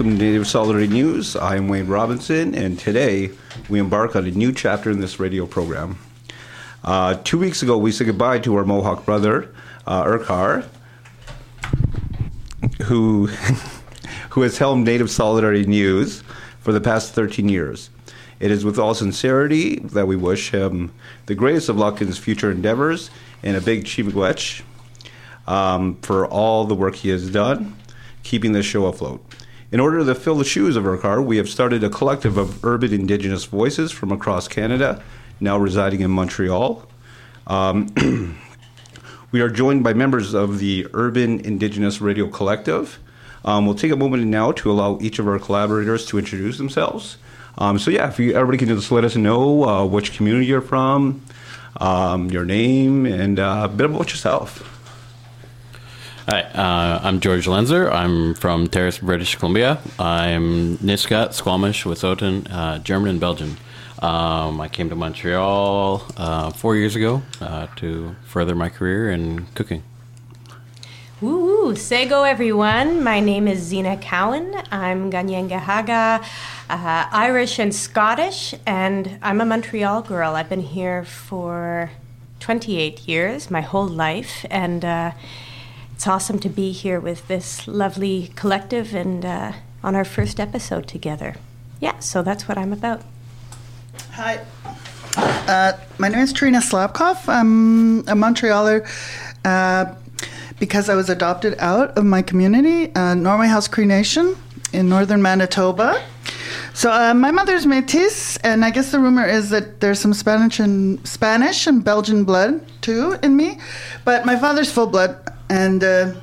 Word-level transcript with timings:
Welcome 0.00 0.18
to 0.18 0.24
Native 0.24 0.46
Solidarity 0.46 0.90
News. 0.90 1.36
I 1.36 1.56
am 1.56 1.68
Wayne 1.68 1.86
Robinson, 1.86 2.54
and 2.54 2.78
today 2.78 3.32
we 3.68 3.78
embark 3.78 4.16
on 4.16 4.24
a 4.24 4.30
new 4.30 4.50
chapter 4.50 4.90
in 4.90 4.98
this 4.98 5.20
radio 5.20 5.44
program. 5.44 5.98
Uh, 6.82 7.18
two 7.22 7.36
weeks 7.36 7.62
ago, 7.62 7.76
we 7.76 7.92
said 7.92 8.06
goodbye 8.06 8.38
to 8.38 8.56
our 8.56 8.64
Mohawk 8.64 9.04
brother, 9.04 9.54
uh, 9.86 10.62
who, 12.84 13.26
who 14.30 14.40
has 14.40 14.56
helmed 14.56 14.86
Native 14.86 15.10
Solidarity 15.10 15.66
News 15.66 16.22
for 16.60 16.72
the 16.72 16.80
past 16.80 17.12
13 17.12 17.50
years. 17.50 17.90
It 18.38 18.50
is 18.50 18.64
with 18.64 18.78
all 18.78 18.94
sincerity 18.94 19.80
that 19.80 20.06
we 20.06 20.16
wish 20.16 20.50
him 20.50 20.94
the 21.26 21.34
greatest 21.34 21.68
of 21.68 21.76
luck 21.76 22.00
in 22.00 22.06
his 22.06 22.16
future 22.16 22.50
endeavors 22.50 23.10
and 23.42 23.54
a 23.54 23.60
big 23.60 23.84
chimiigwech 23.84 24.62
um, 25.46 25.96
for 25.96 26.26
all 26.26 26.64
the 26.64 26.74
work 26.74 26.94
he 26.94 27.10
has 27.10 27.28
done, 27.28 27.76
keeping 28.22 28.52
this 28.52 28.64
show 28.64 28.86
afloat. 28.86 29.22
In 29.72 29.78
order 29.78 30.04
to 30.04 30.14
fill 30.16 30.34
the 30.34 30.44
shoes 30.44 30.74
of 30.74 30.82
Irkar, 30.82 31.24
we 31.24 31.36
have 31.36 31.48
started 31.48 31.84
a 31.84 31.90
collective 31.90 32.36
of 32.36 32.64
urban 32.64 32.92
Indigenous 32.92 33.44
voices 33.44 33.92
from 33.92 34.10
across 34.10 34.48
Canada, 34.48 35.00
now 35.38 35.56
residing 35.56 36.00
in 36.00 36.10
Montreal. 36.10 36.84
Um, 37.46 37.86
we 39.30 39.40
are 39.40 39.48
joined 39.48 39.84
by 39.84 39.92
members 39.92 40.34
of 40.34 40.58
the 40.58 40.88
Urban 40.92 41.38
Indigenous 41.38 42.00
Radio 42.00 42.26
Collective. 42.26 42.98
Um, 43.44 43.64
we'll 43.64 43.76
take 43.76 43.92
a 43.92 43.96
moment 43.96 44.26
now 44.26 44.50
to 44.50 44.72
allow 44.72 44.98
each 45.00 45.20
of 45.20 45.28
our 45.28 45.38
collaborators 45.38 46.04
to 46.06 46.18
introduce 46.18 46.58
themselves. 46.58 47.16
Um, 47.56 47.78
so 47.78 47.92
yeah, 47.92 48.08
if 48.08 48.18
you, 48.18 48.34
everybody 48.34 48.58
can 48.58 48.76
just 48.76 48.90
let 48.90 49.04
us 49.04 49.14
know 49.14 49.68
uh, 49.68 49.86
which 49.86 50.14
community 50.16 50.46
you're 50.46 50.60
from, 50.62 51.22
um, 51.76 52.28
your 52.28 52.44
name, 52.44 53.06
and 53.06 53.38
uh, 53.38 53.62
a 53.66 53.68
bit 53.68 53.86
about 53.86 54.10
yourself. 54.10 54.79
Hi, 56.30 56.42
uh, 56.42 57.00
I'm 57.02 57.18
George 57.18 57.46
Lenzer. 57.46 57.90
I'm 57.92 58.34
from 58.34 58.68
Terrace, 58.68 58.98
British 58.98 59.34
Columbia. 59.34 59.80
I'm 59.98 60.78
Nisga'a, 60.78 61.32
Squamish, 61.32 61.82
Wet'suwet'en, 61.82 62.46
uh, 62.48 62.78
German, 62.78 63.10
and 63.10 63.20
Belgian. 63.20 63.56
Um, 63.98 64.60
I 64.60 64.68
came 64.68 64.88
to 64.90 64.94
Montreal 64.94 66.04
uh, 66.16 66.50
four 66.50 66.76
years 66.76 66.94
ago 66.94 67.22
uh, 67.40 67.66
to 67.78 68.14
further 68.26 68.54
my 68.54 68.68
career 68.68 69.10
in 69.10 69.46
cooking. 69.56 69.82
Woo, 71.20 71.74
Sego 71.74 72.22
everyone. 72.22 73.02
My 73.02 73.18
name 73.18 73.48
is 73.48 73.58
Zena 73.58 73.96
Cowan. 73.96 74.54
I'm 74.70 75.10
Kanien'kehá:ka, 75.10 76.24
uh, 76.70 77.06
Irish 77.10 77.58
and 77.58 77.74
Scottish, 77.74 78.54
and 78.64 79.18
I'm 79.20 79.40
a 79.40 79.44
Montreal 79.44 80.02
girl. 80.02 80.36
I've 80.36 80.48
been 80.48 80.60
here 80.60 81.02
for 81.04 81.90
28 82.38 83.08
years, 83.08 83.50
my 83.50 83.62
whole 83.62 83.88
life, 83.88 84.46
and 84.48 84.84
uh, 84.84 85.10
it's 86.00 86.06
awesome 86.06 86.38
to 86.38 86.48
be 86.48 86.72
here 86.72 86.98
with 86.98 87.28
this 87.28 87.68
lovely 87.68 88.32
collective 88.34 88.94
and 88.94 89.22
uh, 89.22 89.52
on 89.82 89.94
our 89.94 90.02
first 90.02 90.40
episode 90.40 90.88
together. 90.88 91.34
Yeah, 91.78 91.98
so 91.98 92.22
that's 92.22 92.48
what 92.48 92.56
I'm 92.56 92.72
about. 92.72 93.02
Hi. 94.12 94.40
Uh, 95.14 95.74
my 95.98 96.08
name 96.08 96.20
is 96.20 96.32
Trina 96.32 96.60
Slapkoff. 96.60 97.28
I'm 97.28 97.98
a 98.08 98.14
Montrealer 98.14 98.88
uh, 99.44 99.94
because 100.58 100.88
I 100.88 100.94
was 100.94 101.10
adopted 101.10 101.54
out 101.58 101.98
of 101.98 102.06
my 102.06 102.22
community, 102.22 102.94
uh, 102.94 103.12
Norway 103.12 103.48
House 103.48 103.68
Cree 103.68 103.84
Nation 103.84 104.38
in 104.72 104.88
northern 104.88 105.20
Manitoba. 105.20 106.02
So 106.72 106.90
uh, 106.90 107.12
my 107.12 107.30
mother's 107.30 107.66
Métis, 107.66 108.38
and 108.42 108.64
I 108.64 108.70
guess 108.70 108.90
the 108.90 109.00
rumor 109.00 109.26
is 109.26 109.50
that 109.50 109.80
there's 109.80 109.98
some 109.98 110.14
Spanish 110.14 110.60
and 110.60 111.06
Spanish 111.06 111.66
and 111.66 111.84
Belgian 111.84 112.24
blood 112.24 112.64
too 112.80 113.18
in 113.22 113.36
me, 113.36 113.58
but 114.06 114.24
my 114.24 114.36
father's 114.36 114.72
full 114.72 114.86
blood, 114.86 115.29
and 115.50 115.82
uh, 115.82 116.14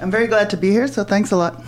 I'm 0.00 0.10
very 0.10 0.26
glad 0.26 0.50
to 0.50 0.56
be 0.56 0.70
here. 0.70 0.88
So 0.88 1.04
thanks 1.04 1.30
a 1.30 1.36
lot. 1.36 1.62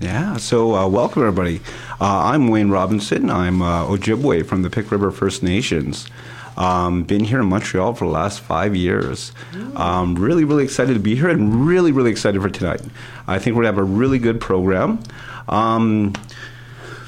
Yeah, 0.00 0.38
so 0.38 0.74
uh, 0.74 0.88
welcome 0.88 1.22
everybody. 1.22 1.60
Uh, 2.00 2.32
I'm 2.32 2.48
Wayne 2.48 2.70
Robinson. 2.70 3.30
I'm 3.30 3.60
uh, 3.60 3.84
Ojibwe 3.84 4.46
from 4.46 4.62
the 4.62 4.70
Pic 4.70 4.90
River 4.90 5.10
First 5.10 5.42
Nations. 5.42 6.08
Um, 6.56 7.04
been 7.04 7.24
here 7.24 7.40
in 7.40 7.46
Montreal 7.46 7.94
for 7.94 8.06
the 8.06 8.10
last 8.10 8.40
five 8.40 8.74
years. 8.74 9.32
Um, 9.76 10.14
really, 10.16 10.44
really 10.44 10.64
excited 10.64 10.94
to 10.94 11.00
be 11.00 11.14
here 11.14 11.28
and 11.28 11.66
really, 11.66 11.92
really 11.92 12.10
excited 12.10 12.40
for 12.40 12.48
tonight. 12.48 12.80
I 13.26 13.38
think 13.38 13.56
we're 13.56 13.62
going 13.62 13.74
to 13.74 13.80
have 13.82 13.90
a 13.90 13.94
really 13.94 14.18
good 14.18 14.40
program. 14.40 15.00
Um, 15.48 16.14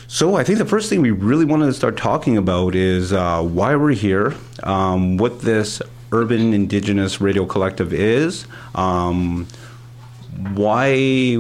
so 0.06 0.37
I 0.37 0.44
think 0.44 0.58
the 0.58 0.67
first 0.67 0.90
thing 0.90 1.00
we 1.00 1.11
really 1.11 1.46
want 1.46 1.62
to 1.62 1.73
start 1.73 1.96
talking 1.96 2.37
about 2.37 2.75
is 2.75 3.12
uh, 3.12 3.43
why 3.43 3.75
we're 3.76 3.93
here, 3.93 4.34
um, 4.62 5.17
what 5.17 5.40
this 5.40 5.81
Urban 6.12 6.53
Indigenous 6.53 7.20
Radio 7.20 7.47
Collective 7.47 7.93
is, 7.93 8.47
um, 8.75 9.47
why 10.55 11.35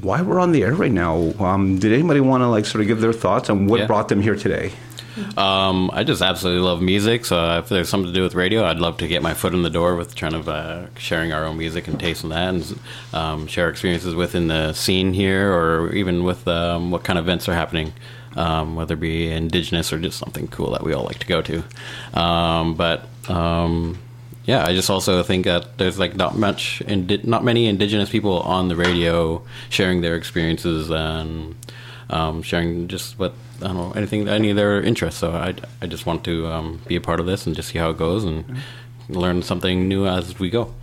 why 0.00 0.20
we're 0.22 0.40
on 0.40 0.52
the 0.52 0.62
air 0.64 0.74
right 0.74 0.90
now. 0.90 1.32
Um, 1.38 1.78
did 1.78 1.92
anybody 1.92 2.20
want 2.20 2.42
to 2.42 2.48
like 2.48 2.64
sort 2.64 2.80
of 2.80 2.88
give 2.88 3.00
their 3.00 3.12
thoughts 3.12 3.50
on 3.50 3.66
what 3.66 3.80
Yeah. 3.80 3.86
brought 3.86 4.08
them 4.08 4.20
here 4.22 4.34
today? 4.34 4.72
Um, 5.36 5.90
I 5.92 6.04
just 6.04 6.22
absolutely 6.22 6.62
love 6.62 6.80
music, 6.80 7.26
so 7.26 7.58
if 7.58 7.68
there's 7.68 7.90
something 7.90 8.08
to 8.10 8.14
do 8.14 8.22
with 8.22 8.34
radio, 8.34 8.64
I'd 8.64 8.78
love 8.78 8.96
to 8.98 9.06
get 9.06 9.22
my 9.22 9.34
foot 9.34 9.52
in 9.52 9.62
the 9.62 9.68
door 9.70 9.94
with 9.94 10.14
trying 10.14 10.32
of 10.32 10.48
uh, 10.48 10.86
sharing 10.96 11.34
our 11.34 11.44
own 11.44 11.58
music 11.58 11.86
and 11.86 12.00
taste 12.00 12.22
tasting 12.22 12.30
that, 12.30 12.48
and 12.54 12.78
um, 13.12 13.46
share 13.46 13.68
experiences 13.68 14.14
within 14.14 14.48
the 14.48 14.72
scene 14.72 15.12
here, 15.12 15.52
or 15.52 15.92
even 15.92 16.24
with 16.24 16.48
um, 16.48 16.90
what 16.90 17.04
kind 17.04 17.18
of 17.18 17.26
events 17.26 17.46
are 17.46 17.52
happening, 17.54 17.92
um, 18.36 18.74
whether 18.74 18.94
it 18.94 19.00
be 19.00 19.30
indigenous 19.30 19.92
or 19.92 19.98
just 19.98 20.18
something 20.18 20.48
cool 20.48 20.70
that 20.70 20.82
we 20.82 20.94
all 20.94 21.04
like 21.04 21.18
to 21.18 21.26
go 21.26 21.42
to. 21.42 21.62
Um, 22.14 22.74
but 22.74 23.06
um, 23.28 23.98
yeah, 24.44 24.64
I 24.66 24.74
just 24.74 24.90
also 24.90 25.22
think 25.22 25.44
that 25.44 25.78
there's 25.78 25.98
like 25.98 26.16
not 26.16 26.36
much, 26.36 26.82
indi- 26.86 27.20
not 27.22 27.44
many 27.44 27.66
indigenous 27.66 28.10
people 28.10 28.40
on 28.40 28.68
the 28.68 28.76
radio 28.76 29.42
sharing 29.70 30.00
their 30.00 30.16
experiences 30.16 30.90
and 30.90 31.54
um, 32.10 32.42
sharing 32.42 32.88
just 32.88 33.18
what 33.18 33.34
I 33.60 33.68
don't 33.68 33.76
know 33.76 33.92
anything 33.92 34.28
any 34.28 34.50
of 34.50 34.56
their 34.56 34.82
interests. 34.82 35.20
So 35.20 35.30
I, 35.32 35.54
I 35.80 35.86
just 35.86 36.06
want 36.06 36.24
to 36.24 36.48
um, 36.48 36.80
be 36.86 36.96
a 36.96 37.00
part 37.00 37.20
of 37.20 37.26
this 37.26 37.46
and 37.46 37.54
just 37.54 37.68
see 37.68 37.78
how 37.78 37.90
it 37.90 37.98
goes 37.98 38.24
and 38.24 38.44
learn 39.08 39.42
something 39.42 39.88
new 39.88 40.06
as 40.06 40.38
we 40.38 40.50
go. 40.50 40.74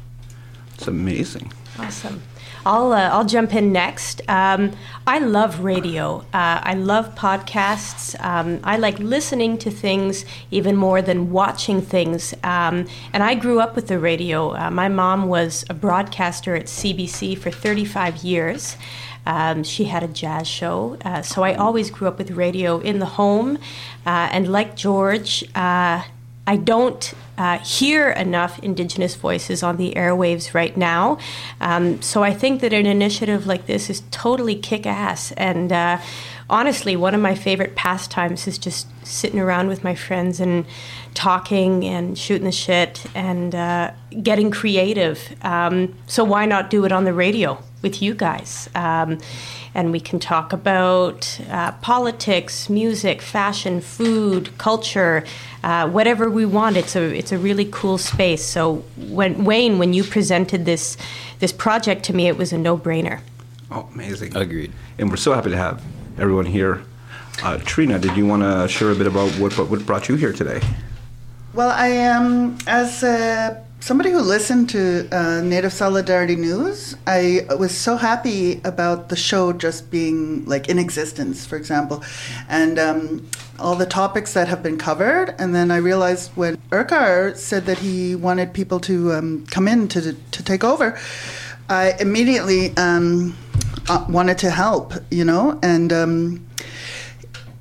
It's 0.76 0.88
amazing. 0.88 1.52
Awesome. 1.78 2.22
I'll 2.66 2.92
uh, 2.92 3.10
I'll 3.10 3.26
jump 3.26 3.54
in 3.54 3.72
next. 3.72 4.22
Um, 4.30 4.72
I 5.08 5.20
love 5.20 5.62
radio. 5.62 6.20
Uh, 6.34 6.60
I 6.64 6.74
love 6.74 7.16
podcasts. 7.16 8.20
Um, 8.24 8.60
I 8.64 8.78
like 8.78 9.00
listening 9.00 9.58
to 9.60 9.72
things 9.72 10.26
even 10.52 10.76
more 10.76 11.02
than 11.02 11.32
watching 11.32 11.82
things. 11.82 12.34
Um, 12.44 12.88
and 13.14 13.24
I 13.24 13.36
grew 13.36 13.60
up 13.60 13.76
with 13.76 13.88
the 13.88 14.00
radio. 14.00 14.56
Uh, 14.56 14.70
my 14.70 14.88
mom 14.88 15.28
was 15.28 15.66
a 15.70 15.74
broadcaster 15.74 16.56
at 16.56 16.66
CBC 16.66 17.38
for 17.38 17.52
35 17.52 18.18
years. 18.18 18.78
Um, 19.26 19.64
she 19.64 19.86
had 19.86 20.04
a 20.04 20.08
jazz 20.08 20.48
show, 20.48 20.98
uh, 21.06 21.22
so 21.22 21.44
I 21.44 21.54
always 21.54 21.92
grew 21.92 22.08
up 22.08 22.18
with 22.18 22.32
radio 22.32 22.80
in 22.80 23.00
the 23.00 23.06
home. 23.06 23.58
Uh, 24.06 24.30
and 24.32 24.52
like 24.52 24.76
George, 24.76 25.44
uh, 25.56 26.04
I 26.48 26.56
don't 26.56 27.14
uh, 27.40 27.58
hear 27.60 28.10
enough 28.10 28.60
Indigenous 28.60 29.16
voices 29.16 29.64
on 29.64 29.78
the 29.78 29.94
airwaves 29.96 30.54
right 30.54 30.76
now. 30.76 31.18
Um, 31.62 32.02
so 32.02 32.22
I 32.22 32.34
think 32.34 32.60
that 32.60 32.74
an 32.74 32.86
initiative 32.86 33.48
like 33.48 33.66
this 33.66 33.90
is 33.90 34.04
totally 34.12 34.56
kick 34.56 34.86
ass. 34.86 35.32
And 35.32 35.72
uh, 35.72 36.00
honestly, 36.50 36.98
one 36.98 37.16
of 37.16 37.22
my 37.22 37.36
favorite 37.36 37.78
pastimes 37.78 38.46
is 38.46 38.58
just 38.58 38.88
sitting 39.08 39.40
around 39.40 39.70
with 39.70 39.86
my 39.86 39.96
friends 39.96 40.42
and 40.42 40.66
talking 41.14 41.86
and 41.86 42.18
shooting 42.18 42.44
the 42.44 42.52
shit 42.52 43.06
and 43.16 43.56
uh, 43.56 43.92
getting 44.22 44.52
creative. 44.52 45.34
Um, 45.42 45.96
so 46.08 46.26
why 46.26 46.46
not 46.46 46.70
do 46.70 46.84
it 46.84 46.92
on 46.92 47.06
the 47.06 47.14
radio 47.14 47.58
with 47.82 48.02
you 48.02 48.14
guys? 48.14 48.70
Um, 48.76 49.18
and 49.74 49.92
we 49.92 50.00
can 50.00 50.20
talk 50.20 50.52
about 50.52 51.40
uh, 51.50 51.72
politics, 51.74 52.70
music, 52.70 53.22
fashion, 53.22 53.82
food, 53.82 54.58
culture, 54.58 55.24
uh, 55.64 55.90
whatever 55.90 56.30
we 56.30 56.46
want. 56.46 56.78
It's 56.78 56.96
a 56.96 57.04
it's 57.18 57.32
a 57.32 57.38
really 57.38 57.66
cool 57.66 57.98
space. 57.98 58.46
So 58.46 58.84
when 58.98 59.46
Wayne, 59.46 59.80
when 59.80 59.94
you 59.94 60.04
presented 60.04 60.66
this 60.66 60.98
this 61.40 61.52
project 61.52 62.04
to 62.06 62.14
me, 62.14 62.28
it 62.28 62.38
was 62.38 62.54
a 62.54 62.58
no 62.58 62.78
brainer. 62.78 63.22
Oh, 63.72 63.88
amazing. 63.94 64.36
Agreed. 64.36 64.72
And 64.98 65.10
we're 65.10 65.18
so 65.18 65.34
happy 65.34 65.50
to 65.52 65.58
have 65.58 65.82
everyone 66.18 66.46
here. 66.46 66.84
Uh, 67.44 67.58
Trina, 67.60 68.00
did 68.00 68.18
you 68.18 68.26
want 68.26 68.42
to 68.44 68.68
share 68.68 68.92
a 68.92 68.96
bit 68.96 69.08
about 69.08 69.32
what, 69.40 69.58
what 69.58 69.70
what 69.70 69.86
brought 69.86 70.10
you 70.10 70.16
here 70.16 70.34
today? 70.34 70.62
Well, 71.54 71.70
I 71.70 71.88
am 71.88 72.58
as 72.68 73.04
uh, 73.04 73.64
somebody 73.80 74.12
who 74.12 74.20
listened 74.20 74.70
to 74.70 75.08
uh, 75.12 75.42
Native 75.42 75.74
Solidarity 75.74 76.36
News. 76.36 76.96
I 77.08 77.46
was 77.58 77.76
so 77.76 77.98
happy 77.98 78.62
about 78.64 79.10
the 79.10 79.16
show 79.16 79.54
just 79.54 79.90
being 79.90 80.46
like 80.46 80.70
in 80.70 80.80
existence, 80.80 81.46
for 81.46 81.56
example, 81.56 82.04
and 82.48 82.78
um, 82.78 83.30
all 83.58 83.76
the 83.76 83.86
topics 83.86 84.34
that 84.34 84.48
have 84.48 84.62
been 84.62 84.78
covered. 84.78 85.36
And 85.40 85.56
then 85.56 85.72
I 85.72 85.78
realized 85.78 86.32
when 86.36 86.58
Irkar 86.72 87.36
said 87.36 87.66
that 87.66 87.80
he 87.80 88.16
wanted 88.16 88.54
people 88.54 88.80
to 88.82 89.14
um, 89.14 89.46
come 89.48 89.68
in 89.68 89.88
to 89.90 90.14
to 90.14 90.44
take 90.44 90.64
over, 90.64 90.98
I 91.70 91.96
immediately 92.00 92.76
um, 92.78 93.38
uh, 93.88 94.06
wanted 94.10 94.38
to 94.40 94.50
help. 94.50 94.94
You 95.12 95.26
know, 95.26 95.60
and. 95.62 95.94
Um, 95.94 96.46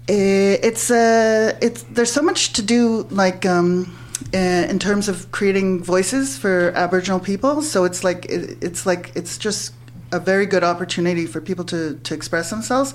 Eh, 0.09 0.57
it's 0.63 0.91
uh, 0.91 1.55
it's 1.61 1.83
there's 1.83 2.11
so 2.11 2.23
much 2.23 2.55
to 2.55 2.63
do 2.63 3.07
like 3.11 3.45
um, 3.45 3.95
in 4.33 4.79
terms 4.79 5.09
of 5.09 5.31
creating 5.31 5.83
voices 5.83 6.37
for 6.37 6.73
Aboriginal 6.73 7.21
people. 7.21 7.63
So 7.63 7.85
it's 7.85 8.05
like 8.05 8.27
it, 8.27 8.63
it's 8.63 8.87
like 8.87 9.13
it's 9.15 9.39
just 9.39 9.75
a 10.13 10.21
very 10.21 10.47
good 10.47 10.65
opportunity 10.65 11.27
for 11.27 11.41
people 11.41 11.65
to, 11.67 11.99
to 12.03 12.15
express 12.15 12.51
themselves, 12.51 12.95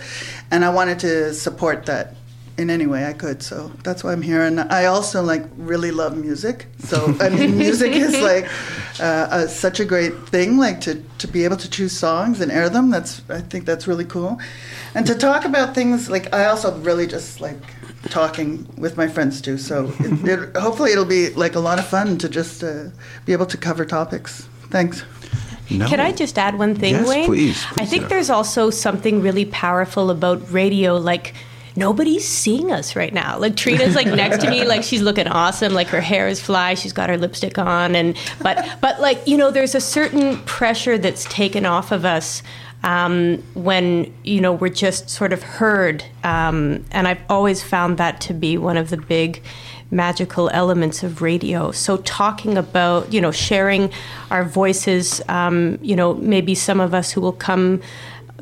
and 0.52 0.66
I 0.66 0.70
wanted 0.70 1.00
to 1.00 1.34
support 1.34 1.86
that 1.86 2.16
in 2.58 2.70
any 2.70 2.86
way 2.86 3.06
I 3.06 3.14
could. 3.14 3.42
So 3.42 3.72
that's 3.84 4.04
why 4.04 4.12
I'm 4.12 4.22
here. 4.22 4.44
And 4.44 4.60
I 4.60 4.86
also 4.86 5.24
like 5.24 5.44
really 5.58 5.92
love 5.92 6.16
music. 6.16 6.68
So 6.80 7.16
I 7.22 7.30
mean, 7.30 7.58
music 7.58 7.94
is 7.94 8.20
like 8.20 8.46
uh, 9.00 9.28
a, 9.32 9.48
such 9.48 9.80
a 9.80 9.86
great 9.86 10.14
thing. 10.30 10.58
Like 10.58 10.82
to 10.82 11.02
to 11.20 11.28
be 11.28 11.44
able 11.46 11.58
to 11.58 11.70
choose 11.70 11.98
songs 11.98 12.42
and 12.42 12.52
air 12.52 12.70
them. 12.70 12.90
That's 12.90 13.22
I 13.30 13.42
think 13.42 13.66
that's 13.66 13.88
really 13.88 14.06
cool. 14.06 14.40
And 14.96 15.06
to 15.08 15.16
talk 15.16 15.46
about 15.46 15.74
things 15.74 16.10
like 16.10 16.34
I 16.34 16.46
also 16.46 16.78
really 16.80 17.08
just 17.08 17.42
like 17.42 17.58
talking 18.10 18.68
with 18.78 18.98
my 18.98 19.08
friends 19.08 19.42
too. 19.42 19.58
So 19.58 19.94
it, 20.00 20.28
it, 20.28 20.58
hopefully 20.58 20.92
it'll 20.92 21.06
be 21.06 21.30
like 21.32 21.56
a 21.56 21.60
lot 21.60 21.80
of 21.80 21.88
fun 21.88 22.18
to 22.20 22.30
just 22.30 22.64
uh, 22.64 22.86
be 23.26 23.34
able 23.34 23.46
to 23.48 23.58
cover 23.58 23.86
topics. 23.86 24.48
Thanks. 24.70 25.04
No. 25.70 25.88
Can 25.88 26.00
I 26.00 26.12
just 26.12 26.38
add 26.38 26.58
one 26.60 26.76
thing, 26.76 26.96
yes, 26.96 27.08
Wayne? 27.08 27.26
Please, 27.26 27.64
please. 27.66 27.82
I 27.82 27.86
think 27.86 28.10
there's 28.10 28.30
also 28.30 28.70
something 28.70 29.22
really 29.22 29.46
powerful 29.46 30.12
about 30.12 30.52
radio, 30.52 30.98
like 30.98 31.34
nobody's 31.76 32.28
seeing 32.28 32.72
us 32.72 32.96
right 32.96 33.14
now. 33.14 33.40
Like 33.40 33.56
Trina's 33.56 33.96
like 33.96 34.08
next 34.08 34.44
to 34.44 34.50
me, 34.50 34.66
like 34.68 34.84
she's 34.84 35.02
looking 35.02 35.28
awesome, 35.28 35.74
like 35.74 35.88
her 35.88 36.02
hair 36.02 36.28
is 36.28 36.42
fly, 36.42 36.74
she's 36.74 36.94
got 36.94 37.10
her 37.10 37.18
lipstick 37.18 37.58
on, 37.58 37.96
and 37.96 38.18
but 38.42 38.78
but 38.82 39.00
like 39.00 39.26
you 39.28 39.38
know, 39.38 39.52
there's 39.52 39.74
a 39.74 39.82
certain 39.82 40.38
pressure 40.40 40.98
that's 40.98 41.24
taken 41.26 41.66
off 41.66 41.92
of 41.92 42.06
us. 42.06 42.44
Um, 42.84 43.42
when 43.54 44.14
you 44.24 44.42
know 44.42 44.52
we're 44.54 44.70
just 44.70 45.10
sort 45.10 45.32
of 45.32 45.42
heard, 45.42 46.04
um, 46.24 46.84
and 46.92 47.08
I've 47.08 47.22
always 47.30 47.64
found 47.64 47.98
that 47.98 48.20
to 48.22 48.34
be 48.34 48.58
one 48.58 48.76
of 48.76 48.90
the 48.90 48.98
big 48.98 49.42
magical 49.90 50.50
elements 50.50 51.04
of 51.04 51.22
radio. 51.22 51.72
So 51.72 51.98
talking 51.98 52.58
about 52.58 53.14
you 53.14 53.22
know 53.22 53.32
sharing 53.32 53.92
our 54.32 54.44
voices, 54.44 55.22
um, 55.30 55.78
you 55.82 55.96
know 55.96 56.16
maybe 56.16 56.56
some 56.56 56.80
of 56.80 56.94
us 56.94 57.12
who 57.12 57.22
will 57.22 57.32
come 57.32 57.82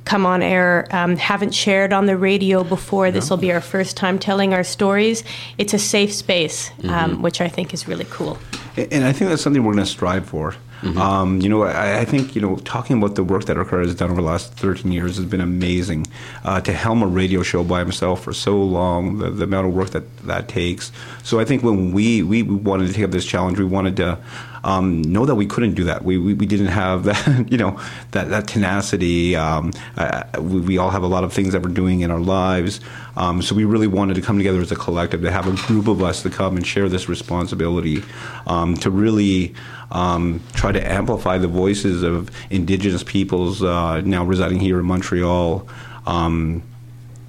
come 0.06 0.26
on 0.26 0.42
air 0.42 0.88
um, 0.92 1.16
haven't 1.16 1.54
shared 1.54 1.94
on 1.94 2.06
the 2.06 2.18
radio 2.18 2.64
before. 2.64 3.08
No. 3.08 3.12
This 3.12 3.30
will 3.30 3.38
be 3.38 3.52
our 3.52 3.62
first 3.62 3.98
time 3.98 4.20
telling 4.20 4.54
our 4.54 4.64
stories. 4.64 5.24
It's 5.58 5.74
a 5.74 5.80
safe 5.80 6.14
space, 6.14 6.72
um, 6.84 6.90
mm-hmm. 6.90 7.22
which 7.22 7.42
I 7.42 7.48
think 7.48 7.74
is 7.74 7.88
really 7.88 8.08
cool. 8.10 8.38
And 8.78 9.04
I 9.04 9.12
think 9.12 9.30
that's 9.30 9.42
something 9.42 9.64
we're 9.64 9.74
going 9.74 9.86
to 9.86 9.92
strive 9.92 10.26
for. 10.26 10.56
Mm-hmm. 10.82 10.98
Um, 10.98 11.42
you 11.42 11.50
know, 11.50 11.64
I, 11.64 12.00
I, 12.00 12.06
think 12.06 12.36
you 12.36 12.42
know 12.42 12.56
talking 12.58 12.98
about 12.98 13.14
the 13.14 13.24
work 13.24 13.46
that 13.46 13.56
Irkar 13.56 13.86
has 13.86 13.94
done 13.94 14.10
over 14.10 14.20
the 14.20 14.28
last 14.28 14.54
13 14.54 14.92
years 14.92 15.18
has 15.18 15.26
been 15.28 15.42
amazing. 15.42 16.08
Uh, 16.44 16.60
to 16.62 16.74
helm 16.74 17.04
a 17.04 17.08
radio 17.08 17.44
show 17.44 17.64
by 17.64 17.80
himself 17.80 18.24
for 18.24 18.34
so 18.34 18.60
long, 18.60 19.20
the, 19.20 19.30
the, 19.30 19.44
amount 19.44 19.68
of 19.68 19.76
work 19.76 19.92
that 19.92 20.18
that 20.26 20.48
takes. 20.48 20.92
So 21.22 21.40
I 21.40 21.46
think 21.46 21.62
when 21.62 21.92
we 21.92 22.24
we 22.24 22.42
wanted 22.42 22.88
to 22.88 22.94
take 22.94 23.04
up 23.04 23.12
this 23.12 23.26
challenge, 23.26 23.60
we 23.60 23.66
wanted 23.66 23.96
to 23.98 24.18
um, 24.64 25.02
know 25.02 25.26
that 25.26 25.36
we 25.36 25.46
couldn't 25.46 25.74
do 25.74 25.84
that. 25.86 26.04
We, 26.04 26.18
we, 26.18 26.34
we, 26.34 26.46
didn't 26.46 26.68
have 26.68 27.04
that, 27.06 27.52
you 27.52 27.58
know, 27.58 27.80
that, 28.12 28.30
that 28.30 28.48
tenacity. 28.48 29.36
Um, 29.36 29.72
uh, 29.98 30.24
we, 30.40 30.62
we, 30.62 30.78
all 30.78 30.90
have 30.90 31.04
a 31.04 31.08
lot 31.08 31.24
of 31.24 31.34
things 31.34 31.54
that 31.54 31.62
we're 31.62 31.70
doing 31.70 32.02
in 32.02 32.12
our 32.12 32.20
lives. 32.20 32.80
Um, 33.16 33.42
so 33.42 33.56
we 33.56 33.66
really 33.66 33.88
wanted 33.88 34.16
to 34.16 34.22
come 34.22 34.38
together 34.38 34.62
as 34.62 34.72
a 34.72 34.76
collective, 34.76 35.22
to 35.22 35.32
have 35.32 35.48
a 35.48 35.68
group 35.68 35.88
of 35.88 36.02
us 36.02 36.22
to 36.24 36.30
come 36.30 36.58
and 36.58 36.66
share 36.66 36.90
this 36.90 37.10
responsibility, 37.10 38.04
um, 38.48 38.76
to 38.78 38.90
really 38.90 39.54
um, 39.92 40.42
try 40.54 40.72
to 40.72 40.92
amplify 40.92 41.38
the 41.38 41.48
voices 41.48 42.04
of 42.04 42.30
Indigenous 42.50 43.04
peoples 43.04 43.62
uh, 43.62 44.02
now 44.02 44.24
residing 44.24 44.60
here 44.60 44.80
in 44.80 44.86
Montreal. 44.86 45.68
Um, 46.06 46.64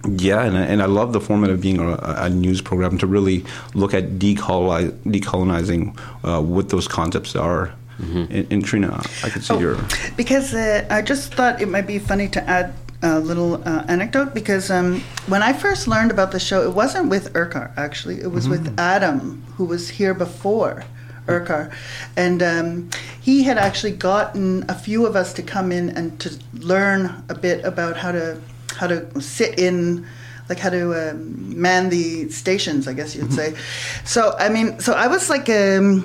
yeah, 0.08 0.44
and, 0.44 0.56
and 0.56 0.82
I 0.82 0.86
love 0.86 1.12
the 1.12 1.20
format 1.20 1.50
of 1.50 1.60
being 1.60 1.78
a, 1.78 1.96
a 2.00 2.30
news 2.30 2.60
program 2.60 2.98
to 2.98 3.06
really 3.06 3.44
look 3.74 3.94
at 3.94 4.18
decolonize, 4.18 4.90
decolonizing 5.04 5.96
uh, 6.24 6.42
what 6.42 6.70
those 6.70 6.88
concepts 6.88 7.36
are. 7.36 7.72
Mm-hmm. 7.98 8.24
And, 8.30 8.52
and, 8.52 8.64
Trina, 8.64 9.00
I 9.22 9.28
could 9.28 9.44
see 9.44 9.54
oh, 9.54 9.60
your. 9.60 9.78
Because 10.16 10.54
uh, 10.54 10.86
I 10.90 11.02
just 11.02 11.34
thought 11.34 11.60
it 11.62 11.68
might 11.68 11.86
be 11.86 12.00
funny 12.00 12.28
to 12.30 12.42
add 12.48 12.74
a 13.02 13.20
little 13.20 13.56
uh, 13.68 13.84
anecdote 13.88 14.32
because 14.32 14.70
um, 14.70 15.00
when 15.26 15.42
I 15.42 15.52
first 15.52 15.86
learned 15.86 16.10
about 16.10 16.32
the 16.32 16.40
show, 16.40 16.62
it 16.62 16.74
wasn't 16.74 17.10
with 17.10 17.32
Irkar 17.34 17.72
actually. 17.76 18.20
It 18.20 18.30
was 18.30 18.48
mm-hmm. 18.48 18.64
with 18.64 18.80
Adam, 18.80 19.44
who 19.56 19.64
was 19.64 19.88
here 19.88 20.14
before 20.14 20.84
Irkar, 21.26 21.72
and 22.16 22.42
um, 22.42 22.90
he 23.20 23.42
had 23.42 23.58
actually 23.58 23.92
gotten 23.92 24.64
a 24.68 24.74
few 24.74 25.06
of 25.06 25.14
us 25.14 25.32
to 25.34 25.42
come 25.42 25.70
in 25.70 25.90
and 25.90 26.18
to 26.20 26.38
learn 26.54 27.24
a 27.28 27.34
bit 27.34 27.64
about 27.64 27.96
how 27.96 28.12
to 28.12 28.40
how 28.82 28.88
to 28.88 29.20
sit 29.20 29.58
in 29.58 30.06
like 30.48 30.58
how 30.58 30.70
to 30.70 30.84
um, 31.02 31.60
man 31.60 31.88
the 31.88 32.28
stations 32.28 32.88
i 32.88 32.92
guess 32.92 33.14
you'd 33.14 33.26
mm-hmm. 33.26 33.54
say. 33.54 33.62
So 34.04 34.34
i 34.38 34.48
mean 34.48 34.68
so 34.80 34.90
i 34.92 35.06
was 35.06 35.30
like 35.34 35.48
um, 35.48 36.04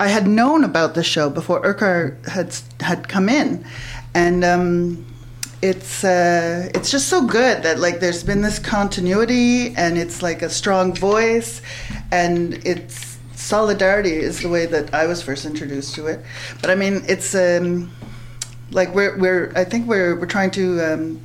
i 0.00 0.08
had 0.08 0.26
known 0.26 0.64
about 0.64 0.94
the 0.94 1.04
show 1.04 1.26
before 1.30 1.58
Irkar 1.62 2.00
had 2.26 2.48
had 2.80 3.08
come 3.14 3.28
in. 3.28 3.64
And 4.14 4.44
um, 4.44 5.04
it's 5.64 6.04
uh, 6.04 6.68
it's 6.74 6.90
just 6.90 7.08
so 7.08 7.26
good 7.26 7.62
that 7.62 7.78
like 7.78 7.98
there's 8.00 8.22
been 8.22 8.42
this 8.42 8.58
continuity 8.58 9.74
and 9.76 9.96
it's 9.96 10.22
like 10.22 10.42
a 10.42 10.50
strong 10.50 10.94
voice 10.94 11.62
and 12.12 12.54
it's 12.66 13.18
solidarity 13.34 14.12
is 14.12 14.40
the 14.40 14.48
way 14.48 14.66
that 14.66 14.92
I 14.92 15.06
was 15.06 15.22
first 15.22 15.46
introduced 15.46 15.94
to 15.96 16.06
it. 16.06 16.20
But 16.60 16.70
I 16.70 16.74
mean 16.74 17.02
it's 17.08 17.34
um, 17.34 17.90
like 18.70 18.94
we're 18.94 19.16
we're 19.18 19.52
I 19.56 19.64
think 19.64 19.88
we're 19.88 20.14
we're 20.20 20.32
trying 20.36 20.50
to 20.52 20.64
um, 20.82 21.20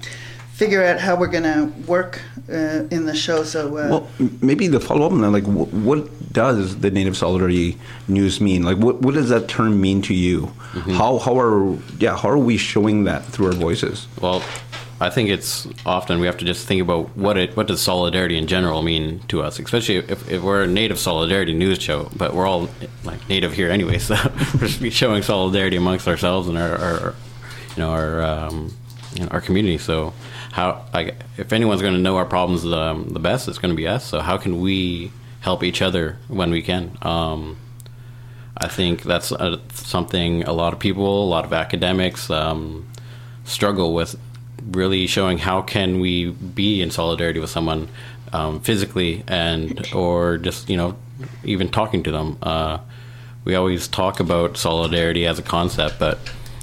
figure 0.59 0.83
out 0.83 0.99
how 0.99 1.15
we're 1.15 1.27
going 1.27 1.43
to 1.43 1.71
work 1.87 2.21
uh, 2.49 2.83
in 2.91 3.05
the 3.05 3.15
show. 3.15 3.43
So, 3.43 3.77
uh, 3.77 3.87
well, 3.89 4.07
maybe 4.41 4.67
the 4.67 4.81
follow 4.81 5.05
up 5.05 5.13
on 5.13 5.21
that, 5.21 5.31
like, 5.31 5.45
what, 5.45 5.71
what, 5.73 6.09
does 6.33 6.77
the 6.79 6.91
Native 6.91 7.17
Solidarity 7.17 7.75
News 8.07 8.39
mean? 8.39 8.61
Like, 8.61 8.77
what, 8.77 9.01
what 9.01 9.15
does 9.15 9.29
that 9.29 9.47
term 9.47 9.81
mean 9.81 10.03
to 10.03 10.13
you? 10.13 10.41
Mm-hmm. 10.73 10.91
How 10.91 11.17
how 11.17 11.39
are 11.39 11.75
yeah 11.97 12.15
how 12.15 12.29
are 12.29 12.37
we 12.37 12.55
showing 12.55 13.05
that 13.05 13.25
through 13.25 13.47
our 13.47 13.53
voices? 13.53 14.07
Well. 14.21 14.43
I 15.01 15.09
think 15.09 15.29
it's 15.29 15.65
often 15.85 16.19
we 16.19 16.25
have 16.27 16.35
to 16.39 16.45
just 16.45 16.67
think 16.67 16.81
about 16.81 17.15
what 17.15 17.37
it 17.37 17.55
what 17.55 17.67
does 17.67 17.81
solidarity 17.81 18.37
in 18.37 18.47
general 18.47 18.81
mean 18.81 19.19
to 19.29 19.41
us, 19.41 19.57
especially 19.57 19.95
if, 19.95 20.29
if 20.29 20.43
we're 20.43 20.63
a 20.63 20.67
native 20.67 20.99
solidarity 20.99 21.53
news 21.53 21.81
show, 21.81 22.09
but 22.17 22.33
we're 22.33 22.45
all 22.45 22.67
like 23.05 23.29
native 23.29 23.53
here 23.53 23.71
anyway, 23.71 23.97
so 23.97 24.17
we're 24.59 24.91
showing 24.91 25.23
solidarity 25.23 25.77
amongst 25.77 26.05
ourselves 26.05 26.49
and 26.49 26.57
our, 26.57 26.75
our 26.77 27.15
you 27.77 27.81
know 27.81 27.91
our 27.91 28.21
um, 28.21 28.73
you 29.13 29.23
know, 29.23 29.29
our 29.31 29.39
community. 29.39 29.77
So 29.77 30.13
how 30.51 30.85
like 30.93 31.15
if 31.37 31.53
anyone's 31.53 31.81
going 31.81 31.93
to 31.93 31.99
know 31.99 32.17
our 32.17 32.25
problems 32.25 32.63
the, 32.63 33.03
the 33.07 33.19
best, 33.19 33.47
it's 33.47 33.57
going 33.57 33.71
to 33.71 33.77
be 33.77 33.87
us. 33.87 34.05
So 34.05 34.19
how 34.19 34.37
can 34.37 34.59
we 34.59 35.11
help 35.41 35.63
each 35.63 35.81
other 35.81 36.17
when 36.27 36.51
we 36.51 36.61
can? 36.61 36.97
Um, 37.01 37.57
I 38.57 38.67
think 38.67 39.03
that's 39.03 39.31
a, 39.31 39.61
something 39.73 40.43
a 40.43 40.53
lot 40.53 40.73
of 40.73 40.79
people, 40.79 41.23
a 41.23 41.29
lot 41.29 41.45
of 41.45 41.53
academics 41.53 42.29
um, 42.29 42.87
struggle 43.45 43.93
with. 43.93 44.15
Really 44.71 45.07
showing 45.07 45.37
how 45.37 45.61
can 45.61 46.01
we 46.01 46.31
be 46.31 46.81
in 46.81 46.91
solidarity 46.91 47.39
with 47.39 47.49
someone 47.49 47.87
um, 48.33 48.59
physically 48.59 49.23
and 49.25 49.87
or 49.93 50.37
just 50.37 50.69
you 50.69 50.75
know 50.75 50.97
even 51.43 51.69
talking 51.69 52.03
to 52.03 52.11
them. 52.11 52.37
Uh, 52.41 52.79
we 53.45 53.55
always 53.55 53.87
talk 53.87 54.19
about 54.19 54.57
solidarity 54.57 55.25
as 55.25 55.39
a 55.39 55.41
concept, 55.41 55.97
but 55.97 56.19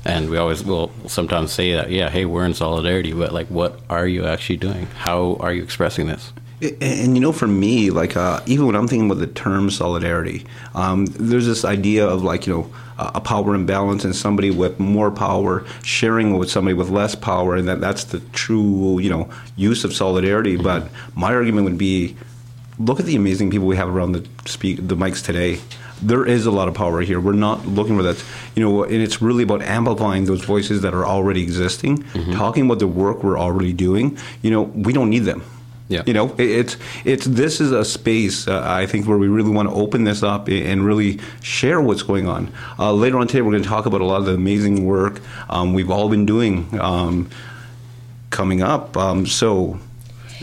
and 0.06 0.30
we 0.30 0.36
always 0.36 0.64
will 0.64 0.90
sometimes 1.06 1.52
say 1.52 1.72
that 1.72 1.90
yeah 1.90 2.08
hey 2.08 2.25
we're 2.25 2.44
in 2.44 2.54
solidarity 2.54 3.12
but 3.12 3.32
like 3.32 3.48
what 3.48 3.80
are 3.90 4.06
you 4.06 4.25
actually 4.25 4.56
doing? 4.56 4.86
How 4.86 5.36
are 5.40 5.52
you 5.52 5.62
expressing 5.62 6.06
this? 6.06 6.32
And, 6.62 6.82
and 6.82 7.16
you 7.16 7.20
know 7.20 7.32
for 7.32 7.46
me 7.46 7.90
like 7.90 8.16
uh, 8.16 8.40
even 8.46 8.66
when 8.66 8.76
i'm 8.76 8.88
thinking 8.88 9.10
about 9.10 9.20
the 9.20 9.26
term 9.26 9.70
solidarity 9.70 10.46
um, 10.75 11.04
there's 11.04 11.46
this 11.46 11.66
idea 11.66 12.06
of 12.06 12.22
like 12.22 12.46
you 12.46 12.54
know 12.54 12.70
a 12.98 13.20
power 13.20 13.54
imbalance 13.54 14.04
and 14.04 14.16
somebody 14.16 14.50
with 14.50 14.80
more 14.80 15.10
power 15.10 15.66
sharing 15.82 16.38
with 16.38 16.50
somebody 16.50 16.72
with 16.72 16.88
less 16.88 17.14
power 17.14 17.56
and 17.56 17.68
that 17.68 17.80
that's 17.80 18.04
the 18.04 18.20
true 18.32 18.98
you 18.98 19.10
know 19.10 19.28
use 19.56 19.84
of 19.84 19.92
solidarity. 19.92 20.54
Mm-hmm. 20.54 20.62
but 20.62 20.88
my 21.14 21.34
argument 21.34 21.66
would 21.66 21.78
be 21.78 22.16
look 22.78 23.00
at 23.00 23.06
the 23.06 23.16
amazing 23.16 23.50
people 23.50 23.66
we 23.66 23.76
have 23.76 23.88
around 23.88 24.12
the 24.12 24.26
speak 24.46 24.78
the 24.88 24.96
mics 24.96 25.22
today 25.22 25.58
there 26.02 26.24
is 26.26 26.46
a 26.46 26.50
lot 26.50 26.68
of 26.68 26.74
power 26.74 27.00
here. 27.00 27.20
We're 27.20 27.32
not 27.32 27.66
looking 27.66 27.96
for 27.96 28.02
that, 28.02 28.22
you 28.54 28.62
know, 28.62 28.84
and 28.84 28.94
it's 28.94 29.22
really 29.22 29.42
about 29.42 29.62
amplifying 29.62 30.24
those 30.26 30.44
voices 30.44 30.82
that 30.82 30.94
are 30.94 31.06
already 31.06 31.42
existing, 31.42 32.02
mm-hmm. 32.02 32.32
talking 32.32 32.66
about 32.66 32.78
the 32.78 32.86
work 32.86 33.22
we're 33.22 33.38
already 33.38 33.72
doing. 33.72 34.18
You 34.42 34.50
know, 34.50 34.62
we 34.62 34.92
don't 34.92 35.10
need 35.10 35.24
them. 35.24 35.42
Yeah. 35.88 36.02
You 36.04 36.14
know, 36.14 36.34
it's 36.36 36.76
it's 37.04 37.26
this 37.26 37.60
is 37.60 37.70
a 37.70 37.84
space 37.84 38.48
uh, 38.48 38.60
I 38.64 38.86
think 38.86 39.06
where 39.06 39.18
we 39.18 39.28
really 39.28 39.50
want 39.50 39.68
to 39.68 39.74
open 39.74 40.02
this 40.02 40.22
up 40.22 40.48
and 40.48 40.84
really 40.84 41.20
share 41.42 41.80
what's 41.80 42.02
going 42.02 42.26
on. 42.26 42.52
Uh, 42.78 42.92
later 42.92 43.18
on 43.18 43.28
today, 43.28 43.40
we're 43.40 43.52
going 43.52 43.62
to 43.62 43.68
talk 43.68 43.86
about 43.86 44.00
a 44.00 44.04
lot 44.04 44.18
of 44.18 44.26
the 44.26 44.34
amazing 44.34 44.84
work 44.84 45.20
um, 45.48 45.74
we've 45.74 45.90
all 45.90 46.08
been 46.08 46.26
doing 46.26 46.68
um, 46.80 47.30
coming 48.30 48.62
up. 48.62 48.96
Um, 48.96 49.26
so 49.26 49.78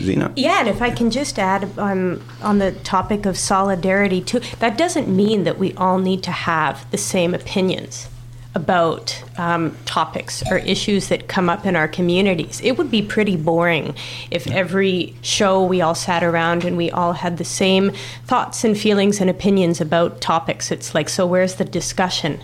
Zena. 0.00 0.32
Yeah, 0.36 0.60
and 0.60 0.68
if 0.68 0.82
I 0.82 0.90
can 0.90 1.10
just 1.10 1.38
add 1.38 1.78
um, 1.78 2.22
on 2.42 2.58
the 2.58 2.72
topic 2.72 3.26
of 3.26 3.38
solidarity 3.38 4.20
too, 4.20 4.40
that 4.58 4.76
doesn't 4.76 5.08
mean 5.08 5.44
that 5.44 5.58
we 5.58 5.74
all 5.74 5.98
need 5.98 6.22
to 6.24 6.32
have 6.32 6.90
the 6.90 6.98
same 6.98 7.34
opinions 7.34 8.08
about 8.54 9.22
um, 9.36 9.76
topics 9.84 10.42
or 10.48 10.58
issues 10.58 11.08
that 11.08 11.26
come 11.26 11.50
up 11.50 11.66
in 11.66 11.74
our 11.74 11.88
communities. 11.88 12.60
It 12.62 12.78
would 12.78 12.90
be 12.90 13.02
pretty 13.02 13.36
boring 13.36 13.96
if 14.30 14.46
every 14.46 15.16
show 15.22 15.64
we 15.64 15.80
all 15.80 15.94
sat 15.96 16.22
around 16.22 16.64
and 16.64 16.76
we 16.76 16.90
all 16.90 17.14
had 17.14 17.38
the 17.38 17.44
same 17.44 17.90
thoughts 18.26 18.62
and 18.62 18.78
feelings 18.78 19.20
and 19.20 19.28
opinions 19.28 19.80
about 19.80 20.20
topics. 20.20 20.70
It's 20.70 20.94
like, 20.94 21.08
so 21.08 21.26
where's 21.26 21.56
the 21.56 21.64
discussion? 21.64 22.40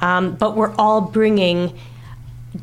Um, 0.00 0.34
but 0.34 0.54
we're 0.54 0.74
all 0.74 1.00
bringing 1.00 1.78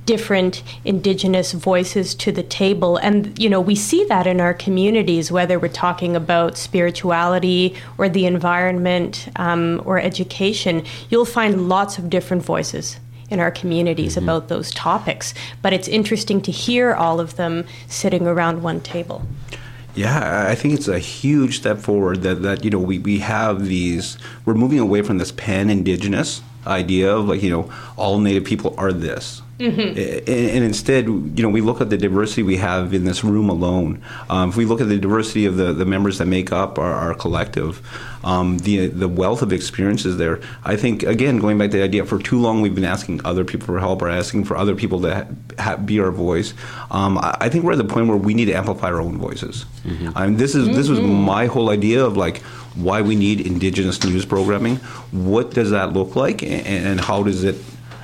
different 0.05 0.63
indigenous 0.85 1.51
voices 1.51 2.15
to 2.15 2.31
the 2.31 2.43
table. 2.43 2.97
And 2.97 3.37
you 3.37 3.49
know 3.49 3.61
we 3.61 3.75
see 3.75 4.05
that 4.05 4.27
in 4.27 4.41
our 4.41 4.53
communities 4.53 5.31
whether 5.31 5.59
we're 5.59 5.67
talking 5.67 6.15
about 6.15 6.57
spirituality 6.57 7.75
or 7.97 8.09
the 8.09 8.25
environment 8.25 9.29
um, 9.35 9.81
or 9.85 9.99
education. 9.99 10.83
You'll 11.09 11.25
find 11.25 11.67
lots 11.69 11.97
of 11.97 12.09
different 12.09 12.43
voices 12.43 12.99
in 13.29 13.39
our 13.39 13.49
communities 13.49 14.15
mm-hmm. 14.15 14.25
about 14.29 14.49
those 14.49 14.71
topics. 14.71 15.33
But 15.61 15.73
it's 15.73 15.87
interesting 15.87 16.41
to 16.41 16.51
hear 16.51 16.93
all 16.93 17.19
of 17.19 17.37
them 17.37 17.65
sitting 17.87 18.27
around 18.27 18.61
one 18.61 18.81
table. 18.81 19.25
Yeah, 19.95 20.47
I 20.47 20.55
think 20.55 20.73
it's 20.73 20.87
a 20.87 20.99
huge 20.99 21.57
step 21.57 21.79
forward 21.79 22.21
that, 22.21 22.43
that 22.43 22.63
you 22.63 22.69
know 22.69 22.79
we, 22.79 22.99
we 22.99 23.19
have 23.19 23.65
these 23.65 24.17
we're 24.45 24.53
moving 24.53 24.79
away 24.79 25.01
from 25.01 25.17
this 25.17 25.31
pan 25.31 25.69
indigenous 25.69 26.41
idea 26.65 27.13
of 27.13 27.27
like 27.27 27.41
you 27.41 27.49
know 27.49 27.69
all 27.97 28.19
native 28.19 28.45
people 28.45 28.73
are 28.77 28.93
this 28.93 29.41
Mm-hmm. 29.61 30.27
And, 30.27 30.63
instead, 30.63 31.05
you 31.05 31.43
know, 31.43 31.49
we 31.49 31.61
look 31.61 31.81
at 31.81 31.91
the 31.91 31.97
diversity 31.97 32.41
we 32.41 32.57
have 32.57 32.95
in 32.95 33.05
this 33.05 33.23
room 33.23 33.47
alone. 33.47 34.01
Um, 34.27 34.49
if 34.49 34.57
we 34.57 34.65
look 34.65 34.81
at 34.81 34.89
the 34.89 34.97
diversity 34.97 35.45
of 35.45 35.55
the, 35.55 35.71
the 35.71 35.85
members 35.85 36.17
that 36.17 36.25
make 36.25 36.51
up 36.51 36.79
our, 36.79 36.91
our 36.91 37.13
collective, 37.13 37.85
um, 38.23 38.59
the 38.59 38.87
the 38.87 39.07
wealth 39.07 39.41
of 39.41 39.53
experiences 39.53 40.17
there, 40.17 40.39
I 40.63 40.75
think, 40.75 41.03
again, 41.03 41.39
going 41.39 41.57
back 41.57 41.71
to 41.71 41.77
the 41.77 41.83
idea, 41.83 42.05
for 42.05 42.17
too 42.19 42.39
long 42.39 42.61
we've 42.61 42.73
been 42.73 42.83
asking 42.85 43.23
other 43.23 43.45
people 43.45 43.67
for 43.67 43.79
help 43.79 44.01
or 44.01 44.09
asking 44.09 44.45
for 44.45 44.57
other 44.57 44.75
people 44.75 44.99
to 45.01 45.27
ha- 45.59 45.77
be 45.77 45.99
our 45.99 46.11
voice. 46.11 46.53
Um, 46.89 47.17
I, 47.19 47.37
I, 47.41 47.49
think 47.49 47.63
we're 47.63 47.73
at 47.73 47.77
the 47.77 47.83
point 47.83 48.07
where 48.07 48.17
we 48.17 48.33
need 48.33 48.45
to 48.45 48.53
amplify 48.53 48.87
our 48.87 49.01
own 49.01 49.17
voices. 49.17 49.65
Mm-hmm. 49.83 50.09
I 50.15 50.27
mean, 50.27 50.37
this 50.37 50.55
is 50.55 50.67
mm-hmm. 50.67 50.75
this 50.75 50.89
was 50.89 50.99
my 50.99 51.45
whole 51.45 51.69
idea 51.69 52.03
of 52.03 52.17
like 52.17 52.41
why 52.75 53.01
we 53.01 53.15
need 53.15 53.41
indigenous 53.41 54.03
news 54.03 54.25
programming. 54.25 54.77
What 55.11 55.51
does 55.51 55.71
that 55.71 55.93
look 55.93 56.15
like, 56.15 56.41
and, 56.41 56.65
and 56.67 57.01
how 57.01 57.23
does 57.23 57.43
it 57.43 57.57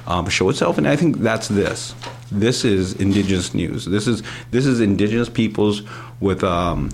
um, 0.08 0.28
show 0.30 0.50
itself. 0.50 0.78
And 0.78 0.88
I 0.88 0.96
think 0.96 1.20
that's 1.20 1.48
this. 1.48 1.94
This 2.32 2.66
is 2.66 2.94
indigenous 2.94 3.54
news. 3.54 3.86
This 3.86 4.08
is 4.08 4.24
this 4.52 4.66
is 4.66 4.80
indigenous 4.80 5.30
peoples 5.30 5.84
with 6.20 6.44
um, 6.44 6.90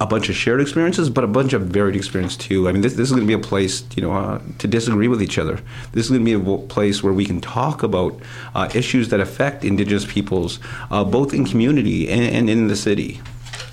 a 0.00 0.06
bunch 0.06 0.30
of 0.30 0.34
shared 0.34 0.60
experiences, 0.62 1.10
but 1.10 1.24
a 1.24 1.26
bunch 1.26 1.52
of 1.52 1.62
varied 1.62 1.94
experience 1.94 2.36
too. 2.36 2.68
I 2.68 2.72
mean, 2.72 2.80
this, 2.80 2.94
this 2.94 3.08
is 3.08 3.12
going 3.12 3.22
to 3.22 3.26
be 3.26 3.34
a 3.34 3.38
place, 3.38 3.84
you 3.94 4.02
know, 4.02 4.12
uh, 4.12 4.40
to 4.58 4.66
disagree 4.66 5.08
with 5.08 5.22
each 5.22 5.36
other. 5.36 5.60
This 5.92 6.06
is 6.06 6.10
going 6.10 6.24
to 6.24 6.38
be 6.38 6.54
a 6.54 6.58
place 6.68 7.02
where 7.02 7.12
we 7.12 7.26
can 7.26 7.40
talk 7.40 7.82
about 7.82 8.18
uh, 8.54 8.70
issues 8.74 9.10
that 9.10 9.20
affect 9.20 9.62
Indigenous 9.62 10.10
peoples, 10.10 10.58
uh, 10.90 11.04
both 11.04 11.34
in 11.34 11.44
community 11.44 12.08
and, 12.08 12.34
and 12.34 12.50
in 12.50 12.68
the 12.68 12.76
city. 12.76 13.20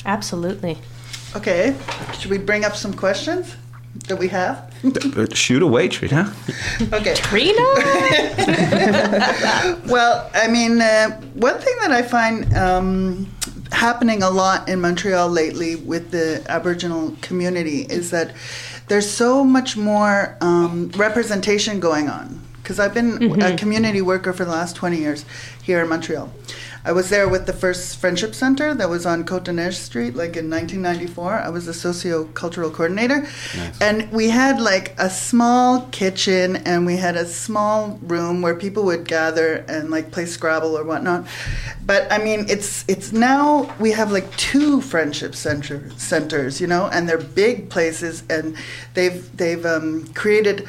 Absolutely. 0.05 0.77
Okay, 1.35 1.75
should 2.19 2.31
we 2.31 2.37
bring 2.37 2.65
up 2.65 2.75
some 2.75 2.93
questions? 2.93 3.55
That 4.07 4.17
we 4.17 4.27
have? 4.29 4.73
Shoot 5.33 5.61
away, 5.61 5.87
Trina. 5.87 6.33
okay. 6.93 7.13
Trina? 7.15 7.53
well, 9.87 10.29
I 10.33 10.47
mean, 10.49 10.81
uh, 10.81 11.19
one 11.33 11.57
thing 11.57 11.75
that 11.81 11.91
I 11.91 12.01
find 12.01 12.55
um, 12.55 13.31
happening 13.71 14.23
a 14.23 14.29
lot 14.29 14.69
in 14.69 14.81
Montreal 14.81 15.29
lately 15.29 15.75
with 15.75 16.11
the 16.11 16.43
Aboriginal 16.49 17.15
community 17.21 17.81
is 17.81 18.11
that 18.11 18.33
there's 18.87 19.09
so 19.09 19.43
much 19.43 19.75
more 19.75 20.37
um, 20.41 20.89
representation 20.95 21.79
going 21.79 22.09
on. 22.09 22.41
Because 22.61 22.79
I've 22.81 22.93
been 22.93 23.17
mm-hmm. 23.17 23.41
a 23.41 23.55
community 23.55 24.01
worker 24.01 24.33
for 24.33 24.43
the 24.43 24.51
last 24.51 24.75
20 24.75 24.97
years 24.97 25.23
here 25.63 25.81
in 25.81 25.87
Montreal. 25.87 26.29
I 26.87 26.93
was 26.93 27.09
there 27.09 27.27
with 27.27 27.45
the 27.47 27.51
first 27.51 27.97
Friendship 27.97 28.33
Center 28.33 28.73
that 28.73 28.89
was 28.89 29.05
on 29.05 29.25
Neige 29.25 29.75
Street, 29.75 30.15
like 30.15 30.37
in 30.37 30.49
1994. 30.49 31.33
I 31.33 31.49
was 31.49 31.67
a 31.67 31.73
socio-cultural 31.73 32.71
coordinator, 32.71 33.27
nice. 33.57 33.81
and 33.81 34.09
we 34.09 34.29
had 34.29 34.61
like 34.61 34.95
a 34.97 35.09
small 35.09 35.81
kitchen, 35.91 36.55
and 36.55 36.85
we 36.85 36.95
had 36.95 37.17
a 37.17 37.25
small 37.25 37.99
room 38.03 38.41
where 38.41 38.55
people 38.55 38.85
would 38.85 39.05
gather 39.05 39.65
and 39.67 39.91
like 39.91 40.11
play 40.11 40.25
Scrabble 40.25 40.77
or 40.77 40.85
whatnot. 40.85 41.27
But 41.85 42.09
I 42.09 42.19
mean, 42.19 42.45
it's 42.47 42.85
it's 42.87 43.11
now 43.11 43.75
we 43.81 43.91
have 43.91 44.13
like 44.13 44.33
two 44.37 44.79
Friendship 44.79 45.35
Center 45.35 45.89
centers, 45.97 46.61
you 46.61 46.67
know, 46.67 46.87
and 46.87 47.09
they're 47.09 47.17
big 47.17 47.69
places, 47.69 48.23
and 48.29 48.55
they've 48.93 49.35
they've 49.35 49.65
um, 49.65 50.07
created 50.13 50.65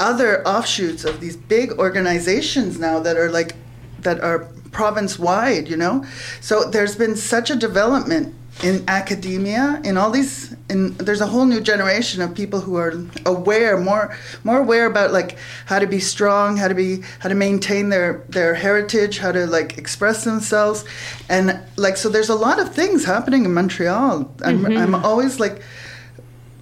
other 0.00 0.44
offshoots 0.48 1.04
of 1.04 1.20
these 1.20 1.36
big 1.36 1.70
organizations 1.78 2.76
now 2.76 2.98
that 2.98 3.16
are 3.16 3.30
like 3.30 3.54
that 4.00 4.20
are 4.20 4.48
province 4.72 5.18
wide, 5.18 5.68
you 5.68 5.76
know? 5.76 6.04
So 6.40 6.64
there's 6.70 6.96
been 6.96 7.16
such 7.16 7.50
a 7.50 7.56
development 7.56 8.34
in 8.62 8.84
academia 8.88 9.80
in 9.84 9.96
all 9.96 10.10
these 10.10 10.54
in 10.68 10.94
there's 10.96 11.22
a 11.22 11.26
whole 11.26 11.46
new 11.46 11.60
generation 11.60 12.20
of 12.20 12.34
people 12.34 12.60
who 12.60 12.76
are 12.76 12.92
aware 13.24 13.78
more 13.78 14.14
more 14.44 14.58
aware 14.58 14.84
about 14.84 15.12
like 15.12 15.38
how 15.64 15.78
to 15.78 15.86
be 15.86 15.98
strong 15.98 16.58
how 16.58 16.68
to 16.68 16.74
be 16.74 17.02
how 17.20 17.28
to 17.28 17.34
maintain 17.34 17.88
their 17.88 18.22
their 18.28 18.54
heritage 18.54 19.18
how 19.18 19.32
to 19.32 19.46
like 19.46 19.78
express 19.78 20.24
themselves 20.24 20.84
and 21.30 21.58
like 21.76 21.96
so 21.96 22.10
there's 22.10 22.28
a 22.28 22.34
lot 22.34 22.58
of 22.58 22.74
things 22.74 23.04
happening 23.04 23.46
in 23.46 23.54
montreal 23.54 24.30
i'm, 24.42 24.62
mm-hmm. 24.62 24.76
I'm 24.76 24.94
always 24.94 25.40
like 25.40 25.62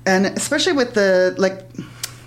and 0.06 0.26
especially 0.26 0.74
with 0.74 0.94
the 0.94 1.34
like 1.36 1.68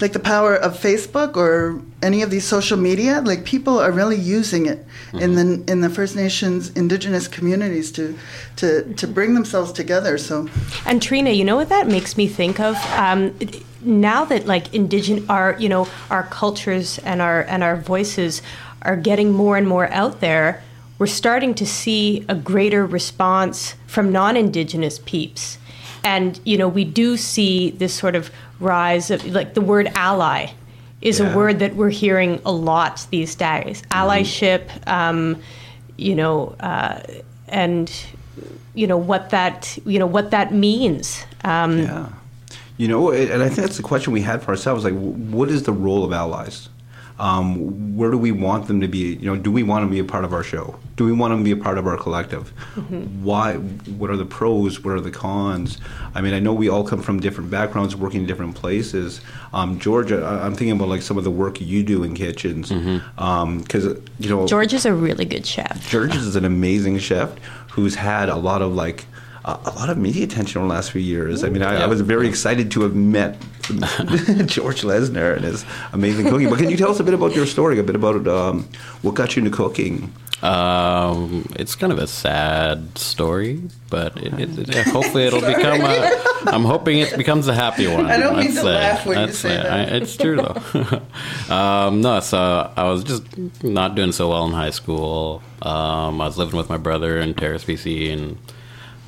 like 0.02 0.14
the 0.14 0.20
power 0.20 0.56
of 0.56 0.78
Facebook 0.78 1.36
or 1.36 1.82
any 2.02 2.22
of 2.22 2.32
these 2.32 2.46
social 2.46 2.78
media, 2.78 3.22
like 3.22 3.46
people 3.46 3.80
are 3.80 3.92
really 3.92 4.18
using 4.18 4.66
it 4.66 4.86
mm-hmm. 5.08 5.20
in 5.20 5.36
the 5.36 5.72
in 5.72 5.82
the 5.82 5.90
First 5.90 6.16
Nations 6.16 6.70
Indigenous 6.72 7.28
communities 7.28 7.92
to 7.94 8.18
to 8.58 8.94
to 8.96 9.08
bring 9.08 9.34
themselves 9.34 9.72
together. 9.72 10.18
So, 10.18 10.50
and 10.86 11.02
Trina, 11.02 11.30
you 11.30 11.46
know 11.46 11.56
what 11.56 11.70
that 11.70 11.88
makes 11.88 12.18
me 12.18 12.28
think 12.28 12.60
of? 12.60 12.76
Um, 12.98 13.38
now 13.82 14.26
that 14.26 14.46
like 14.46 14.74
indigenous 14.74 15.28
our 15.30 15.56
you 15.60 15.70
know 15.70 15.88
our 16.10 16.24
cultures 16.24 17.00
and 17.00 17.22
our 17.22 17.44
and 17.44 17.64
our 17.64 17.76
voices 17.76 18.42
are 18.82 18.98
getting 18.98 19.32
more 19.32 19.58
and 19.58 19.68
more 19.68 19.88
out 19.90 20.22
there, 20.22 20.64
we're 20.98 21.08
starting 21.08 21.54
to 21.56 21.66
see 21.66 22.26
a 22.28 22.36
greater 22.36 22.86
response 22.86 23.76
from 23.86 24.12
non-indigenous 24.12 25.00
peeps 25.00 25.58
and 26.04 26.40
you 26.44 26.58
know 26.58 26.68
we 26.68 26.84
do 26.84 27.18
see 27.18 27.72
this 27.72 27.94
sort 27.94 28.16
of 28.16 28.32
rise 28.60 29.12
of 29.12 29.26
like 29.26 29.54
the 29.54 29.62
word 29.62 29.92
ally 29.96 30.48
is 31.02 31.20
yeah. 31.20 31.32
a 31.32 31.36
word 31.36 31.60
that 31.60 31.76
we're 31.76 31.90
hearing 31.90 32.40
a 32.46 32.52
lot 32.52 33.06
these 33.10 33.36
days. 33.36 33.82
Mm-hmm. 33.82 33.98
Allyship, 33.98 34.88
um, 34.88 35.42
you 35.98 36.16
know, 36.16 36.56
uh, 36.60 37.02
and 37.48 37.92
you 38.74 38.88
know 38.88 38.98
what 38.98 39.32
that 39.32 39.78
you 39.86 40.00
know 40.00 40.06
what 40.06 40.32
that 40.32 40.54
means. 40.54 41.26
Um, 41.44 41.80
yeah, 41.80 42.10
you 42.78 42.88
know, 42.88 43.12
and 43.12 43.44
I 43.44 43.48
think 43.48 43.62
that's 43.62 43.78
the 43.78 43.84
question 43.84 44.14
we 44.14 44.22
had 44.22 44.42
for 44.42 44.52
ourselves: 44.52 44.84
like, 44.84 44.94
what 44.94 45.50
is 45.50 45.64
the 45.64 45.74
role 45.74 46.04
of 46.04 46.14
allies? 46.14 46.70
Um, 47.20 47.96
where 47.96 48.10
do 48.10 48.18
we 48.18 48.32
want 48.32 48.68
them 48.68 48.82
to 48.82 48.88
be? 48.88 49.16
You 49.16 49.34
know, 49.34 49.36
do 49.36 49.52
we 49.52 49.64
want 49.64 49.84
them 49.84 49.90
to 49.90 49.94
be 49.94 50.00
a 50.00 50.04
part 50.04 50.26
of 50.26 50.34
our 50.34 50.44
show? 50.44 50.78
Do 50.96 51.06
we 51.06 51.12
want 51.12 51.32
them 51.32 51.40
to 51.40 51.44
be 51.44 51.52
a 51.52 51.64
part 51.64 51.78
of 51.78 51.88
our 51.88 51.98
collective? 51.98 52.54
Mm-hmm. 52.76 53.24
Why? 53.24 53.56
What 53.56 54.10
are 54.10 54.18
the 54.18 54.26
pros? 54.26 54.84
What 54.84 54.94
are 54.94 55.02
the 55.02 55.12
cons? 55.12 55.78
I 56.16 56.22
mean, 56.22 56.34
I 56.34 56.40
know 56.40 56.54
we 56.54 56.70
all 56.70 56.84
come 56.84 57.02
from 57.02 57.20
different 57.20 57.52
backgrounds, 57.52 57.96
working 57.96 58.22
in 58.22 58.28
different 58.28 58.56
places. 58.56 59.22
Um, 59.54 59.80
Georgia, 59.80 60.24
I, 60.24 60.46
am 60.46 60.56
thinking 60.56 60.72
about 60.72 60.90
like 60.90 61.02
some 61.02 61.18
of 61.18 61.24
the 61.24 61.32
work 61.32 61.62
you 61.62 61.84
do 61.84 62.04
in 62.04 62.16
kitchens, 62.16 62.70
because 62.70 62.84
mm-hmm. 62.84 63.24
um, 63.24 63.66
you 64.20 64.30
know, 64.30 64.48
George 64.48 64.74
is 64.74 64.86
a 64.86 64.94
really 64.94 65.26
good 65.26 65.46
chef. 65.46 65.90
George 65.90 66.16
is 66.16 66.36
an 66.36 66.46
amazing 66.46 67.00
chef 67.00 67.32
who's 67.72 67.96
had 67.96 68.30
a 68.30 68.36
lot 68.36 68.62
of 68.62 68.74
like 68.74 69.06
a 69.44 69.72
lot 69.76 69.90
of 69.90 69.98
media 69.98 70.24
attention 70.24 70.60
over 70.60 70.68
the 70.68 70.74
last 70.74 70.92
few 70.92 71.02
years. 71.02 71.44
I 71.44 71.50
mean, 71.50 71.64
I, 71.64 71.84
I 71.84 71.88
was 71.88 72.02
very 72.02 72.28
excited 72.28 72.70
to 72.72 72.82
have 72.82 72.96
met 72.96 73.40
George 74.48 74.82
Lesnar 74.84 75.36
and 75.36 75.46
his 75.46 75.66
amazing 75.94 76.30
cooking. 76.30 76.50
But 76.50 76.60
can 76.60 76.70
you 76.70 76.78
tell 76.78 76.92
us 76.92 77.00
a 77.00 77.04
bit 77.04 77.14
about 77.14 77.36
your 77.36 77.46
story, 77.46 77.80
a 77.80 77.84
bit 77.84 77.96
about 77.96 78.28
um, 78.28 78.68
what 79.02 79.16
got 79.16 79.36
you 79.36 79.44
into 79.44 79.56
cooking? 79.56 80.14
Um, 80.44 81.46
it's 81.56 81.76
kind 81.76 81.94
of 81.94 82.00
a 82.00 82.08
sad 82.08 82.98
story, 82.98 83.62
but 83.90 84.18
it, 84.18 84.34
it, 84.40 84.70
it, 84.76 84.88
hopefully 84.88 85.26
it'll 85.26 85.42
become. 85.42 85.82
A, 85.82 86.22
I'm 86.48 86.64
hoping 86.64 87.00
it 87.00 87.16
becomes 87.16 87.48
a 87.48 87.54
happy 87.54 87.88
one. 87.88 88.08
I 88.08 88.18
don't 88.18 88.38
mean 88.38 88.54
to 88.54 88.64
laugh 88.64 89.06
when 89.06 89.28
you 89.28 89.34
say 89.34 89.50
that. 89.50 89.72
I, 89.72 89.82
it's 89.98 90.18
true 90.18 90.38
though. 90.38 91.02
um, 91.54 92.02
no, 92.02 92.20
so 92.22 92.72
I 92.76 92.84
was 92.86 93.04
just 93.04 93.24
not 93.64 93.94
doing 93.94 94.12
so 94.12 94.30
well 94.30 94.46
in 94.46 94.54
high 94.54 94.72
school. 94.72 95.44
Um, 95.62 96.20
I 96.20 96.26
was 96.26 96.40
living 96.40 96.58
with 96.58 96.70
my 96.70 96.78
brother 96.78 97.20
in 97.20 97.36
Terrace, 97.36 97.64
BC, 97.64 98.12
and 98.12 98.38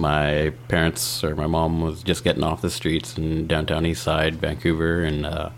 my 0.03 0.51
parents 0.67 1.23
or 1.23 1.33
my 1.33 1.47
mom 1.47 1.81
was 1.81 2.03
just 2.03 2.25
getting 2.25 2.43
off 2.43 2.61
the 2.61 2.69
streets 2.69 3.17
in 3.17 3.47
downtown 3.47 3.85
East 3.85 4.03
Side, 4.03 4.35
Vancouver, 4.35 5.01
and 5.01 5.25
uh, 5.25 5.49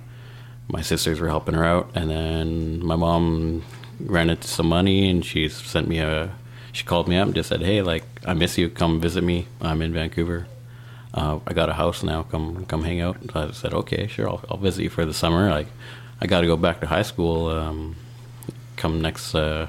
my 0.67 0.81
sisters 0.81 1.19
were 1.19 1.29
helping 1.29 1.55
her 1.55 1.65
out. 1.65 1.89
And 1.95 2.11
then 2.11 2.85
my 2.85 2.95
mom 2.95 3.63
ran 3.99 4.29
into 4.29 4.47
some 4.47 4.67
money, 4.67 5.09
and 5.09 5.25
she 5.25 5.49
sent 5.49 5.87
me 5.87 5.97
a. 5.97 6.31
She 6.71 6.83
called 6.83 7.07
me 7.07 7.17
up 7.17 7.25
and 7.25 7.35
just 7.35 7.49
said, 7.49 7.61
"Hey, 7.61 7.81
like 7.81 8.05
I 8.25 8.33
miss 8.35 8.55
you. 8.57 8.69
Come 8.69 9.01
visit 9.01 9.23
me. 9.23 9.47
I'm 9.61 9.81
in 9.81 9.93
Vancouver. 9.93 10.45
Uh, 11.11 11.39
I 11.47 11.53
got 11.53 11.69
a 11.69 11.73
house 11.73 12.03
now. 12.03 12.21
Come 12.23 12.65
come 12.65 12.83
hang 12.83 13.01
out." 13.01 13.17
So 13.33 13.47
I 13.47 13.51
said, 13.51 13.73
"Okay, 13.73 14.05
sure. 14.05 14.29
I'll, 14.29 14.41
I'll 14.49 14.57
visit 14.57 14.83
you 14.83 14.91
for 14.91 15.05
the 15.05 15.13
summer. 15.13 15.49
Like 15.49 15.67
I 16.21 16.27
got 16.27 16.41
to 16.41 16.47
go 16.47 16.57
back 16.57 16.81
to 16.81 16.87
high 16.87 17.07
school. 17.11 17.49
Um, 17.49 17.95
come 18.75 19.01
next." 19.01 19.33
Uh, 19.33 19.67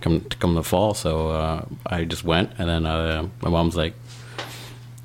come 0.00 0.20
to 0.20 0.36
come 0.36 0.54
the 0.54 0.62
fall. 0.62 0.94
So 0.94 1.30
uh, 1.30 1.64
I 1.86 2.04
just 2.04 2.24
went, 2.24 2.52
and 2.58 2.68
then 2.68 2.86
uh, 2.86 3.28
my 3.42 3.50
mom's 3.50 3.76
like, 3.76 3.94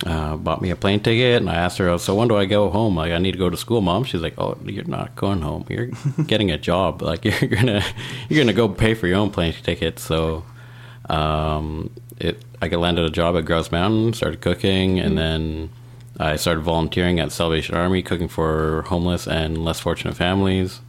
uh, 0.06 0.36
bought 0.36 0.62
me 0.62 0.70
a 0.70 0.76
plane 0.76 1.00
ticket, 1.00 1.42
and 1.42 1.50
I 1.50 1.56
asked 1.56 1.78
her, 1.78 1.98
"So 1.98 2.16
when 2.16 2.28
do 2.28 2.38
I 2.38 2.46
go 2.46 2.70
home? 2.70 2.96
Like, 2.96 3.12
I 3.12 3.18
need 3.18 3.34
to 3.34 3.38
go 3.38 3.50
to 3.50 3.58
school, 3.58 3.82
mom." 3.82 4.04
She's 4.04 4.22
like, 4.22 4.36
"Oh, 4.38 4.58
you're 4.66 4.84
not 4.86 5.16
going 5.16 5.42
home. 5.42 5.66
You're 5.70 5.88
getting 6.28 6.52
a 6.52 6.58
job. 6.58 7.02
Like, 7.02 7.26
you're 7.42 7.50
gonna 7.50 7.84
you're 8.30 8.44
gonna 8.44 8.54
go 8.54 8.68
pay 8.68 8.94
for 8.94 9.08
your 9.08 9.18
own 9.18 9.30
plane 9.32 9.54
ticket." 9.54 10.00
So, 10.00 10.44
um, 11.10 11.92
it 12.20 12.44
I 12.62 12.68
got 12.68 12.80
landed 12.80 13.06
a 13.06 13.10
job 13.10 13.36
at 13.38 13.46
Grouse 13.46 13.72
Mountain, 13.72 14.14
started 14.14 14.42
cooking, 14.42 15.00
and 15.00 15.18
then 15.18 15.70
I 16.20 16.36
started 16.36 16.62
volunteering 16.62 17.20
at 17.20 17.32
Salvation 17.32 17.76
Army, 17.76 18.02
cooking 18.02 18.28
for 18.28 18.84
homeless 18.84 19.28
and 19.28 19.64
less 19.64 19.80
fortunate 19.80 20.16
families. 20.16 20.80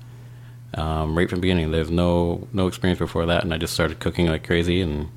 Um, 0.77 1.17
right 1.17 1.29
from 1.29 1.37
the 1.39 1.43
beginning, 1.43 1.71
there's 1.71 1.91
no 1.91 2.47
no 2.53 2.67
experience 2.67 2.99
before 2.99 3.27
that, 3.27 3.45
and 3.45 3.55
I 3.55 3.59
just 3.59 3.75
started 3.75 4.01
cooking 4.01 4.27
like 4.27 4.45
crazy 4.47 4.81
and 4.81 5.09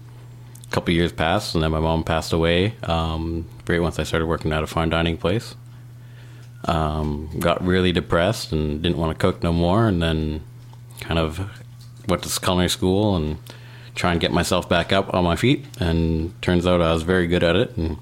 a 0.65 0.69
couple 0.71 0.93
years 0.93 1.11
passed, 1.11 1.55
and 1.55 1.63
then 1.63 1.71
my 1.71 1.79
mom 1.79 2.03
passed 2.03 2.31
away. 2.33 2.75
Um, 2.83 3.45
right 3.67 3.81
once 3.81 3.97
I 3.99 4.03
started 4.03 4.27
working 4.27 4.51
at 4.53 4.61
a 4.63 4.67
fine 4.67 4.89
dining 4.89 5.17
place, 5.17 5.55
um, 6.65 7.29
got 7.39 7.63
really 7.65 7.91
depressed 7.91 8.51
and 8.51 8.81
didn't 8.81 8.97
want 8.97 9.17
to 9.17 9.21
cook 9.21 9.41
no 9.43 9.53
more, 9.53 9.87
and 9.87 10.01
then 10.01 10.41
kind 11.01 11.19
of 11.19 11.39
went 12.07 12.23
to 12.23 12.39
culinary 12.39 12.69
school 12.69 13.15
and 13.15 13.37
try 13.95 14.11
and 14.11 14.21
get 14.21 14.31
myself 14.31 14.67
back 14.69 14.91
up 14.93 15.13
on 15.13 15.23
my 15.23 15.35
feet. 15.35 15.65
And 15.79 16.39
turns 16.41 16.67
out 16.67 16.81
I 16.81 16.93
was 16.93 17.03
very 17.03 17.27
good 17.27 17.43
at 17.43 17.55
it, 17.55 17.75
and 17.77 17.97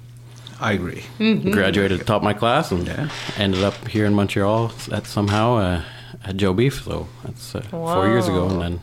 I 0.60 0.72
agree. 0.72 1.04
graduated 1.18 2.06
top 2.06 2.18
of 2.18 2.22
my 2.22 2.32
class, 2.34 2.70
and 2.72 2.86
Yeah. 2.86 3.08
ended 3.38 3.62
up 3.62 3.88
here 3.88 4.04
in 4.06 4.14
Montreal 4.14 4.72
at 4.92 5.06
somehow 5.06 5.56
uh, 5.56 5.82
at 6.24 6.36
Joe 6.36 6.52
Beef. 6.52 6.84
though. 6.84 7.08
that's 7.24 7.54
uh, 7.54 7.60
four 7.70 8.06
years 8.08 8.28
ago, 8.28 8.48
and 8.48 8.60
then 8.60 8.80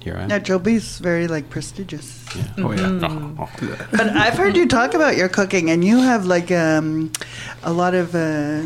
here 0.00 0.16
I 0.16 0.22
am. 0.24 0.30
Yeah, 0.30 0.38
Joe 0.38 0.58
B's 0.58 0.98
very 0.98 1.26
like 1.28 1.48
prestigious. 1.50 2.24
Yeah. 2.36 2.42
Oh 2.58 2.72
yeah. 2.72 3.86
But 3.90 4.08
I've 4.10 4.34
heard 4.34 4.56
you 4.56 4.66
talk 4.66 4.94
about 4.94 5.16
your 5.16 5.28
cooking, 5.28 5.70
and 5.70 5.84
you 5.84 5.98
have 5.98 6.26
like 6.26 6.50
um, 6.50 7.12
a 7.62 7.72
lot 7.72 7.94
of 7.94 8.14
uh, 8.14 8.62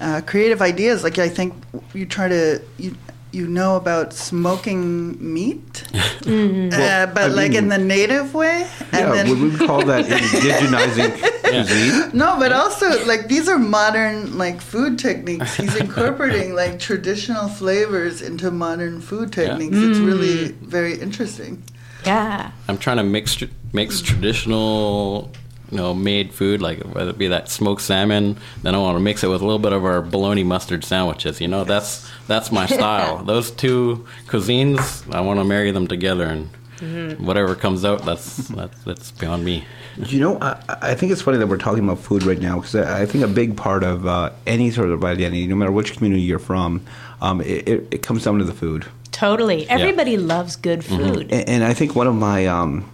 uh, 0.00 0.20
creative 0.26 0.60
ideas. 0.60 1.02
Like 1.04 1.18
I 1.18 1.28
think 1.28 1.54
you 1.94 2.04
try 2.06 2.28
to 2.28 2.60
you 2.78 2.96
you 3.32 3.46
know 3.48 3.76
about 3.76 4.12
smoking 4.12 5.16
meat, 5.34 5.84
uh, 5.94 7.06
but 7.06 7.18
I 7.18 7.26
like 7.28 7.54
in 7.54 7.68
the 7.68 7.78
native 7.78 8.34
way. 8.34 8.68
And 8.92 8.92
Yeah, 8.92 9.12
then, 9.22 9.50
we 9.50 9.56
call 9.66 9.84
that 9.86 10.04
indigenizing 10.16 11.12
cuisine. 11.42 12.10
no, 12.16 12.36
but 12.38 12.52
also 12.52 13.04
like 13.06 13.28
these 13.28 13.48
are 13.48 13.58
modern 13.58 14.36
like 14.38 14.60
food 14.60 14.98
techniques. 14.98 15.54
He's 15.56 15.74
incorporating 15.84 16.54
like 16.54 16.78
traditional 16.78 17.48
flavors 17.48 18.20
into 18.22 18.50
modern 18.50 19.00
food 19.00 19.32
techniques. 19.32 19.76
It's 19.76 19.98
really 19.98 20.52
very 20.62 20.94
interesting. 21.00 21.62
Yeah. 22.04 22.50
I'm 22.68 22.78
trying 22.78 22.96
to 22.98 23.04
mix 23.04 23.34
tr- 23.36 23.46
mix 23.72 24.00
traditional, 24.02 25.30
you 25.72 25.78
know, 25.78 25.94
made 25.94 26.34
food 26.34 26.60
like 26.60 26.80
whether 26.80 27.10
it 27.10 27.18
be 27.18 27.28
that 27.28 27.48
smoked 27.48 27.80
salmon. 27.80 28.36
Then 28.62 28.74
I 28.74 28.78
want 28.78 28.96
to 28.96 29.00
mix 29.00 29.24
it 29.24 29.28
with 29.28 29.40
a 29.40 29.44
little 29.44 29.58
bit 29.58 29.72
of 29.72 29.84
our 29.84 30.02
bologna 30.02 30.44
mustard 30.44 30.84
sandwiches. 30.84 31.40
You 31.40 31.48
know, 31.48 31.64
that's 31.64 32.08
that's 32.26 32.52
my 32.52 32.66
style. 32.78 33.24
Those 33.24 33.50
two 33.50 34.06
cuisines, 34.26 35.12
I 35.12 35.22
want 35.22 35.40
to 35.40 35.44
marry 35.44 35.70
them 35.70 35.86
together, 35.86 36.26
and 36.26 37.18
whatever 37.18 37.54
comes 37.54 37.84
out, 37.86 38.04
that's 38.04 38.48
that's 38.48 38.84
that's 38.84 39.10
beyond 39.12 39.44
me. 39.46 39.64
You 39.96 40.20
know, 40.20 40.38
I, 40.40 40.62
I 40.68 40.94
think 40.94 41.10
it's 41.10 41.22
funny 41.22 41.38
that 41.38 41.46
we're 41.46 41.56
talking 41.56 41.84
about 41.84 41.98
food 42.00 42.22
right 42.24 42.40
now 42.40 42.56
because 42.56 42.74
I 42.76 43.02
I 43.02 43.06
think 43.06 43.24
a 43.24 43.28
big 43.28 43.56
part 43.56 43.82
of 43.82 44.06
uh, 44.06 44.30
any 44.46 44.70
sort 44.70 44.90
of 44.90 45.02
identity, 45.04 45.46
no 45.46 45.56
matter 45.56 45.72
which 45.72 45.96
community 45.96 46.22
you're 46.22 46.38
from, 46.38 46.84
um, 47.22 47.40
it, 47.40 47.66
it, 47.66 47.88
it 47.90 48.02
comes 48.02 48.24
down 48.24 48.38
to 48.38 48.44
the 48.44 48.54
food. 48.54 48.84
Totally. 49.10 49.68
Everybody 49.68 50.16
loves 50.16 50.56
good 50.56 50.84
food. 50.84 51.30
And, 51.30 51.48
and 51.48 51.64
I 51.64 51.74
think 51.74 51.94
one 51.94 52.06
of 52.06 52.14
my, 52.14 52.46
um, 52.46 52.90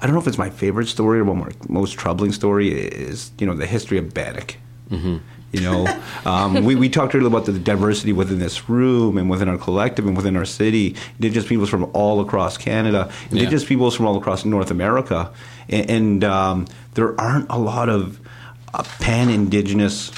I 0.00 0.06
don't 0.06 0.14
know 0.14 0.20
if 0.20 0.26
it's 0.26 0.38
my 0.38 0.50
favorite 0.50 0.88
story 0.88 1.20
or 1.20 1.24
one 1.24 1.40
of 1.40 1.68
my 1.68 1.80
most 1.80 1.92
troubling 1.92 2.32
story 2.32 2.68
is, 2.70 3.30
you 3.38 3.46
know, 3.46 3.54
the 3.54 3.66
history 3.66 3.98
of 3.98 4.12
Bannock. 4.12 4.56
Mm-hmm. 4.90 5.16
You 5.52 5.60
know, 5.62 6.00
um, 6.26 6.64
we, 6.64 6.74
we 6.74 6.88
talked 6.90 7.14
earlier 7.14 7.28
about 7.28 7.46
the 7.46 7.58
diversity 7.58 8.12
within 8.12 8.38
this 8.40 8.68
room 8.68 9.16
and 9.16 9.30
within 9.30 9.48
our 9.48 9.56
collective 9.56 10.06
and 10.06 10.14
within 10.14 10.36
our 10.36 10.44
city. 10.44 10.96
Indigenous 11.14 11.46
peoples 11.46 11.70
from 11.70 11.88
all 11.94 12.20
across 12.20 12.58
Canada, 12.58 13.10
Indigenous 13.30 13.64
peoples 13.64 13.94
from 13.94 14.06
all 14.06 14.16
across 14.18 14.44
North 14.44 14.70
America, 14.70 15.32
and, 15.68 15.90
and 15.90 16.24
um, 16.24 16.66
there 16.94 17.18
aren't 17.18 17.48
a 17.48 17.58
lot 17.58 17.88
of 17.88 18.20
uh, 18.74 18.82
pan-Indigenous 18.98 20.12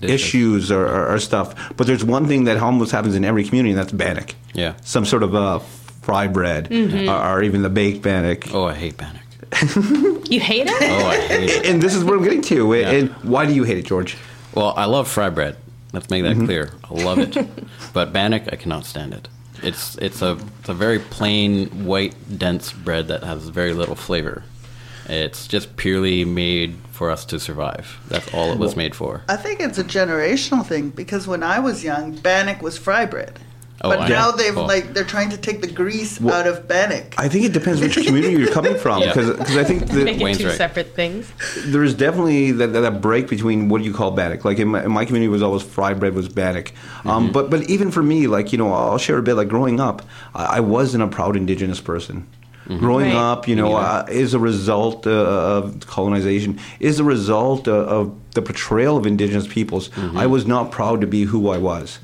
issues 0.00 0.72
or, 0.72 0.84
or, 0.84 1.14
or 1.14 1.18
stuff. 1.20 1.54
But 1.76 1.86
there's 1.86 2.04
one 2.04 2.26
thing 2.26 2.44
that 2.44 2.56
almost 2.56 2.90
happens 2.90 3.14
in 3.14 3.24
every 3.24 3.44
community, 3.44 3.70
and 3.70 3.78
that's 3.78 3.92
bannock. 3.92 4.34
Yeah. 4.54 4.74
Some 4.82 5.04
sort 5.04 5.22
of 5.22 5.36
uh, 5.36 5.60
fry 6.02 6.26
bread, 6.26 6.68
mm-hmm. 6.68 7.08
or, 7.08 7.38
or 7.38 7.42
even 7.42 7.62
the 7.62 7.70
baked 7.70 8.02
bannock. 8.02 8.52
Oh, 8.52 8.64
I 8.64 8.74
hate 8.74 8.96
bannock. 8.96 9.22
You 10.32 10.40
hate 10.40 10.66
it? 10.66 10.82
Oh, 10.82 11.06
I 11.08 11.20
hate 11.20 11.50
it. 11.50 11.66
And 11.66 11.82
this 11.82 11.94
is 11.94 12.02
what 12.04 12.14
I'm 12.14 12.22
getting 12.22 12.40
to. 12.42 12.72
And 12.72 13.10
why 13.22 13.44
do 13.44 13.52
you 13.52 13.64
hate 13.64 13.76
it, 13.76 13.84
George? 13.84 14.16
Well, 14.54 14.72
I 14.78 14.86
love 14.86 15.06
fry 15.06 15.28
bread. 15.28 15.58
Let's 15.92 16.08
make 16.08 16.22
that 16.22 16.36
mm-hmm. 16.36 16.46
clear. 16.46 16.70
I 16.84 16.94
love 16.94 17.18
it, 17.18 17.36
but 17.92 18.14
bannock, 18.14 18.50
I 18.50 18.56
cannot 18.56 18.86
stand 18.86 19.12
it. 19.12 19.28
It's 19.62 19.96
it's 19.98 20.22
a 20.22 20.38
it's 20.60 20.70
a 20.70 20.74
very 20.74 20.98
plain 20.98 21.84
white 21.84 22.14
dense 22.38 22.72
bread 22.72 23.08
that 23.08 23.22
has 23.24 23.48
very 23.48 23.74
little 23.74 23.94
flavor. 23.94 24.42
It's 25.06 25.46
just 25.46 25.76
purely 25.76 26.24
made 26.24 26.76
for 26.90 27.10
us 27.10 27.24
to 27.26 27.38
survive. 27.38 28.00
That's 28.08 28.32
all 28.32 28.52
it 28.52 28.58
was 28.58 28.74
made 28.74 28.94
for. 28.94 29.22
I 29.28 29.36
think 29.36 29.60
it's 29.60 29.78
a 29.78 29.84
generational 29.84 30.64
thing 30.64 30.90
because 30.90 31.26
when 31.26 31.42
I 31.42 31.58
was 31.58 31.84
young, 31.84 32.12
bannock 32.12 32.62
was 32.62 32.78
fry 32.78 33.04
bread. 33.04 33.38
Oh, 33.84 33.88
but 33.90 34.00
I 34.02 34.08
now 34.08 34.30
know. 34.30 34.36
they've 34.36 34.56
Oh. 34.56 34.64
like 34.64 34.94
they're 34.94 35.02
trying 35.02 35.30
to 35.30 35.36
take 35.36 35.60
the 35.60 35.66
grease 35.66 36.22
out 36.24 36.46
of 36.46 36.68
bannock. 36.68 37.14
I 37.18 37.28
think 37.28 37.44
it 37.46 37.52
depends 37.52 37.80
which 37.80 37.94
community 37.96 38.34
you're 38.36 38.52
coming 38.52 38.76
from, 38.76 39.02
Yeah. 39.02 39.12
because 39.14 39.56
I 39.56 39.64
think 39.64 39.80
Make 39.92 40.18
that 40.18 40.28
it 40.30 40.38
two 40.38 40.46
right. 40.46 40.56
separate 40.56 40.94
things. 40.94 41.32
there's 41.66 41.94
definitely 41.94 42.52
that, 42.52 42.68
that, 42.68 42.80
that 42.80 43.00
break 43.00 43.28
between 43.28 43.68
what 43.68 43.82
you 43.82 43.92
call 43.92 44.12
bannock. 44.12 44.44
Like 44.44 44.58
in 44.58 44.68
my, 44.68 44.84
in 44.84 44.92
my 44.92 45.04
community, 45.04 45.28
was 45.28 45.42
always 45.42 45.62
fried 45.62 45.98
bread 45.98 46.14
was 46.14 46.28
bannock. 46.28 46.72
Um, 47.04 47.32
but 47.32 47.50
but 47.50 47.68
even 47.68 47.90
for 47.90 48.02
me, 48.02 48.26
like 48.28 48.52
you 48.52 48.58
know, 48.58 48.72
I'll 48.72 48.98
share 48.98 49.18
a 49.18 49.22
bit. 49.22 49.34
Like 49.34 49.48
growing 49.48 49.80
up, 49.80 50.02
I, 50.34 50.58
I 50.58 50.60
wasn't 50.60 51.02
a 51.02 51.08
proud 51.08 51.36
Indigenous 51.36 51.80
person. 51.80 52.26
Growing 52.78 53.06
Right. 53.08 53.16
up, 53.16 53.48
you 53.48 53.56
know, 53.56 53.74
uh, 53.74 54.06
is 54.08 54.32
a 54.34 54.38
result 54.38 55.04
uh, 55.06 55.10
of 55.10 55.84
colonization, 55.88 56.60
is 56.78 57.00
a 57.00 57.04
result 57.04 57.66
uh, 57.66 57.72
of 57.72 58.14
the 58.34 58.40
portrayal 58.40 58.96
of 58.96 59.04
Indigenous 59.04 59.48
peoples. 59.48 59.90
I 60.14 60.26
was 60.26 60.46
not 60.46 60.70
proud 60.70 61.00
to 61.00 61.06
be 61.08 61.24
who 61.24 61.48
I 61.50 61.58
was. 61.58 61.98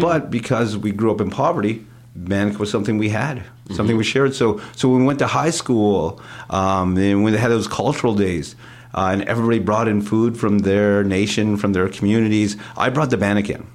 But 0.00 0.30
because 0.30 0.76
we 0.76 0.90
grew 0.92 1.10
up 1.12 1.20
in 1.20 1.30
poverty, 1.30 1.84
bannock 2.16 2.58
was 2.58 2.70
something 2.70 2.98
we 2.98 3.08
had, 3.10 3.42
something 3.72 3.96
we 3.96 4.04
shared. 4.04 4.34
So, 4.34 4.60
so 4.76 4.88
when 4.88 5.00
we 5.00 5.06
went 5.06 5.20
to 5.20 5.26
high 5.26 5.50
school, 5.50 6.20
um, 6.50 6.96
and 6.96 7.22
when 7.22 7.32
they 7.32 7.38
had 7.38 7.50
those 7.50 7.68
cultural 7.68 8.14
days, 8.14 8.56
uh, 8.94 9.10
and 9.12 9.22
everybody 9.22 9.58
brought 9.58 9.88
in 9.88 10.00
food 10.02 10.36
from 10.36 10.60
their 10.60 11.02
nation, 11.04 11.56
from 11.56 11.72
their 11.72 11.88
communities, 11.88 12.56
I 12.76 12.90
brought 12.90 13.10
the 13.10 13.16
bannock 13.16 13.48
in, 13.50 13.66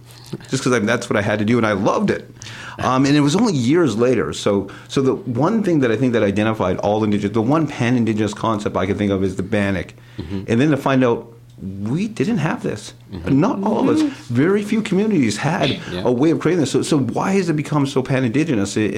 just 0.49 0.63
because 0.63 0.85
that's 0.85 1.09
what 1.09 1.17
I 1.17 1.21
had 1.21 1.39
to 1.39 1.45
do, 1.45 1.57
and 1.57 1.65
I 1.65 1.73
loved 1.73 2.09
it. 2.09 2.29
Um, 2.79 3.05
and 3.05 3.15
it 3.15 3.21
was 3.21 3.35
only 3.35 3.53
years 3.53 3.97
later. 3.97 4.31
So, 4.31 4.69
so 4.87 5.01
the 5.01 5.15
one 5.15 5.63
thing 5.63 5.79
that 5.79 5.91
I 5.91 5.97
think 5.97 6.13
that 6.13 6.23
identified 6.23 6.77
all 6.77 7.03
indigenous, 7.03 7.33
the 7.33 7.41
one 7.41 7.67
pan-indigenous 7.67 8.33
concept 8.33 8.77
I 8.77 8.85
can 8.85 8.97
think 8.97 9.11
of 9.11 9.23
is 9.23 9.35
the 9.35 9.43
bannock, 9.43 9.93
and 10.47 10.59
then 10.61 10.71
to 10.71 10.77
find 10.77 11.03
out 11.03 11.33
we 11.61 12.07
didn't 12.07 12.37
have 12.37 12.63
this. 12.63 12.93
Not 13.27 13.61
all 13.63 13.79
of 13.79 13.89
us. 13.89 14.01
Very 14.27 14.61
few 14.63 14.81
communities 14.81 15.37
had 15.37 15.69
Yeah. 15.91 16.03
a 16.05 16.11
way 16.11 16.31
of 16.31 16.39
creating 16.39 16.61
this. 16.61 16.71
So, 16.71 16.81
so 16.83 16.97
why 16.99 17.31
has 17.33 17.49
it 17.49 17.55
become 17.55 17.85
so 17.85 18.01
pan-indigenous? 18.01 18.77
And, 18.77 18.93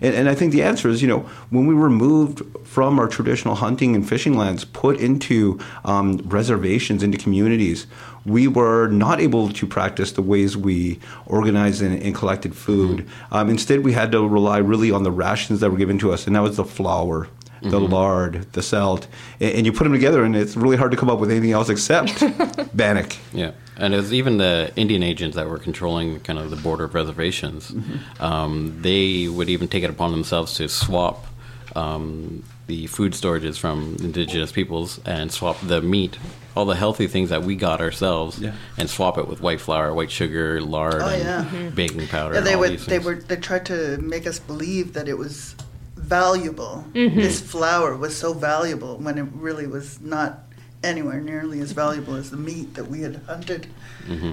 and 0.00 0.14
and 0.14 0.28
I 0.28 0.34
think 0.34 0.52
the 0.52 0.62
answer 0.62 0.88
is, 0.88 1.02
you 1.02 1.08
know, 1.08 1.20
when 1.50 1.66
we 1.66 1.74
were 1.74 1.90
moved 1.90 2.42
from 2.64 2.98
our 2.98 3.08
traditional 3.08 3.54
hunting 3.56 3.94
and 3.94 4.08
fishing 4.08 4.36
lands, 4.36 4.64
put 4.64 4.98
into 5.00 5.58
um, 5.84 6.18
reservations, 6.24 7.02
into 7.02 7.18
communities, 7.18 7.86
we 8.24 8.46
were 8.48 8.86
not 8.88 9.20
able 9.20 9.48
to 9.50 9.66
practice 9.66 10.12
the 10.12 10.22
ways 10.22 10.56
we 10.56 10.98
organized 11.26 11.82
and, 11.82 12.00
and 12.02 12.14
collected 12.14 12.54
food. 12.54 13.06
Um, 13.32 13.50
instead, 13.50 13.80
we 13.80 13.92
had 13.92 14.12
to 14.12 14.26
rely 14.26 14.58
really 14.58 14.90
on 14.90 15.02
the 15.02 15.10
rations 15.10 15.60
that 15.60 15.70
were 15.70 15.78
given 15.78 15.98
to 15.98 16.12
us, 16.12 16.26
and 16.26 16.36
that 16.36 16.42
was 16.42 16.56
the 16.56 16.64
flour 16.64 17.28
the 17.62 17.78
lard, 17.80 18.46
the 18.52 18.62
salt, 18.62 19.06
and, 19.40 19.52
and 19.54 19.66
you 19.66 19.72
put 19.72 19.84
them 19.84 19.92
together, 19.92 20.24
and 20.24 20.34
it's 20.36 20.56
really 20.56 20.76
hard 20.76 20.90
to 20.92 20.96
come 20.96 21.10
up 21.10 21.18
with 21.18 21.30
anything 21.30 21.52
else 21.52 21.68
except 21.68 22.22
bannock. 22.76 23.16
Yeah, 23.32 23.52
and 23.76 23.92
it 23.94 23.96
was 23.98 24.12
even 24.12 24.38
the 24.38 24.72
Indian 24.76 25.02
agents 25.02 25.36
that 25.36 25.48
were 25.48 25.58
controlling 25.58 26.20
kind 26.20 26.38
of 26.38 26.50
the 26.50 26.56
border 26.56 26.84
of 26.84 26.94
reservations. 26.94 27.72
Um, 28.18 28.78
they 28.80 29.28
would 29.28 29.48
even 29.48 29.68
take 29.68 29.82
it 29.84 29.90
upon 29.90 30.12
themselves 30.12 30.54
to 30.54 30.68
swap 30.68 31.26
um, 31.76 32.42
the 32.66 32.86
food 32.88 33.12
storages 33.12 33.58
from 33.58 33.96
indigenous 34.00 34.52
peoples 34.52 35.00
and 35.04 35.30
swap 35.32 35.56
the 35.62 35.80
meat, 35.82 36.18
all 36.56 36.64
the 36.64 36.74
healthy 36.76 37.06
things 37.06 37.30
that 37.30 37.42
we 37.42 37.56
got 37.56 37.80
ourselves, 37.80 38.38
Yeah. 38.40 38.52
and 38.78 38.88
swap 38.88 39.18
it 39.18 39.28
with 39.28 39.40
white 39.40 39.60
flour, 39.60 39.92
white 39.94 40.10
sugar, 40.10 40.60
lard, 40.60 40.96
Oh, 41.02 41.06
and 41.08 41.22
yeah. 41.22 41.70
baking 41.74 42.06
powder. 42.08 42.32
Yeah, 42.34 42.38
and 42.38 42.46
they 42.46 42.54
all 42.54 42.60
would. 42.60 42.70
these 42.72 42.86
They 42.86 42.92
things. 42.98 43.04
were. 43.04 43.14
They 43.16 43.36
tried 43.36 43.66
to 43.66 43.98
make 43.98 44.26
us 44.26 44.38
believe 44.38 44.92
that 44.94 45.08
it 45.08 45.18
was 45.18 45.54
valuable. 46.10 46.84
This 46.92 47.40
flour 47.40 47.96
was 47.96 48.16
so 48.16 48.34
valuable 48.34 48.96
when 48.98 49.16
it 49.16 49.26
really 49.46 49.66
was 49.66 50.00
not 50.00 50.40
anywhere 50.82 51.20
nearly 51.20 51.60
as 51.60 51.72
valuable 51.72 52.14
as 52.16 52.30
the 52.30 52.36
meat 52.36 52.74
that 52.74 52.86
we 52.92 53.02
had 53.02 53.14
hunted. 53.26 53.66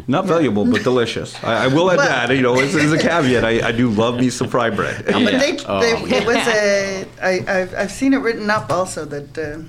Not 0.07 0.25
valuable, 0.25 0.65
but 0.65 0.81
delicious. 0.83 1.29
I, 1.43 1.65
I 1.65 1.67
will 1.67 1.91
add 1.91 1.97
Well- 1.97 2.07
that. 2.27 2.35
You 2.35 2.41
know, 2.41 2.55
as, 2.59 2.75
as 2.75 2.91
a 2.91 2.97
caveat, 2.97 3.43
I, 3.45 3.67
I 3.69 3.71
do 3.71 3.89
love 3.89 4.15
me 4.19 4.29
some 4.29 4.47
fry 4.49 4.69
bread. 4.69 5.05
Yeah. 5.07 5.19
But 5.25 5.33
they, 5.43 5.51
Oh. 5.67 5.79
they, 5.83 5.93
it 6.17 6.25
was 6.25 6.37
a. 6.47 7.05
I, 7.21 7.31
I've, 7.59 7.73
I've 7.81 7.91
seen 7.91 8.13
it 8.13 8.21
written 8.25 8.49
up 8.49 8.71
also 8.71 9.05
that 9.05 9.37
uh, 9.37 9.61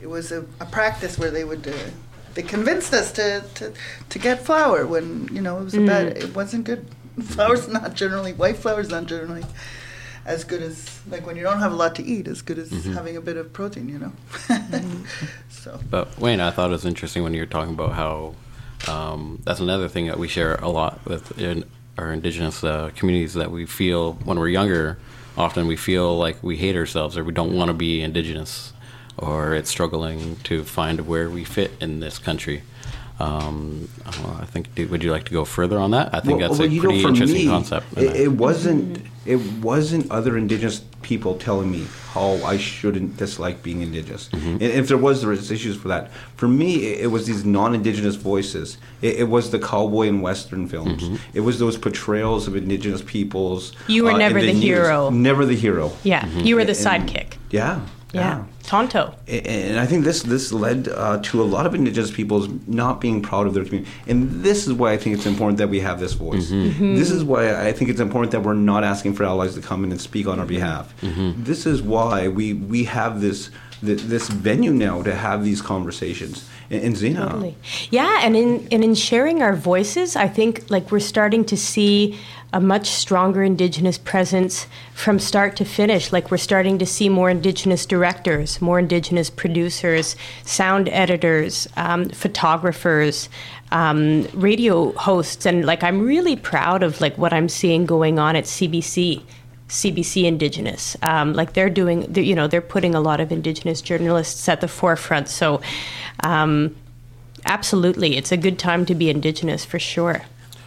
it 0.00 0.08
was 0.08 0.32
a, 0.32 0.40
a 0.60 0.66
practice 0.78 1.18
where 1.18 1.30
they 1.30 1.44
would. 1.44 1.66
Uh, 1.68 1.72
they 2.34 2.42
convinced 2.42 2.94
us 2.94 3.10
to, 3.18 3.42
to, 3.56 3.72
to 4.08 4.18
get 4.26 4.36
flour 4.48 4.86
when 4.86 5.28
you 5.34 5.42
know 5.42 5.58
it 5.60 5.64
was 5.64 5.74
a 5.74 5.84
bad. 5.84 6.16
It 6.16 6.32
wasn't 6.34 6.64
good. 6.64 6.82
Flour's 7.34 7.66
not 7.68 7.94
generally 8.02 8.32
white 8.32 8.56
flour's 8.56 8.88
not 8.88 9.04
generally 9.06 9.44
as 10.24 10.44
good 10.44 10.62
as 10.62 11.00
like 11.08 11.26
when 11.26 11.36
you 11.36 11.42
don't 11.42 11.60
have 11.60 11.72
a 11.72 11.76
lot 11.76 11.94
to 11.96 12.04
eat, 12.04 12.28
as 12.28 12.42
good 12.42 12.58
as 12.58 12.70
having 12.86 13.16
a 13.16 13.20
bit 13.20 13.36
of 13.36 13.52
protein. 13.52 13.88
You 13.88 13.98
know. 13.98 14.12
so 15.48 15.80
But 15.90 16.18
Wayne, 16.18 16.40
I 16.40 16.50
thought 16.50 16.70
it 16.70 16.72
was 16.72 16.86
interesting 16.86 17.22
when 17.22 17.34
you 17.34 17.40
were 17.40 17.46
talking 17.46 17.74
about 17.74 17.92
how 17.92 18.34
um, 18.88 19.40
that's 19.44 19.60
another 19.60 19.88
thing 19.88 20.06
that 20.06 20.18
we 20.18 20.28
share 20.28 20.54
a 20.56 20.68
lot 20.68 21.04
with 21.04 21.38
in 21.38 21.64
our 21.98 22.12
indigenous 22.12 22.64
uh, 22.64 22.90
communities 22.94 23.34
that 23.34 23.50
we 23.50 23.66
feel 23.66 24.14
when 24.24 24.38
we're 24.38 24.48
younger. 24.48 24.98
Often 25.36 25.66
we 25.66 25.76
feel 25.76 26.16
like 26.18 26.42
we 26.42 26.56
hate 26.56 26.76
ourselves 26.76 27.16
or 27.16 27.24
we 27.24 27.32
don't 27.32 27.54
want 27.54 27.68
to 27.68 27.74
be 27.74 28.02
indigenous, 28.02 28.72
or 29.16 29.54
it's 29.54 29.70
struggling 29.70 30.36
to 30.44 30.64
find 30.64 31.06
where 31.06 31.30
we 31.30 31.44
fit 31.44 31.72
in 31.80 32.00
this 32.00 32.18
country. 32.18 32.62
Um, 33.20 33.88
I 34.40 34.46
think. 34.46 34.74
do- 34.74 34.88
Would 34.88 35.02
you 35.04 35.10
like 35.12 35.24
to 35.24 35.32
go 35.32 35.44
further 35.44 35.78
on 35.78 35.90
that? 35.92 36.14
I 36.14 36.20
think 36.20 36.40
that's 36.40 36.58
a 36.58 36.66
you 36.68 36.76
know, 36.82 36.88
pretty 36.88 37.04
interesting 37.04 37.46
me, 37.46 37.46
concept. 37.46 37.86
It, 37.96 38.16
it 38.16 38.32
wasn't. 38.32 39.02
It 39.26 39.36
wasn't 39.62 40.10
other 40.10 40.38
indigenous 40.38 40.80
people 41.02 41.36
telling 41.36 41.70
me 41.70 41.86
how 42.12 42.32
I 42.44 42.56
shouldn't 42.56 43.18
dislike 43.18 43.62
being 43.62 43.82
indigenous. 43.82 44.28
Mm-hmm. 44.30 44.48
And 44.48 44.62
if 44.62 44.88
there 44.88 44.96
was, 44.96 45.20
there 45.20 45.30
was 45.30 45.50
issues 45.50 45.76
for 45.76 45.88
that. 45.88 46.10
For 46.36 46.48
me, 46.48 46.86
it, 46.86 47.00
it 47.04 47.06
was 47.08 47.26
these 47.26 47.44
non-indigenous 47.44 48.16
voices. 48.16 48.78
It, 49.02 49.16
it 49.20 49.28
was 49.28 49.50
the 49.50 49.58
cowboy 49.58 50.08
and 50.08 50.22
western 50.22 50.66
films. 50.66 51.02
Mm-hmm. 51.02 51.16
It 51.34 51.40
was 51.40 51.58
those 51.58 51.76
portrayals 51.76 52.48
of 52.48 52.56
indigenous 52.56 53.02
peoples. 53.02 53.72
You 53.88 54.04
were 54.04 54.12
uh, 54.12 54.16
never 54.16 54.40
the 54.40 54.54
news. 54.54 54.62
hero. 54.62 55.10
Never 55.10 55.44
the 55.44 55.54
hero. 55.56 55.92
Yeah, 56.02 56.26
you 56.38 56.56
were 56.56 56.64
the 56.64 56.70
And- 56.88 57.08
sidekick. 57.08 57.34
Yeah. 57.50 57.80
Yeah, 58.12 58.44
Tonto. 58.70 59.16
And 59.26 59.80
I 59.80 59.86
think 59.86 60.04
this 60.04 60.22
this 60.22 60.52
led 60.52 60.86
uh, 60.86 61.18
to 61.24 61.42
a 61.42 61.48
lot 61.54 61.66
of 61.66 61.74
indigenous 61.74 62.12
peoples 62.12 62.48
not 62.68 63.00
being 63.00 63.20
proud 63.20 63.48
of 63.48 63.54
their 63.54 63.64
community. 63.64 63.90
And 64.06 64.44
this 64.44 64.68
is 64.68 64.72
why 64.72 64.92
I 64.92 64.96
think 64.96 65.16
it's 65.16 65.26
important 65.26 65.58
that 65.58 65.68
we 65.68 65.80
have 65.80 65.98
this 65.98 66.12
voice. 66.12 66.46
Mm-hmm. 66.46 66.68
Mm-hmm. 66.68 66.94
This 66.94 67.10
is 67.10 67.24
why 67.24 67.66
I 67.66 67.72
think 67.72 67.90
it's 67.90 67.98
important 67.98 68.30
that 68.30 68.42
we're 68.42 68.54
not 68.54 68.84
asking 68.84 69.14
for 69.14 69.24
allies 69.24 69.56
to 69.56 69.60
come 69.60 69.82
in 69.82 69.90
and 69.90 70.00
speak 70.00 70.28
on 70.28 70.38
our 70.38 70.46
behalf. 70.46 70.94
Mm-hmm. 71.00 71.42
This 71.42 71.66
is 71.66 71.82
why 71.82 72.28
we 72.28 72.54
we 72.54 72.84
have 72.84 73.20
this 73.20 73.50
this 73.82 74.28
venue 74.28 74.72
now 74.72 75.02
to 75.02 75.16
have 75.16 75.42
these 75.42 75.60
conversations. 75.60 76.48
And 76.70 76.96
Zena, 76.96 77.26
Totally. 77.26 77.56
Yeah, 77.90 78.20
and 78.22 78.36
in 78.36 78.68
and 78.70 78.84
in 78.84 78.94
sharing 78.94 79.42
our 79.42 79.56
voices, 79.56 80.14
I 80.14 80.28
think 80.28 80.70
like 80.70 80.92
we're 80.92 81.00
starting 81.00 81.44
to 81.46 81.56
see 81.56 82.16
a 82.52 82.60
much 82.60 82.90
stronger 82.90 83.42
indigenous 83.42 83.98
presence 83.98 84.66
from 84.94 85.18
start 85.18 85.56
to 85.56 85.64
finish. 85.64 86.12
Like 86.12 86.30
we're 86.30 86.36
starting 86.36 86.78
to 86.78 86.86
see 86.86 87.08
more 87.08 87.28
indigenous 87.28 87.86
directors, 87.86 88.60
more 88.60 88.78
indigenous 88.78 89.30
producers, 89.30 90.14
sound 90.44 90.88
editors, 90.90 91.68
um, 91.76 92.08
photographers, 92.08 93.28
um, 93.72 94.26
radio 94.34 94.92
hosts, 94.92 95.46
and 95.46 95.64
like 95.64 95.82
I'm 95.82 96.00
really 96.00 96.36
proud 96.36 96.82
of 96.82 97.00
like 97.00 97.16
what 97.18 97.32
I'm 97.32 97.48
seeing 97.48 97.84
going 97.84 98.18
on 98.18 98.36
at 98.36 98.44
CBC. 98.44 99.22
CBC 99.70 100.24
Indigenous. 100.24 100.96
Um, 101.02 101.32
like 101.32 101.52
they're 101.54 101.70
doing, 101.70 102.00
they're, 102.08 102.24
you 102.24 102.34
know, 102.34 102.46
they're 102.48 102.60
putting 102.60 102.94
a 102.94 103.00
lot 103.00 103.20
of 103.20 103.30
Indigenous 103.32 103.80
journalists 103.80 104.48
at 104.48 104.60
the 104.60 104.68
forefront. 104.68 105.28
So, 105.28 105.60
um, 106.24 106.74
absolutely, 107.46 108.16
it's 108.16 108.32
a 108.32 108.36
good 108.36 108.58
time 108.58 108.84
to 108.86 108.94
be 108.94 109.08
Indigenous 109.10 109.64
for 109.64 109.78
sure. 109.78 110.22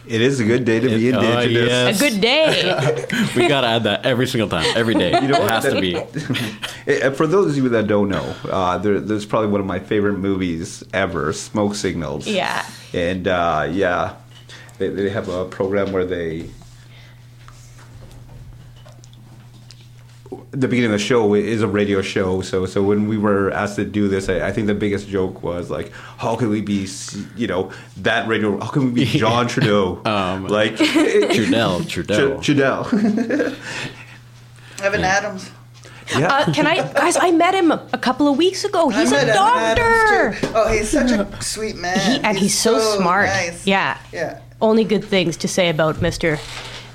it 0.06 0.20
is 0.20 0.38
a 0.40 0.44
good 0.44 0.64
day 0.66 0.80
to 0.80 0.88
be 0.88 1.08
It- 1.08 1.14
oh, 1.14 1.20
indigenous. 1.40 1.68
yes. 1.68 2.00
A 2.00 2.10
good 2.10 2.20
day. 2.20 3.06
we 3.36 3.48
gotta 3.48 3.66
add 3.68 3.84
that 3.84 4.04
every 4.04 4.26
single 4.26 4.48
time, 4.50 4.66
every 4.76 4.94
day. 4.94 5.12
You 5.22 5.28
know 5.28 5.36
it 5.36 5.40
what? 5.42 5.50
has 5.50 5.64
to 5.72 5.80
be. 5.80 5.96
Eh, 6.86 7.08
For 7.10 7.26
those 7.26 7.56
of 7.56 7.64
you 7.64 7.70
that 7.70 7.86
don't 7.86 8.10
know, 8.10 8.34
uh, 8.50 8.76
there, 8.76 9.00
there's 9.00 9.24
probably 9.24 9.48
one 9.48 9.60
of 9.62 9.66
my 9.66 9.78
favorite 9.78 10.18
movies 10.18 10.84
ever, 10.92 11.32
Smoke 11.32 11.74
Signals. 11.74 12.26
Yeah. 12.26 12.66
And 12.92 13.26
uh, 13.26 13.66
yeah, 13.72 14.16
they, 14.78 14.88
they 14.88 15.08
have 15.08 15.28
a 15.30 15.46
program 15.46 15.92
where 15.92 16.04
they. 16.04 16.50
The 20.50 20.68
beginning 20.68 20.92
of 20.92 20.98
the 20.98 21.04
show 21.04 21.34
is 21.34 21.62
a 21.62 21.66
radio 21.68 22.02
show, 22.02 22.40
so 22.42 22.66
so 22.66 22.82
when 22.82 23.08
we 23.08 23.16
were 23.18 23.50
asked 23.50 23.76
to 23.76 23.84
do 23.84 24.08
this, 24.08 24.28
I, 24.28 24.48
I 24.48 24.52
think 24.52 24.66
the 24.66 24.74
biggest 24.74 25.08
joke 25.08 25.42
was 25.42 25.70
like, 25.70 25.92
how 26.18 26.36
can 26.36 26.48
we 26.50 26.60
be, 26.60 26.88
you 27.36 27.46
know, 27.46 27.70
that 27.98 28.26
radio? 28.28 28.58
How 28.60 28.70
can 28.70 28.92
we 28.92 29.04
be 29.04 29.06
John 29.06 29.48
Trudeau? 29.48 30.00
Um, 30.14 30.46
like 30.48 30.74
Trudell, 30.76 31.80
Trudell. 31.82 32.42
Trudeau. 32.42 32.84
Evan 34.82 35.02
Adams. 35.04 35.50
yeah. 36.16 36.28
Uh, 36.28 36.52
can 36.52 36.66
I, 36.66 36.76
guys? 36.92 37.16
I 37.16 37.30
met 37.30 37.54
him 37.54 37.72
a 37.72 37.98
couple 38.00 38.28
of 38.28 38.36
weeks 38.36 38.64
ago. 38.64 38.88
He's 38.90 39.12
a 39.12 39.26
doctor. 39.26 40.36
Oh, 40.54 40.70
he's 40.70 40.90
such 40.90 41.10
a 41.10 41.26
sweet 41.42 41.76
man. 41.76 41.98
He, 41.98 42.18
and 42.20 42.36
he's, 42.38 42.56
so, 42.58 42.78
smart. 42.98 43.26
nice. 43.26 43.66
Yeah. 43.66 43.98
Yeah. 44.12 44.40
Only 44.60 44.84
good 44.84 45.04
things 45.04 45.36
to 45.38 45.48
say 45.48 45.68
about 45.70 45.96
Mr. 45.96 46.36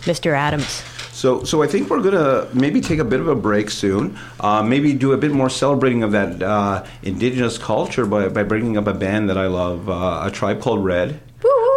Mr. 0.03 0.33
Adams. 0.33 0.83
So, 1.19 1.43
so 1.43 1.61
I 1.61 1.67
think 1.67 1.89
we're 1.89 1.99
gonna 1.99 2.47
maybe 2.53 2.79
take 2.79 2.99
a 2.99 3.03
bit 3.03 3.19
of 3.19 3.27
a 3.27 3.35
break 3.35 3.71
soon. 3.71 4.17
Uh, 4.39 4.63
maybe 4.63 4.93
do 4.93 5.11
a 5.11 5.17
bit 5.17 5.31
more 5.31 5.49
celebrating 5.49 6.01
of 6.01 6.13
that 6.13 6.41
uh, 6.41 6.85
indigenous 7.03 7.57
culture 7.57 8.05
by, 8.05 8.29
by 8.29 8.43
bringing 8.43 8.77
up 8.77 8.87
a 8.87 8.93
band 8.93 9.29
that 9.29 9.37
I 9.37 9.47
love, 9.47 9.89
uh, 9.89 10.21
a 10.23 10.31
tribe 10.31 10.61
called 10.61 10.81
Red. 10.81 11.19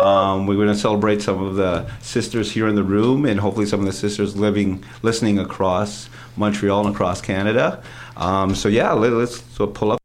Um, 0.00 0.46
we're 0.46 0.55
going 0.55 0.68
to 0.68 0.76
celebrate 0.76 1.22
some 1.22 1.42
of 1.42 1.57
the 1.57 1.90
sisters 2.00 2.52
here 2.52 2.68
in 2.68 2.76
the 2.76 2.85
room, 2.85 3.26
and 3.26 3.40
hopefully 3.40 3.66
some 3.66 3.81
of 3.81 3.87
the 3.87 3.92
sisters 3.92 4.37
living, 4.37 4.85
listening 5.02 5.40
across 5.40 6.09
Montreal 6.37 6.87
and 6.87 6.94
across 6.94 7.20
Canada. 7.20 7.83
Um, 8.16 8.55
so 8.55 8.68
yeah, 8.68 8.92
let, 8.92 9.12
us 9.12 9.42
so 9.55 9.66
pull 9.66 9.90
up. 9.90 10.02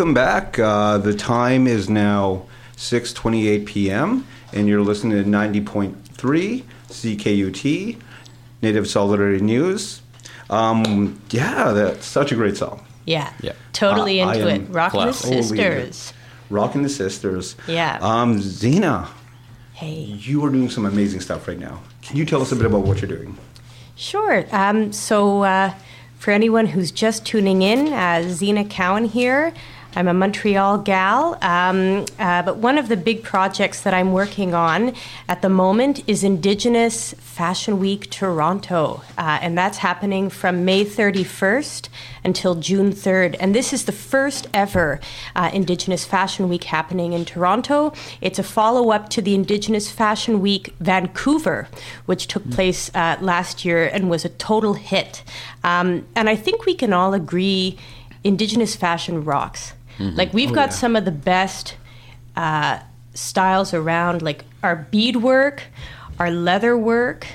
Welcome 0.00 0.14
back. 0.14 0.58
Uh, 0.58 0.96
the 0.96 1.12
time 1.12 1.66
is 1.66 1.90
now 1.90 2.46
6:28 2.78 3.66
p.m. 3.66 4.26
and 4.50 4.66
you're 4.66 4.80
listening 4.80 5.22
to 5.22 5.28
90.3 5.28 6.64
CKUT 6.88 7.98
Native 8.62 8.88
Solidarity 8.88 9.44
News. 9.44 10.00
Um, 10.48 11.20
yeah, 11.28 11.72
that's 11.72 12.06
such 12.06 12.32
a 12.32 12.34
great 12.34 12.56
song. 12.56 12.82
Yeah. 13.04 13.30
Yeah. 13.42 13.52
Totally 13.74 14.22
Uh, 14.22 14.32
into 14.32 14.50
am 14.50 14.62
it. 14.62 14.68
Rockin' 14.70 15.00
the 15.00 15.04
class. 15.04 15.22
Holy 15.22 15.42
Sisters. 15.42 16.12
Rocking 16.48 16.82
the 16.82 16.88
Sisters. 16.88 17.56
Yeah. 17.68 17.98
Um, 18.00 18.40
Zena, 18.40 19.06
Hey. 19.74 19.96
you 19.96 20.42
are 20.46 20.50
doing 20.50 20.70
some 20.70 20.86
amazing 20.86 21.20
stuff 21.20 21.46
right 21.46 21.60
now. 21.60 21.78
Can 22.00 22.16
you 22.16 22.24
tell 22.24 22.40
us 22.40 22.52
a 22.52 22.56
bit 22.56 22.64
about 22.64 22.84
what 22.84 23.02
you're 23.02 23.18
doing? 23.18 23.36
Sure. 23.96 24.46
Um, 24.50 24.94
so, 24.94 25.42
uh, 25.42 25.74
for 26.18 26.30
anyone 26.30 26.66
who's 26.68 26.90
just 26.90 27.26
tuning 27.26 27.60
in, 27.60 27.92
uh, 27.92 28.22
Zena 28.28 28.64
Cowan 28.64 29.04
here. 29.04 29.52
I'm 29.96 30.06
a 30.06 30.14
Montreal 30.14 30.78
gal, 30.78 31.36
um, 31.42 32.06
uh, 32.20 32.42
but 32.42 32.58
one 32.58 32.78
of 32.78 32.88
the 32.88 32.96
big 32.96 33.24
projects 33.24 33.80
that 33.82 33.92
I'm 33.92 34.12
working 34.12 34.54
on 34.54 34.94
at 35.28 35.42
the 35.42 35.48
moment 35.48 36.04
is 36.06 36.22
Indigenous 36.22 37.12
Fashion 37.18 37.80
Week 37.80 38.08
Toronto, 38.08 39.02
uh, 39.18 39.40
and 39.42 39.58
that's 39.58 39.78
happening 39.78 40.30
from 40.30 40.64
May 40.64 40.84
31st 40.84 41.88
until 42.22 42.54
June 42.54 42.92
3rd. 42.92 43.34
And 43.40 43.52
this 43.52 43.72
is 43.72 43.86
the 43.86 43.92
first 43.92 44.46
ever 44.54 45.00
uh, 45.34 45.50
Indigenous 45.52 46.04
Fashion 46.04 46.48
Week 46.48 46.64
happening 46.64 47.12
in 47.12 47.24
Toronto. 47.24 47.92
It's 48.20 48.38
a 48.38 48.44
follow 48.44 48.90
up 48.90 49.08
to 49.10 49.22
the 49.22 49.34
Indigenous 49.34 49.90
Fashion 49.90 50.40
Week 50.40 50.72
Vancouver, 50.78 51.66
which 52.06 52.28
took 52.28 52.48
place 52.50 52.92
uh, 52.94 53.16
last 53.20 53.64
year 53.64 53.86
and 53.86 54.08
was 54.08 54.24
a 54.24 54.28
total 54.28 54.74
hit. 54.74 55.24
Um, 55.64 56.06
and 56.14 56.28
I 56.28 56.36
think 56.36 56.64
we 56.64 56.74
can 56.74 56.92
all 56.92 57.12
agree 57.12 57.76
Indigenous 58.22 58.76
fashion 58.76 59.24
rocks. 59.24 59.72
Like, 60.00 60.32
we've 60.32 60.52
got 60.52 60.72
some 60.72 60.96
of 60.96 61.04
the 61.04 61.12
best 61.12 61.76
uh, 62.36 62.80
styles 63.14 63.74
around, 63.74 64.22
like 64.22 64.44
our 64.62 64.76
beadwork, 64.76 65.62
our 66.18 66.30
leather 66.30 66.76
work, 66.76 67.26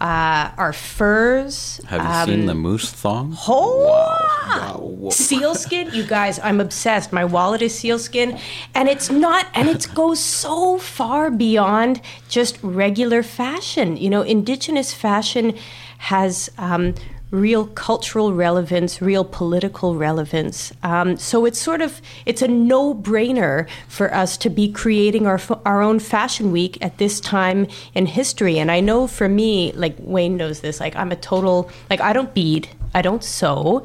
uh, 0.00 0.50
our 0.56 0.72
furs. 0.72 1.80
Have 1.88 2.28
you 2.28 2.34
seen 2.34 2.46
the 2.46 2.54
moose 2.54 2.90
thong? 2.92 3.36
Oh, 3.48 5.08
sealskin, 5.12 5.90
you 5.92 6.04
guys, 6.04 6.38
I'm 6.38 6.60
obsessed. 6.60 7.12
My 7.12 7.24
wallet 7.24 7.62
is 7.62 7.76
sealskin, 7.76 8.38
and 8.74 8.88
it's 8.88 9.10
not, 9.10 9.46
and 9.54 9.68
it 9.68 9.88
goes 9.94 10.20
so 10.20 10.78
far 10.78 11.30
beyond 11.30 12.00
just 12.28 12.58
regular 12.62 13.22
fashion. 13.22 13.96
You 13.96 14.10
know, 14.10 14.22
indigenous 14.22 14.92
fashion 14.94 15.56
has. 15.98 16.50
Um, 16.58 16.94
real 17.30 17.66
cultural 17.66 18.32
relevance 18.32 19.02
real 19.02 19.24
political 19.24 19.96
relevance 19.96 20.72
um, 20.82 21.16
so 21.16 21.44
it's 21.44 21.58
sort 21.58 21.82
of 21.82 22.00
it's 22.24 22.42
a 22.42 22.48
no-brainer 22.48 23.68
for 23.86 24.12
us 24.14 24.36
to 24.36 24.48
be 24.48 24.70
creating 24.70 25.26
our, 25.26 25.40
our 25.66 25.82
own 25.82 25.98
fashion 25.98 26.50
week 26.50 26.78
at 26.82 26.96
this 26.98 27.20
time 27.20 27.66
in 27.94 28.06
history 28.06 28.58
and 28.58 28.70
i 28.70 28.80
know 28.80 29.06
for 29.06 29.28
me 29.28 29.72
like 29.72 29.94
wayne 29.98 30.36
knows 30.36 30.60
this 30.60 30.80
like 30.80 30.96
i'm 30.96 31.12
a 31.12 31.16
total 31.16 31.70
like 31.90 32.00
i 32.00 32.12
don't 32.12 32.32
bead 32.32 32.68
i 32.94 33.02
don't 33.02 33.22
sew 33.22 33.84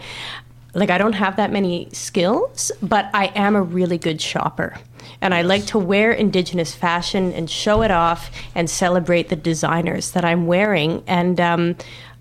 like 0.74 0.90
I 0.90 0.98
don't 0.98 1.14
have 1.14 1.36
that 1.36 1.52
many 1.52 1.88
skills, 1.92 2.72
but 2.82 3.10
I 3.14 3.26
am 3.36 3.56
a 3.56 3.62
really 3.62 3.98
good 3.98 4.20
shopper. 4.20 4.76
And 5.22 5.34
I 5.34 5.42
like 5.42 5.66
to 5.68 5.78
wear 5.78 6.12
indigenous 6.12 6.74
fashion 6.74 7.32
and 7.34 7.50
show 7.50 7.84
it 7.84 7.92
off 7.92 8.32
and 8.56 8.70
celebrate 8.70 9.30
the 9.30 9.36
designers 9.36 10.12
that 10.12 10.26
I'm 10.26 10.48
wearing. 10.48 11.04
And 11.06 11.40
um, 11.40 11.76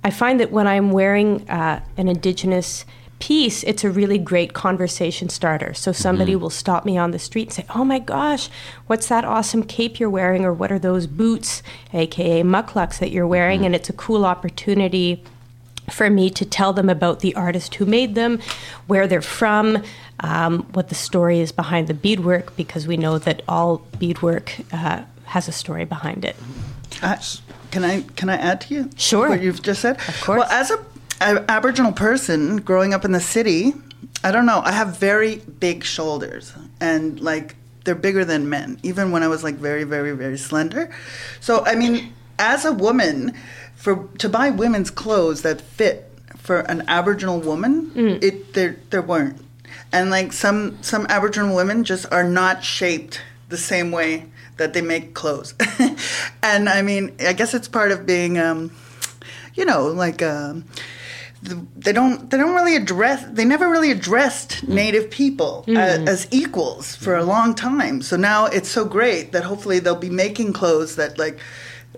I 0.04 0.10
find 0.10 0.40
that 0.40 0.50
when 0.50 0.66
I'm 0.66 0.90
wearing 0.90 1.48
uh, 1.48 1.80
an 1.96 2.08
indigenous 2.08 2.84
piece, 3.22 3.62
it's 3.62 3.84
a 3.84 3.90
really 3.90 4.18
great 4.18 4.52
conversation 4.52 5.28
starter. 5.28 5.72
So 5.74 5.92
somebody 5.92 6.34
will 6.34 6.50
stop 6.50 6.84
me 6.84 6.98
on 6.98 7.12
the 7.12 7.20
street 7.20 7.44
and 7.44 7.52
say, 7.52 7.66
Oh 7.72 7.84
my 7.84 8.00
gosh, 8.00 8.50
what's 8.88 9.06
that 9.08 9.24
awesome 9.24 9.62
cape 9.62 10.00
you're 10.00 10.10
wearing? 10.10 10.44
Or 10.44 10.52
what 10.52 10.72
are 10.72 10.78
those 10.78 11.06
boots, 11.06 11.62
aka 11.92 12.42
mucklucks, 12.42 12.98
that 12.98 13.12
you're 13.12 13.26
wearing? 13.26 13.64
And 13.64 13.76
it's 13.76 13.88
a 13.88 13.92
cool 13.92 14.26
opportunity 14.26 15.22
for 15.88 16.10
me 16.10 16.30
to 16.30 16.44
tell 16.44 16.72
them 16.72 16.88
about 16.88 17.20
the 17.20 17.34
artist 17.36 17.76
who 17.76 17.86
made 17.86 18.16
them, 18.16 18.40
where 18.88 19.06
they're 19.06 19.22
from, 19.22 19.84
um, 20.20 20.64
what 20.72 20.88
the 20.88 20.94
story 20.96 21.38
is 21.38 21.52
behind 21.52 21.86
the 21.86 21.94
beadwork, 21.94 22.56
because 22.56 22.88
we 22.88 22.96
know 22.96 23.18
that 23.18 23.42
all 23.46 23.78
beadwork 24.00 24.52
uh, 24.72 25.02
has 25.26 25.46
a 25.46 25.52
story 25.52 25.84
behind 25.84 26.24
it. 26.24 26.34
Uh, 27.00 27.16
can 27.72 27.84
I 27.84 28.02
can 28.02 28.28
I 28.28 28.36
add 28.36 28.60
to 28.62 28.74
you? 28.74 28.90
Sure. 28.96 29.28
What 29.30 29.42
you've 29.42 29.62
just 29.62 29.80
said. 29.80 29.96
Of 29.96 30.20
course. 30.20 30.38
Well, 30.38 30.48
as 30.48 30.70
a, 30.70 30.78
a 31.20 31.44
Aboriginal 31.50 31.92
person 31.92 32.58
growing 32.58 32.94
up 32.94 33.04
in 33.04 33.12
the 33.12 33.20
city, 33.20 33.72
I 34.22 34.30
don't 34.30 34.46
know. 34.46 34.60
I 34.64 34.72
have 34.72 34.98
very 34.98 35.36
big 35.36 35.82
shoulders, 35.82 36.52
and 36.80 37.18
like 37.20 37.56
they're 37.84 37.94
bigger 37.96 38.24
than 38.24 38.48
men. 38.48 38.78
Even 38.84 39.10
when 39.10 39.22
I 39.22 39.28
was 39.28 39.42
like 39.42 39.56
very 39.56 39.84
very 39.84 40.12
very 40.12 40.38
slender. 40.38 40.94
So 41.40 41.64
I 41.64 41.74
mean, 41.74 42.12
as 42.38 42.64
a 42.64 42.72
woman, 42.72 43.34
for 43.74 44.06
to 44.18 44.28
buy 44.28 44.50
women's 44.50 44.90
clothes 44.90 45.42
that 45.42 45.60
fit 45.60 46.10
for 46.36 46.60
an 46.60 46.84
Aboriginal 46.88 47.40
woman, 47.40 47.90
mm. 47.90 48.22
it 48.22 48.52
there 48.52 48.76
there 48.90 49.02
weren't. 49.02 49.42
And 49.92 50.10
like 50.10 50.34
some 50.34 50.82
some 50.82 51.06
Aboriginal 51.08 51.56
women 51.56 51.84
just 51.84 52.12
are 52.12 52.24
not 52.24 52.62
shaped 52.62 53.22
the 53.48 53.56
same 53.58 53.90
way 53.90 54.26
that 54.56 54.72
they 54.72 54.82
make 54.82 55.14
clothes. 55.14 55.54
and 56.42 56.68
I 56.68 56.82
mean, 56.82 57.12
I 57.20 57.32
guess 57.32 57.54
it's 57.54 57.68
part 57.68 57.90
of 57.92 58.06
being, 58.06 58.38
um, 58.38 58.70
you 59.54 59.64
know, 59.64 59.86
like 59.88 60.22
um, 60.22 60.64
they 61.42 61.92
don't 61.92 62.30
they 62.30 62.36
don't 62.38 62.54
really 62.54 62.76
address 62.76 63.24
they 63.32 63.44
never 63.44 63.68
really 63.68 63.90
addressed 63.90 64.66
Native 64.68 65.10
people 65.10 65.64
a- 65.66 65.72
as, 66.08 66.28
equals 66.30 66.94
for 66.94 67.16
a 67.16 67.24
long 67.24 67.54
time. 67.54 68.00
So 68.02 68.16
now 68.16 68.46
it's 68.46 68.68
so 68.68 68.84
great 68.84 69.32
that 69.32 69.42
hopefully 69.44 69.78
they'll 69.80 69.96
be 69.96 70.10
making 70.10 70.52
clothes 70.52 70.96
that 70.96 71.18
like 71.18 71.38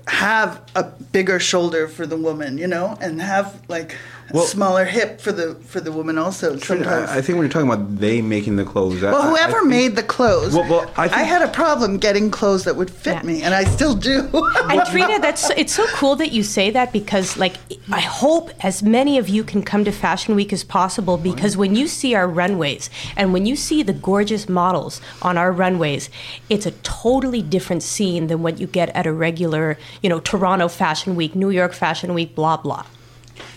have 0.07 0.61
a 0.75 0.85
bigger 0.85 1.39
shoulder 1.41 1.89
for 1.89 2.07
the 2.07 2.17
woman, 2.17 2.59
you 2.59 2.67
know, 2.67 2.97
and 3.01 3.21
have 3.21 3.61
like 3.69 3.97
Well- 4.33 4.45
smaller 4.45 4.85
hip 4.85 5.21
for 5.21 5.33
the 5.33 5.55
for 5.67 5.81
the 5.81 5.93
woman 5.93 6.17
also. 6.19 6.57
Sometimes. 6.57 7.11
I, 7.11 7.19
I 7.19 7.21
think 7.23 7.37
when 7.37 7.45
you're 7.47 7.49
talking 7.53 7.69
about 7.71 7.99
they 8.01 8.23
making 8.23 8.57
the 8.57 8.65
clothes, 8.65 9.03
I- 9.05 9.13
Well, 9.13 9.23
I- 9.23 9.27
I 9.27 9.31
whoever 9.31 9.59
think- 9.61 9.71
made 9.71 9.97
the 9.97 10.03
clothes, 10.03 10.55
Well, 10.55 10.69
well, 10.69 10.91
I 10.97 11.05
I, 11.05 11.23
had 11.23 11.43
a 11.43 11.49
problem 11.49 11.99
getting 11.99 12.31
clothes 12.31 12.65
that 12.65 12.77
would 12.77 12.91
fit 12.91 13.15
Yeah. 13.17 13.23
me, 13.23 13.43
and 13.43 13.55
I 13.55 13.65
still 13.65 13.95
do. 13.95 14.29
And 14.71 14.81
Trina, 14.91 15.19
that's 15.21 15.51
it's 15.57 15.75
so 15.75 15.87
cool 15.89 16.17
that 16.17 16.33
you 16.33 16.43
say 16.43 16.71
that 16.71 16.93
because, 16.93 17.37
like, 17.37 17.57
I 17.93 18.01
hope 18.01 18.51
as 18.61 18.83
many 18.83 19.19
of 19.19 19.29
you 19.29 19.45
can 19.45 19.63
come 19.63 19.85
to 19.85 19.93
Fashion 19.93 20.35
Week 20.35 20.53
as 20.53 20.65
possible 20.65 21.17
because 21.19 21.57
when 21.57 21.77
you 21.77 21.87
see 21.87 22.15
our 22.15 22.27
runways 22.29 22.89
and 23.17 23.33
when 23.33 23.45
you 23.47 23.57
see 23.57 23.83
the 23.83 23.93
gorgeous 23.93 24.49
models 24.49 25.01
on 25.23 25.37
our 25.39 25.53
runways, 25.53 26.09
it's 26.49 26.67
a 26.67 26.71
totally 26.83 27.43
different 27.43 27.83
scene 27.83 28.27
than 28.29 28.43
what 28.43 28.59
you 28.59 28.67
get 28.67 28.89
at 28.97 29.07
a 29.07 29.13
regular, 29.13 29.77
you 30.03 30.09
know, 30.09 30.19
Toronto 30.21 30.69
Fashion 30.69 31.15
Week, 31.15 31.35
New 31.37 31.51
York 31.51 31.73
Fashion 31.75 32.15
Week, 32.15 32.35
blah 32.35 32.57
blah. 32.57 32.85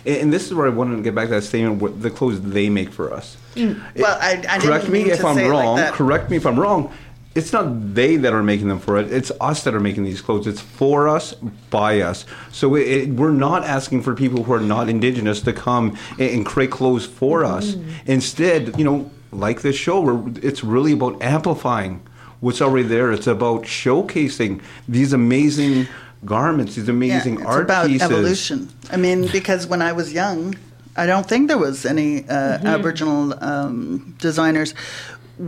And, 0.05 0.31
this 0.31 0.47
is 0.47 0.53
where 0.53 0.65
I 0.65 0.69
wanted 0.69 0.97
to 0.97 1.01
get 1.01 1.15
back 1.15 1.25
to 1.25 1.35
that 1.35 1.43
statement: 1.43 1.81
what 1.81 2.01
the 2.01 2.09
clothes 2.09 2.41
they 2.41 2.69
make 2.69 2.91
for 2.91 3.13
us. 3.13 3.37
Mm. 3.55 3.81
well, 3.95 4.17
I, 4.21 4.43
I 4.47 4.59
correct 4.59 4.89
me 4.89 5.11
if 5.11 5.23
I'm 5.23 5.37
it 5.37 5.47
like 5.47 5.51
wrong. 5.51 5.77
correct 5.93 6.29
me 6.29 6.37
if 6.37 6.45
I'm 6.45 6.59
wrong. 6.59 6.93
It's 7.35 7.53
not 7.53 7.93
they 7.93 8.15
that 8.17 8.33
are 8.33 8.41
making 8.41 8.67
them 8.67 8.79
for 8.79 8.97
it. 8.97 9.11
It's 9.11 9.31
us 9.39 9.63
that 9.63 9.75
are 9.75 9.79
making 9.79 10.05
these 10.05 10.21
clothes. 10.21 10.47
It's 10.47 10.61
for 10.61 11.07
us, 11.07 11.33
by 11.69 12.01
us. 12.01 12.25
So 12.51 12.73
it, 12.73 12.87
it, 12.87 13.09
we're 13.09 13.31
not 13.31 13.63
asking 13.63 14.01
for 14.01 14.15
people 14.15 14.43
who 14.43 14.53
are 14.53 14.59
not 14.59 14.89
indigenous 14.89 15.41
to 15.41 15.53
come 15.53 15.95
and, 16.13 16.31
and 16.31 16.45
create 16.45 16.71
clothes 16.71 17.05
for 17.05 17.43
mm-hmm. 17.43 17.53
us. 17.53 17.75
Instead, 18.07 18.77
you 18.79 18.83
know, 18.83 19.11
like 19.31 19.61
this 19.61 19.75
show, 19.75 19.99
where 19.99 20.23
it's 20.41 20.63
really 20.63 20.93
about 20.93 21.21
amplifying 21.21 22.01
what's 22.39 22.61
already 22.61 22.87
there. 22.87 23.11
It's 23.11 23.27
about 23.27 23.63
showcasing 23.63 24.61
these 24.87 25.13
amazing 25.13 25.87
garments, 26.27 26.75
these 26.75 26.89
amazing 26.89 27.35
yeah, 27.35 27.41
it's 27.45 27.55
art 27.55 27.63
about 27.65 27.87
pieces. 27.87 28.09
evolution. 28.11 28.69
I 28.91 28.97
mean, 28.97 29.27
because 29.31 29.65
when 29.67 29.81
I 29.81 29.91
was 29.93 30.07
young, 30.13 30.55
I 30.95 31.05
don't 31.05 31.27
think 31.27 31.47
there 31.47 31.57
was 31.67 31.85
any 31.85 32.09
uh, 32.29 32.57
Mm-hmm. 32.57 32.67
Aboriginal 32.67 33.21
um, 33.43 34.15
designers. 34.19 34.73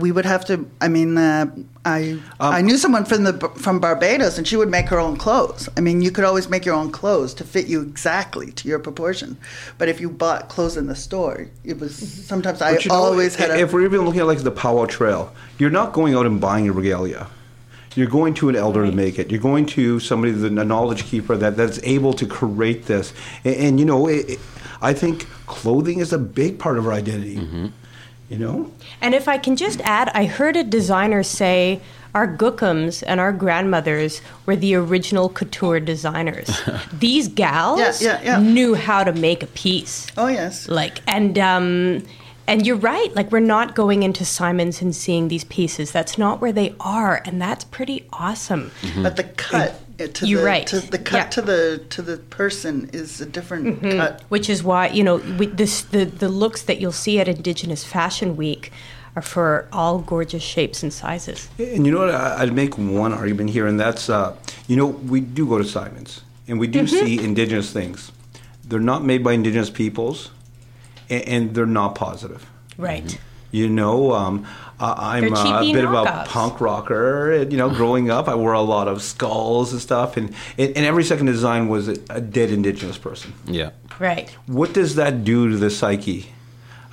We 0.04 0.12
would 0.12 0.24
have 0.34 0.44
to. 0.50 0.54
I 0.80 0.88
mean, 0.96 1.18
uh, 1.18 1.46
I 1.84 2.00
Um, 2.38 2.54
I 2.58 2.60
knew 2.62 2.76
someone 2.78 3.04
from 3.04 3.24
the 3.24 3.34
from 3.64 3.80
Barbados, 3.80 4.38
and 4.38 4.46
she 4.46 4.56
would 4.60 4.70
make 4.70 4.86
her 4.88 5.00
own 5.00 5.16
clothes. 5.16 5.68
I 5.76 5.80
mean, 5.80 6.00
you 6.04 6.12
could 6.14 6.22
always 6.30 6.48
make 6.48 6.64
your 6.68 6.76
own 6.76 6.90
clothes 6.92 7.34
to 7.34 7.44
fit 7.44 7.66
you 7.66 7.78
exactly 7.82 8.52
to 8.58 8.68
your 8.70 8.78
proportion. 8.78 9.36
But 9.78 9.88
if 9.88 10.00
you 10.00 10.08
bought 10.08 10.48
clothes 10.54 10.76
in 10.76 10.86
the 10.86 10.94
store, 10.94 11.48
it 11.64 11.80
was 11.80 11.92
sometimes 12.30 12.62
I 12.62 12.74
But 12.74 12.84
you 12.84 12.90
know, 12.90 12.94
always 13.02 13.34
had 13.34 13.50
a. 13.50 13.58
If 13.58 13.72
we're 13.72 13.84
even 13.90 14.02
looking 14.06 14.20
at 14.20 14.28
like 14.28 14.42
the 14.50 14.52
powwow 14.62 14.86
trail, 14.86 15.22
you're 15.58 15.74
not 15.80 15.92
going 15.92 16.14
out 16.14 16.24
and 16.26 16.40
buying 16.40 16.64
your 16.66 16.74
regalia. 16.74 17.26
You're 17.96 18.06
going 18.08 18.34
to 18.34 18.48
an 18.48 18.56
elder 18.56 18.86
to 18.86 18.92
make 18.92 19.18
it. 19.18 19.30
You're 19.30 19.40
going 19.40 19.66
to 19.66 19.98
somebody, 20.00 20.32
the 20.32 20.46
a 20.46 20.64
knowledge 20.64 21.04
keeper 21.04 21.36
that, 21.36 21.56
that's 21.56 21.80
able 21.82 22.12
to 22.14 22.26
create 22.26 22.86
this. 22.86 23.12
And, 23.44 23.56
and 23.56 23.80
you 23.80 23.86
know, 23.86 24.06
it, 24.06 24.30
it- 24.30 24.40
I 24.82 24.94
think 24.94 25.26
clothing 25.46 25.98
is 26.00 26.10
a 26.12 26.18
big 26.18 26.58
part 26.58 26.78
of 26.78 26.86
our 26.86 26.92
identity. 26.94 27.36
Mm-hmm. 27.36 27.66
You 28.30 28.38
know, 28.38 28.72
And 29.02 29.12
if 29.14 29.26
I 29.28 29.36
can 29.38 29.56
just 29.56 29.80
add, 29.82 30.08
I 30.14 30.24
heard 30.24 30.56
a 30.56 30.62
designer 30.64 31.22
say 31.24 31.80
our 32.14 32.26
Gookums 32.28 33.02
and 33.06 33.18
our 33.20 33.32
grandmothers 33.32 34.22
were 34.46 34.54
the 34.56 34.74
original 34.76 35.28
couture 35.28 35.80
designers. 35.80 36.48
These 36.92 37.26
gals 37.28 37.80
Yeah, 38.00 38.20
yeah, 38.22 38.38
yeah. 38.38 38.38
knew 38.38 38.74
how 38.74 39.02
to 39.04 39.12
make 39.12 39.42
a 39.42 39.48
piece. 39.48 40.06
oh 40.16 40.28
yes. 40.28 40.68
Like 40.68 41.00
and 41.08 41.38
um 41.40 42.04
and 42.50 42.66
you're 42.66 42.76
right. 42.76 43.14
Like 43.14 43.30
we're 43.32 43.40
not 43.40 43.74
going 43.74 44.02
into 44.02 44.24
Simons 44.24 44.82
and 44.82 44.94
seeing 44.94 45.28
these 45.28 45.44
pieces. 45.44 45.92
That's 45.92 46.18
not 46.18 46.40
where 46.40 46.52
they 46.52 46.74
are, 46.80 47.22
and 47.24 47.40
that's 47.40 47.64
pretty 47.64 48.06
awesome. 48.12 48.70
But 49.02 49.16
the 49.16 49.24
cut 49.24 49.80
uh, 50.00 50.06
to 50.08 50.26
You're 50.26 50.40
the 50.40 50.46
right. 50.46 50.66
to 50.66 50.80
the 50.80 50.98
cut 50.98 51.16
Yeah. 51.16 51.28
to 51.36 51.42
the 51.42 51.84
to 51.90 52.02
the 52.02 52.16
person 52.16 52.90
is 52.92 53.20
a 53.20 53.26
different 53.26 53.66
Mm-hmm. 53.82 53.98
cut. 53.98 54.22
which 54.28 54.48
is 54.50 54.62
why 54.62 54.88
you 54.88 55.04
know 55.04 55.16
we, 55.38 55.46
this 55.46 55.82
the 55.82 56.04
the 56.04 56.28
looks 56.28 56.62
that 56.62 56.80
you'll 56.80 56.92
see 57.06 57.20
at 57.20 57.28
Indigenous 57.28 57.84
Fashion 57.84 58.36
Week 58.36 58.72
are 59.16 59.22
for 59.22 59.66
all 59.72 59.98
gorgeous 59.98 60.42
shapes 60.42 60.82
and 60.84 60.92
sizes. 60.92 61.48
And 61.58 61.84
you 61.84 61.90
know 61.92 61.98
what? 62.00 62.14
I- 62.14 62.42
I'd 62.42 62.52
make 62.54 62.78
one 62.78 63.12
argument 63.12 63.50
here, 63.50 63.66
and 63.66 63.78
that's 63.78 64.08
uh, 64.08 64.36
you 64.68 64.76
know 64.76 64.86
we 64.86 65.20
do 65.20 65.46
go 65.46 65.58
to 65.58 65.64
Simons 65.64 66.22
and 66.48 66.58
we 66.60 66.66
do 66.66 66.80
Mm-hmm. 66.80 67.06
see 67.06 67.24
indigenous 67.24 67.72
things. 67.72 68.12
They're 68.68 68.78
not 68.94 69.04
made 69.04 69.22
by 69.24 69.32
indigenous 69.32 69.70
peoples, 69.70 70.30
and, 71.10 71.22
and 71.28 71.54
they're 71.54 71.66
not 71.66 71.94
positive. 71.94 72.46
Right. 72.78 73.18
You 73.52 73.68
know, 73.68 74.12
um, 74.12 74.46
I- 74.78 75.16
I'm 75.16 75.24
They're 75.24 75.34
uh, 75.34 75.58
a 75.58 75.60
cheapy 75.62 75.72
bit 75.74 75.84
of 75.84 75.92
a 75.92 76.24
punk 76.28 76.60
rocker. 76.60 77.46
You 77.50 77.56
know, 77.56 77.68
growing 77.68 78.10
up, 78.10 78.28
I 78.28 78.34
wore 78.36 78.52
a 78.52 78.60
lot 78.62 78.86
of 78.88 79.02
skulls 79.02 79.72
and 79.72 79.82
stuff, 79.82 80.16
and, 80.16 80.32
and, 80.56 80.76
and 80.76 80.86
every 80.86 81.02
second 81.04 81.26
design 81.26 81.68
was 81.68 81.88
a, 81.88 81.96
a 82.10 82.20
dead 82.20 82.50
indigenous 82.50 82.96
person. 82.96 83.32
Yeah. 83.46 83.70
Right. 83.98 84.30
What 84.46 84.72
does 84.72 84.94
that 84.94 85.24
do 85.24 85.50
to 85.50 85.56
the 85.56 85.68
psyche 85.68 86.32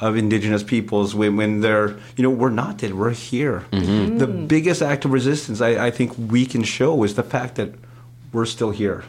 of 0.02 0.18
indigenous 0.18 0.62
peoples 0.64 1.16
when, 1.16 1.38
when 1.38 1.62
they're, 1.62 1.98
you 2.18 2.24
know, 2.24 2.30
we're 2.32 2.50
not 2.50 2.80
dead, 2.80 2.96
we're 2.96 3.12
here? 3.12 3.66
Mm-hmm. 3.72 4.18
The 4.18 4.28
biggest 4.28 4.82
act 4.82 5.06
of 5.06 5.12
resistance 5.12 5.62
I, 5.62 5.88
I 5.88 5.92
think 5.92 6.14
we 6.18 6.46
can 6.46 6.64
show 6.64 7.04
is 7.04 7.16
the 7.16 7.24
fact 7.24 7.56
that 7.56 7.74
we're 8.34 8.46
still 8.46 8.72
here. 8.72 9.04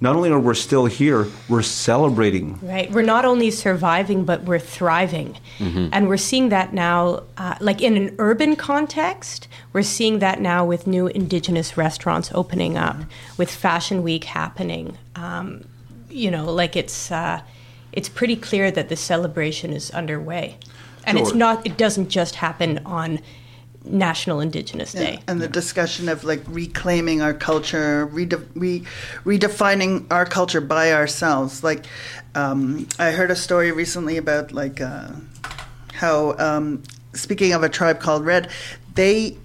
Not 0.00 0.16
only 0.16 0.30
are 0.30 0.38
we 0.38 0.54
still 0.54 0.86
here, 0.86 1.28
we're 1.48 1.62
celebrating. 1.62 2.58
Right. 2.60 2.90
We're 2.90 3.02
not 3.02 3.24
only 3.24 3.52
surviving, 3.52 4.24
but 4.24 4.42
we're 4.42 4.58
thriving. 4.58 5.38
And 5.92 6.08
we're 6.08 6.16
seeing 6.16 6.48
that 6.48 6.72
now, 6.72 7.22
uh, 7.36 7.54
like 7.60 7.80
in 7.80 7.96
an 7.96 8.16
urban 8.18 8.56
context, 8.56 9.46
we're 9.72 9.82
seeing 9.82 10.18
that 10.18 10.40
now 10.40 10.64
with 10.64 10.88
new 10.88 11.06
Indigenous 11.06 11.76
restaurants 11.76 12.32
opening 12.34 12.76
up, 12.76 12.96
with 13.38 13.48
Fashion 13.48 14.02
Week 14.02 14.24
happening. 14.24 14.98
Um, 15.14 15.64
you 16.10 16.30
know, 16.30 16.52
like 16.52 16.74
it's, 16.74 17.12
uh, 17.12 17.40
it's 17.92 18.08
pretty 18.08 18.36
clear 18.36 18.72
that 18.72 18.88
the 18.88 18.96
celebration 18.96 19.72
is 19.72 19.90
underway. 19.92 20.58
And 21.04 21.18
it's 21.18 21.34
not, 21.34 21.64
it 21.66 21.76
doesn't 21.76 22.08
just 22.08 22.34
happen 22.36 22.80
on 22.84 23.20
National 23.84 24.40
Indigenous 24.40 24.92
Day. 24.92 25.20
And 25.26 25.40
the 25.40 25.48
discussion 25.48 26.08
of 26.08 26.24
like 26.24 26.42
reclaiming 26.46 27.20
our 27.22 27.34
culture, 27.34 28.06
rede- 28.06 28.34
re- 28.54 28.84
redefining 29.24 30.06
our 30.10 30.24
culture 30.24 30.60
by 30.60 30.92
ourselves. 30.92 31.64
Like, 31.64 31.86
um, 32.34 32.88
I 32.98 33.10
heard 33.10 33.30
a 33.30 33.36
story 33.36 33.72
recently 33.72 34.16
about 34.16 34.52
like 34.52 34.80
uh, 34.80 35.10
how, 35.94 36.36
um, 36.38 36.82
speaking 37.12 37.52
of 37.52 37.62
a 37.62 37.68
tribe 37.68 38.00
called 38.00 38.24
Red, 38.24 38.50
they 38.94 39.36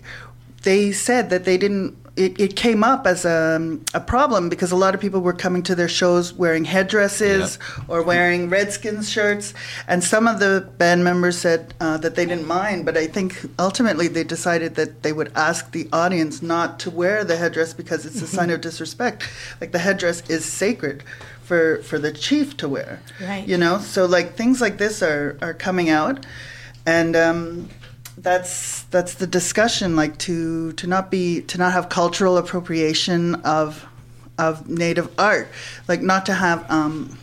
they 0.64 0.92
said 0.92 1.30
that 1.30 1.46
they 1.46 1.58
didn't. 1.58 1.98
It, 2.18 2.40
it 2.40 2.56
came 2.56 2.84
up 2.84 3.06
as 3.06 3.26
a, 3.26 3.78
a 3.94 4.00
problem 4.00 4.50
because 4.50 4.72
a 4.72 4.76
lot 4.76 4.96
of 4.96 5.02
people 5.02 5.22
were 5.22 5.34
coming 5.34 5.62
to 5.64 5.76
their 5.76 5.88
shows 5.88 6.34
wearing 6.34 6.66
headdresses 6.66 7.60
or 7.88 8.02
wearing 8.02 8.50
Redskins 8.50 9.10
shirts, 9.10 9.54
and 9.88 10.04
some 10.04 10.28
of 10.28 10.40
the 10.40 10.68
band 10.78 11.04
members 11.04 11.38
said 11.38 11.74
uh, 11.80 11.98
that 11.98 12.16
they 12.16 12.26
didn't 12.26 12.48
mind, 12.48 12.86
but 12.86 12.98
I 12.98 13.08
think 13.08 13.40
ultimately 13.60 14.08
they 14.08 14.24
decided 14.24 14.76
that 14.76 15.04
they 15.04 15.14
would 15.14 15.32
ask 15.36 15.72
the 15.72 15.88
audience 15.94 16.42
not 16.42 16.80
to 16.80 16.90
wear 16.90 17.24
the 17.24 17.38
headdress 17.38 17.74
because 17.74 18.06
it's 18.06 18.22
a 18.22 18.28
sign 18.28 18.50
of 18.50 18.62
disrespect. 18.62 19.30
Like 19.62 19.72
the 19.72 19.80
headdress 19.80 20.28
is 20.30 20.44
sacred 20.44 21.04
for 21.44 21.82
for 21.84 22.00
the 22.00 22.12
chief 22.12 22.58
to 22.58 22.68
wear. 22.68 23.00
Right. 23.22 23.48
You 23.48 23.58
know, 23.58 23.78
so 23.80 24.06
like 24.06 24.36
things 24.36 24.60
like 24.60 24.78
this 24.78 25.02
are 25.04 25.38
are 25.42 25.54
coming 25.54 25.90
out, 25.90 26.26
and. 26.86 27.16
Um, 27.16 27.70
that's 28.18 28.84
that's 28.84 29.16
the 29.16 29.28
discussion 29.28 29.96
like 29.96 30.18
to 30.18 30.74
to 30.74 30.88
not 30.88 31.12
be 31.12 31.42
to 31.42 31.58
not 31.58 31.74
have 31.74 31.90
cultural 31.90 32.38
appropriation 32.38 33.36
of 33.36 33.86
of 34.38 34.68
native 34.70 35.12
art. 35.20 35.50
Like 35.88 36.02
not 36.02 36.26
to 36.26 36.34
have 36.34 36.70
um 36.70 37.18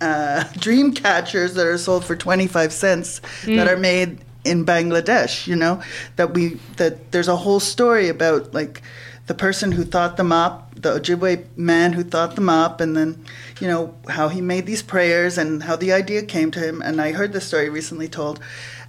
uh, 0.00 0.44
dream 0.58 0.92
catchers 0.92 1.54
that 1.54 1.66
are 1.66 1.78
sold 1.78 2.04
for 2.04 2.16
25 2.16 2.72
cents 2.72 3.20
that 3.44 3.68
are 3.68 3.76
made 3.76 4.18
in 4.44 4.64
Bangladesh 4.64 5.46
you 5.46 5.56
know? 5.56 5.82
That 6.16 6.32
we 6.34 6.60
that 6.76 7.12
there's 7.12 7.28
a 7.28 7.36
whole 7.36 7.60
story 7.60 8.08
about 8.08 8.54
like 8.54 8.82
the 9.26 9.34
person 9.34 9.72
who 9.72 9.84
thought 9.84 10.16
them 10.16 10.32
up 10.32 10.66
the 10.76 11.00
Ojibwe 11.00 11.44
man 11.56 11.94
who 11.94 12.04
thought 12.04 12.34
them 12.34 12.48
up 12.48 12.80
and 12.80 12.96
then 12.96 13.24
you 13.60 13.66
know 13.66 13.94
how 14.08 14.28
he 14.28 14.40
made 14.40 14.66
these 14.66 14.82
prayers 14.82 15.38
and 15.38 15.62
how 15.62 15.74
the 15.76 15.92
idea 15.92 16.22
came 16.22 16.50
to 16.50 16.60
him. 16.60 16.82
And 16.82 17.00
I 17.00 17.12
heard 17.12 17.32
this 17.32 17.46
story 17.46 17.68
recently 17.68 18.08
told 18.08 18.40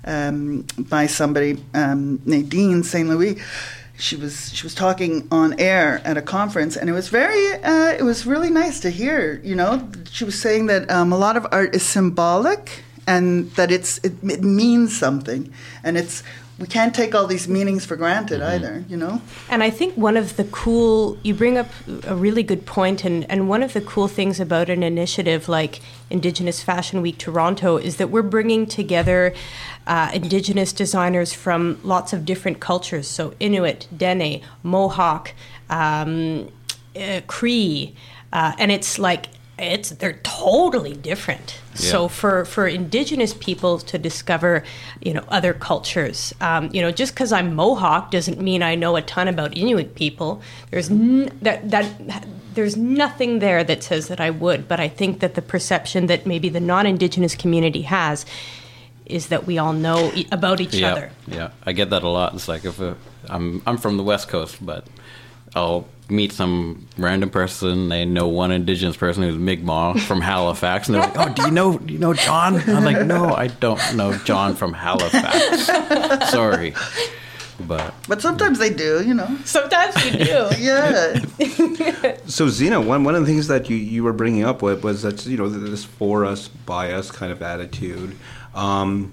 um, 0.07 0.65
by 0.77 1.05
somebody 1.05 1.63
um, 1.73 2.21
Nadine 2.25 2.83
St. 2.83 3.07
Louis 3.07 3.37
she 3.97 4.15
was 4.15 4.53
she 4.53 4.63
was 4.63 4.75
talking 4.75 5.27
on 5.31 5.59
air 5.59 6.01
at 6.05 6.17
a 6.17 6.21
conference 6.21 6.77
and 6.77 6.89
it 6.89 6.93
was 6.93 7.09
very 7.09 7.53
uh, 7.63 7.93
it 7.93 8.03
was 8.03 8.25
really 8.25 8.49
nice 8.49 8.79
to 8.79 8.89
hear 8.89 9.41
you 9.43 9.55
know 9.55 9.89
she 10.11 10.23
was 10.23 10.39
saying 10.39 10.67
that 10.67 10.89
um, 10.91 11.11
a 11.11 11.17
lot 11.17 11.35
of 11.35 11.47
art 11.51 11.75
is 11.75 11.83
symbolic 11.83 12.83
and 13.07 13.49
that 13.51 13.71
it's 13.71 13.97
it, 13.99 14.13
it 14.23 14.43
means 14.43 14.97
something 14.97 15.51
and 15.83 15.97
it's 15.97 16.21
we 16.59 16.65
can't 16.65 16.95
take 16.95 17.13
all 17.13 17.27
these 17.27 17.47
meanings 17.47 17.85
for 17.85 17.95
granted 17.95 18.41
either 18.41 18.83
you 18.89 18.97
know 18.97 19.21
And 19.49 19.63
I 19.63 19.69
think 19.69 19.95
one 19.95 20.17
of 20.17 20.35
the 20.35 20.43
cool, 20.45 21.17
you 21.23 21.33
bring 21.33 21.57
up 21.57 21.67
a 22.05 22.15
really 22.15 22.43
good 22.43 22.65
point, 22.65 23.05
and, 23.05 23.29
and 23.31 23.47
one 23.47 23.63
of 23.63 23.73
the 23.73 23.81
cool 23.81 24.07
things 24.07 24.39
about 24.39 24.69
an 24.69 24.83
initiative 24.83 25.47
like 25.47 25.79
Indigenous 26.09 26.61
Fashion 26.61 27.01
Week 27.01 27.17
Toronto 27.17 27.77
is 27.77 27.97
that 27.97 28.09
we're 28.09 28.21
bringing 28.21 28.65
together 28.65 29.33
uh, 29.85 30.11
Indigenous 30.13 30.73
designers 30.73 31.33
from 31.33 31.79
lots 31.83 32.13
of 32.13 32.25
different 32.25 32.59
cultures. 32.59 33.07
So 33.07 33.33
Inuit, 33.39 33.87
Dene, 33.95 34.41
Mohawk, 34.63 35.33
um, 35.69 36.49
uh, 36.95 37.21
Cree, 37.27 37.95
uh, 38.33 38.53
and 38.59 38.71
it's 38.71 38.99
like, 38.99 39.27
it's 39.59 39.89
they're 39.89 40.19
totally 40.23 40.93
different. 40.93 41.59
So 41.73 42.07
for 42.07 42.43
for 42.45 42.67
indigenous 42.67 43.35
people 43.35 43.77
to 43.79 43.97
discover, 43.99 44.63
you 44.99 45.13
know, 45.13 45.23
other 45.29 45.53
cultures, 45.53 46.33
um, 46.41 46.69
you 46.73 46.81
know, 46.81 46.91
just 46.91 47.13
because 47.13 47.31
I'm 47.31 47.55
Mohawk 47.55 48.09
doesn't 48.09 48.41
mean 48.41 48.63
I 48.63 48.73
know 48.73 48.95
a 48.95 49.01
ton 49.01 49.27
about 49.27 49.55
Inuit 49.55 49.93
people. 49.93 50.41
There's 50.71 50.89
n- 50.89 51.37
that 51.41 51.69
that 51.69 52.27
there's 52.55 52.75
nothing 52.75 53.39
there 53.39 53.63
that 53.63 53.83
says 53.83 54.07
that 54.07 54.19
I 54.19 54.31
would. 54.31 54.67
But 54.67 54.79
I 54.79 54.87
think 54.87 55.19
that 55.19 55.35
the 55.35 55.41
perception 55.43 56.07
that 56.07 56.25
maybe 56.25 56.49
the 56.49 56.59
non-indigenous 56.59 57.35
community 57.35 57.83
has 57.83 58.25
is 59.05 59.27
that 59.27 59.45
we 59.45 59.59
all 59.59 59.73
know 59.73 60.11
e- 60.15 60.27
about 60.31 60.59
each 60.59 60.73
yeah, 60.73 60.91
other. 60.91 61.11
Yeah, 61.27 61.51
I 61.63 61.73
get 61.73 61.91
that 61.91 62.03
a 62.03 62.09
lot. 62.09 62.33
It's 62.33 62.47
like 62.47 62.65
if 62.65 62.81
uh, 62.81 62.95
I'm 63.29 63.61
I'm 63.67 63.77
from 63.77 63.97
the 63.97 64.03
West 64.03 64.27
Coast, 64.27 64.57
but 64.65 64.87
I'll 65.55 65.87
meet 66.09 66.31
some 66.31 66.87
random 66.97 67.29
person. 67.29 67.89
They 67.89 68.05
know 68.05 68.27
one 68.27 68.51
Indigenous 68.51 68.95
person 68.95 69.23
who's 69.23 69.37
Mi'kmaq 69.37 69.99
from 70.01 70.21
Halifax, 70.33 70.87
and 70.87 70.95
they're 70.95 71.01
like, 71.01 71.17
"Oh, 71.17 71.33
do 71.33 71.41
you 71.43 71.51
know 71.51 71.77
do 71.77 71.93
you 71.93 71.99
know 71.99 72.13
John?" 72.13 72.55
I'm 72.69 72.85
like, 72.85 73.05
"No, 73.05 73.33
I 73.33 73.47
don't 73.47 73.95
know 73.95 74.13
John 74.19 74.55
from 74.55 74.73
Halifax. 74.73 75.65
Sorry." 76.31 76.73
But 77.59 77.93
but 78.07 78.21
sometimes 78.21 78.59
they 78.59 78.69
do 78.69 79.03
you 79.03 79.15
know 79.15 79.35
Sometimes 79.43 79.95
we 79.95 80.11
do. 80.11 80.47
yeah 80.59 81.19
So 82.27 82.49
Zena, 82.49 82.79
one, 82.79 83.03
one 83.03 83.15
of 83.15 83.21
the 83.21 83.27
things 83.27 83.47
that 83.47 83.67
you, 83.67 83.75
you 83.75 84.03
were 84.03 84.13
bringing 84.13 84.43
up 84.43 84.61
was, 84.61 84.83
was 84.83 85.01
that 85.01 85.25
you 85.25 85.37
know 85.37 85.49
this 85.49 85.83
for 85.83 86.23
us, 86.23 86.49
by 86.49 86.91
us 86.91 87.09
kind 87.09 87.31
of 87.31 87.41
attitude. 87.41 88.15
Um, 88.53 89.11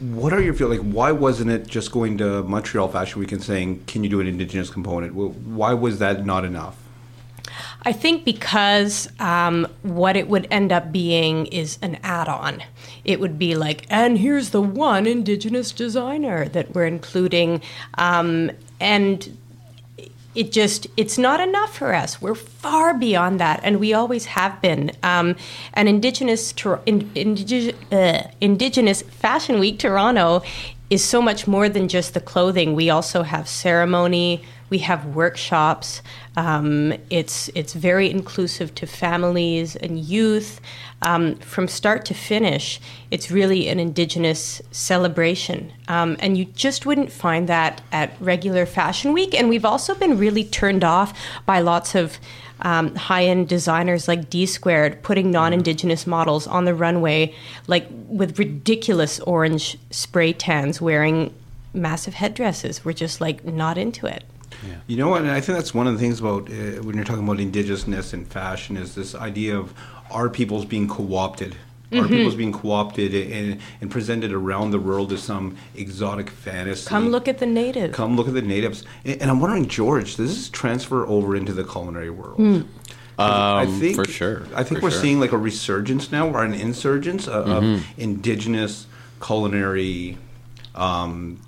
what 0.00 0.32
are 0.32 0.40
your 0.40 0.54
feel 0.54 0.68
like? 0.68 0.80
Why 0.80 1.12
wasn't 1.12 1.50
it 1.50 1.66
just 1.66 1.92
going 1.92 2.18
to 2.18 2.42
Montreal 2.42 2.88
Fashion 2.88 3.20
Week 3.20 3.32
and 3.32 3.42
saying, 3.42 3.84
"Can 3.86 4.02
you 4.02 4.10
do 4.10 4.20
an 4.20 4.26
Indigenous 4.26 4.70
component"? 4.70 5.14
Why 5.14 5.74
was 5.74 5.98
that 5.98 6.24
not 6.24 6.44
enough? 6.44 6.76
I 7.82 7.92
think 7.92 8.24
because 8.24 9.10
um, 9.20 9.66
what 9.82 10.16
it 10.16 10.28
would 10.28 10.46
end 10.50 10.72
up 10.72 10.92
being 10.92 11.46
is 11.46 11.78
an 11.82 11.98
add 12.02 12.28
on. 12.28 12.62
It 13.04 13.20
would 13.20 13.38
be 13.38 13.54
like, 13.54 13.86
and 13.88 14.18
here's 14.18 14.50
the 14.50 14.60
one 14.60 15.06
Indigenous 15.06 15.72
designer 15.72 16.48
that 16.48 16.74
we're 16.74 16.86
including. 16.86 17.62
Um, 17.96 18.50
and 18.80 19.36
it 20.34 20.52
just, 20.52 20.86
it's 20.96 21.18
not 21.18 21.40
enough 21.40 21.76
for 21.76 21.94
us. 21.94 22.22
We're 22.22 22.34
far 22.34 22.96
beyond 22.96 23.40
that, 23.40 23.60
and 23.62 23.80
we 23.80 23.92
always 23.94 24.26
have 24.26 24.60
been. 24.62 24.92
Um, 25.02 25.36
and 25.74 25.88
Indigenous, 25.88 26.52
in, 26.86 27.10
indige- 27.14 27.74
uh, 27.92 28.28
Indigenous 28.40 29.02
Fashion 29.02 29.58
Week 29.58 29.78
Toronto 29.78 30.42
is 30.88 31.04
so 31.04 31.20
much 31.22 31.46
more 31.46 31.68
than 31.68 31.88
just 31.88 32.14
the 32.14 32.20
clothing. 32.20 32.74
We 32.74 32.90
also 32.90 33.22
have 33.22 33.48
ceremony, 33.48 34.44
We 34.70 34.78
have 34.78 35.04
workshops. 35.14 36.00
Um, 36.36 36.94
it's 37.10 37.50
it's 37.54 37.74
very 37.74 38.08
inclusive 38.08 38.74
to 38.76 38.86
families 38.86 39.76
and 39.76 39.98
youth. 39.98 40.60
Um, 41.02 41.36
from 41.36 41.66
start 41.66 42.04
to 42.06 42.14
finish, 42.14 42.80
it's 43.10 43.30
really 43.30 43.68
an 43.68 43.80
Indigenous 43.80 44.62
celebration, 44.70 45.72
um, 45.88 46.16
and 46.20 46.36
you 46.38 46.44
just 46.44 46.86
wouldn't 46.86 47.10
find 47.10 47.48
that 47.48 47.82
at 47.90 48.12
regular 48.20 48.66
Fashion 48.66 49.12
Week. 49.12 49.34
And 49.34 49.48
we've 49.48 49.64
also 49.64 49.94
been 49.94 50.18
really 50.18 50.44
turned 50.44 50.84
off 50.84 51.18
by 51.46 51.60
lots 51.60 51.94
of 51.94 52.18
um, 52.60 52.94
high-end 52.94 53.48
designers 53.48 54.06
like 54.06 54.28
D 54.28 54.46
Squared 54.46 55.02
putting 55.02 55.30
non-indigenous 55.30 56.06
models 56.06 56.46
on 56.46 56.64
the 56.64 56.74
runway, 56.74 57.34
like 57.66 57.86
with 58.06 58.38
ridiculous 58.38 59.18
orange 59.20 59.78
spray 59.90 60.32
tans, 60.32 60.80
wearing 60.80 61.32
massive 61.72 62.14
headdresses. 62.14 62.84
We're 62.84 62.92
just 62.92 63.20
like 63.20 63.44
not 63.44 63.78
into 63.78 64.06
it. 64.06 64.24
Yeah. 64.66 64.74
You 64.86 64.96
know 64.96 65.08
what? 65.08 65.22
And 65.22 65.30
I 65.30 65.40
think 65.40 65.56
that's 65.58 65.74
one 65.74 65.86
of 65.86 65.94
the 65.94 65.98
things 65.98 66.20
about 66.20 66.50
uh, 66.50 66.82
when 66.82 66.96
you're 66.96 67.04
talking 67.04 67.24
about 67.24 67.38
indigenousness 67.38 68.12
and 68.12 68.26
fashion 68.26 68.76
is 68.76 68.94
this 68.94 69.14
idea 69.14 69.58
of 69.58 69.74
our 70.10 70.28
peoples 70.28 70.64
being 70.64 70.88
co-opted. 70.88 71.56
Mm-hmm. 71.90 72.00
Our 72.00 72.08
people's 72.08 72.36
being 72.36 72.52
co-opted 72.52 73.14
and, 73.14 73.60
and 73.80 73.90
presented 73.90 74.32
around 74.32 74.70
the 74.70 74.78
world 74.78 75.12
as 75.12 75.22
some 75.22 75.56
exotic 75.74 76.30
fantasy. 76.30 76.88
Come 76.88 77.08
look 77.08 77.26
at 77.26 77.38
the 77.38 77.46
natives. 77.46 77.96
Come 77.96 78.16
look 78.16 78.28
at 78.28 78.34
the 78.34 78.42
natives. 78.42 78.84
And, 79.04 79.22
and 79.22 79.30
I'm 79.30 79.40
wondering, 79.40 79.66
George, 79.66 80.16
does 80.16 80.36
this 80.36 80.48
transfer 80.50 81.04
over 81.06 81.34
into 81.34 81.52
the 81.52 81.64
culinary 81.64 82.10
world? 82.10 82.38
Mm. 82.38 82.66
I 83.18 83.64
um, 83.64 83.80
think 83.80 83.96
for 83.96 84.04
sure. 84.06 84.46
I 84.54 84.62
think 84.62 84.80
for 84.80 84.86
we're 84.86 84.90
sure. 84.90 85.00
seeing 85.00 85.20
like 85.20 85.32
a 85.32 85.38
resurgence 85.38 86.10
now, 86.10 86.28
or 86.28 86.42
an 86.42 86.54
insurgence 86.54 87.28
of, 87.28 87.46
mm-hmm. 87.46 87.74
of 87.74 87.98
indigenous 87.98 88.86
culinary 89.20 90.16
um, 90.74 91.40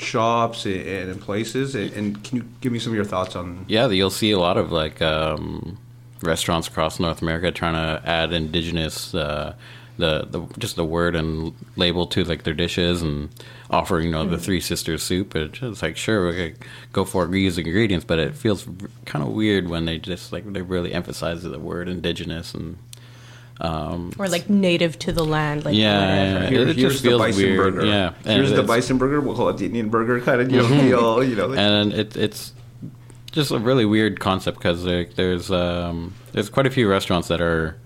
shops 0.00 0.66
and, 0.66 0.86
and 0.86 1.20
places. 1.20 1.74
And, 1.74 1.92
and, 1.92 2.24
can 2.24 2.38
you 2.38 2.44
give 2.60 2.72
me 2.72 2.78
some 2.78 2.92
of 2.92 2.96
your 2.96 3.04
thoughts 3.04 3.36
on? 3.36 3.64
Yeah, 3.68 3.88
you'll 3.88 4.10
see 4.10 4.30
a 4.30 4.38
lot 4.38 4.56
of 4.56 4.72
like 4.72 5.00
um, 5.02 5.78
restaurants 6.22 6.68
across 6.68 7.00
North 7.00 7.22
America 7.22 7.50
trying 7.50 7.74
to 7.74 8.08
add 8.08 8.32
indigenous. 8.32 9.14
Uh, 9.14 9.54
the, 10.00 10.26
the 10.30 10.40
just 10.58 10.76
the 10.76 10.84
word 10.84 11.14
and 11.14 11.54
label 11.76 12.06
to 12.06 12.24
like 12.24 12.42
their 12.44 12.54
dishes 12.54 13.02
and 13.02 13.28
offering 13.68 14.06
you 14.06 14.12
know 14.12 14.26
the 14.26 14.36
mm. 14.36 14.40
Three 14.40 14.60
Sisters 14.60 15.02
soup. 15.02 15.36
It's 15.36 15.82
like 15.82 15.96
sure 15.96 16.28
we 16.28 16.34
could 16.34 16.58
go 16.92 17.04
for 17.04 17.26
reusing 17.26 17.66
ingredients, 17.66 18.04
but 18.04 18.18
it 18.18 18.34
feels 18.34 18.66
kind 19.04 19.22
of 19.22 19.32
weird 19.32 19.68
when 19.68 19.84
they 19.84 19.98
just 19.98 20.32
like 20.32 20.50
they 20.50 20.62
really 20.62 20.92
emphasize 20.92 21.42
the 21.42 21.58
word 21.58 21.88
indigenous 21.88 22.54
and 22.54 22.78
um, 23.60 24.12
or 24.18 24.28
like 24.28 24.48
native 24.48 24.98
to 25.00 25.12
the 25.12 25.24
land, 25.24 25.64
like 25.64 25.74
yeah, 25.74 26.48
Here, 26.48 26.68
it, 26.68 26.76
just 26.76 27.02
feels 27.02 27.36
weird. 27.36 27.74
Burger. 27.74 27.86
Yeah, 27.86 28.14
here's 28.24 28.52
the 28.52 28.62
bison 28.62 28.96
burger. 28.96 29.20
We'll 29.20 29.36
call 29.36 29.50
it 29.50 29.58
the 29.58 29.66
Indian 29.66 29.90
burger, 29.90 30.20
kind 30.20 30.40
of 30.40 30.50
you 30.50 30.58
know, 30.58 30.64
mm-hmm. 30.64 30.80
feel, 30.80 31.24
you 31.24 31.36
know. 31.36 31.52
And 31.52 31.92
it, 31.92 32.16
it's 32.16 32.54
just 33.32 33.50
a 33.50 33.58
really 33.58 33.84
weird 33.84 34.18
concept 34.18 34.58
because 34.58 34.84
there, 34.84 35.04
there's 35.04 35.50
um, 35.50 36.14
there's 36.32 36.48
quite 36.48 36.66
a 36.66 36.70
few 36.70 36.88
restaurants 36.88 37.28
that 37.28 37.42
are 37.42 37.76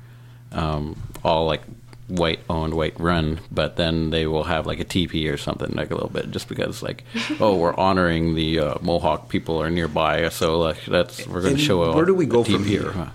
um, 0.52 1.00
all 1.24 1.46
like 1.46 1.62
white 2.08 2.40
owned, 2.50 2.74
white 2.74 2.98
run, 3.00 3.40
but 3.50 3.76
then 3.76 4.10
they 4.10 4.26
will 4.26 4.44
have 4.44 4.66
like 4.66 4.78
a 4.78 4.84
teepee 4.84 5.28
or 5.28 5.36
something 5.36 5.72
like 5.72 5.90
a 5.90 5.94
little 5.94 6.10
bit, 6.10 6.30
just 6.30 6.48
because 6.48 6.82
like, 6.82 7.04
oh, 7.40 7.56
we're 7.56 7.74
honoring 7.74 8.34
the 8.34 8.60
uh, 8.60 8.74
Mohawk 8.80 9.28
people 9.28 9.60
are 9.60 9.70
nearby, 9.70 10.28
so 10.28 10.58
like 10.58 10.84
that's 10.84 11.26
we're 11.26 11.40
going 11.40 11.56
to 11.56 11.62
show. 11.62 11.94
Where 11.94 12.04
do 12.04 12.14
we 12.14 12.26
go 12.26 12.44
from 12.44 12.64
here? 12.64 12.92
Huh? 12.92 13.10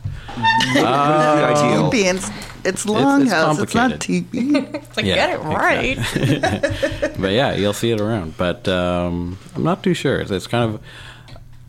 Uh, 0.77 1.89
teepee, 1.89 2.07
it's, 2.07 2.29
it's 2.63 2.85
longhouse. 2.85 3.53
It's, 3.53 3.63
it's, 3.63 3.75
not 3.75 3.99
teepee. 3.99 4.57
it's 4.57 4.97
like 4.97 5.05
yeah, 5.05 5.15
get 5.15 5.29
it 5.31 5.43
right. 5.43 5.97
Exactly. 5.97 7.09
but 7.19 7.31
yeah, 7.31 7.53
you'll 7.55 7.73
see 7.73 7.91
it 7.91 7.99
around. 7.99 8.37
But 8.37 8.67
um, 8.67 9.37
I'm 9.55 9.63
not 9.63 9.83
too 9.83 9.93
sure. 9.93 10.19
It's, 10.19 10.31
it's 10.31 10.47
kind 10.47 10.75
of. 10.75 10.81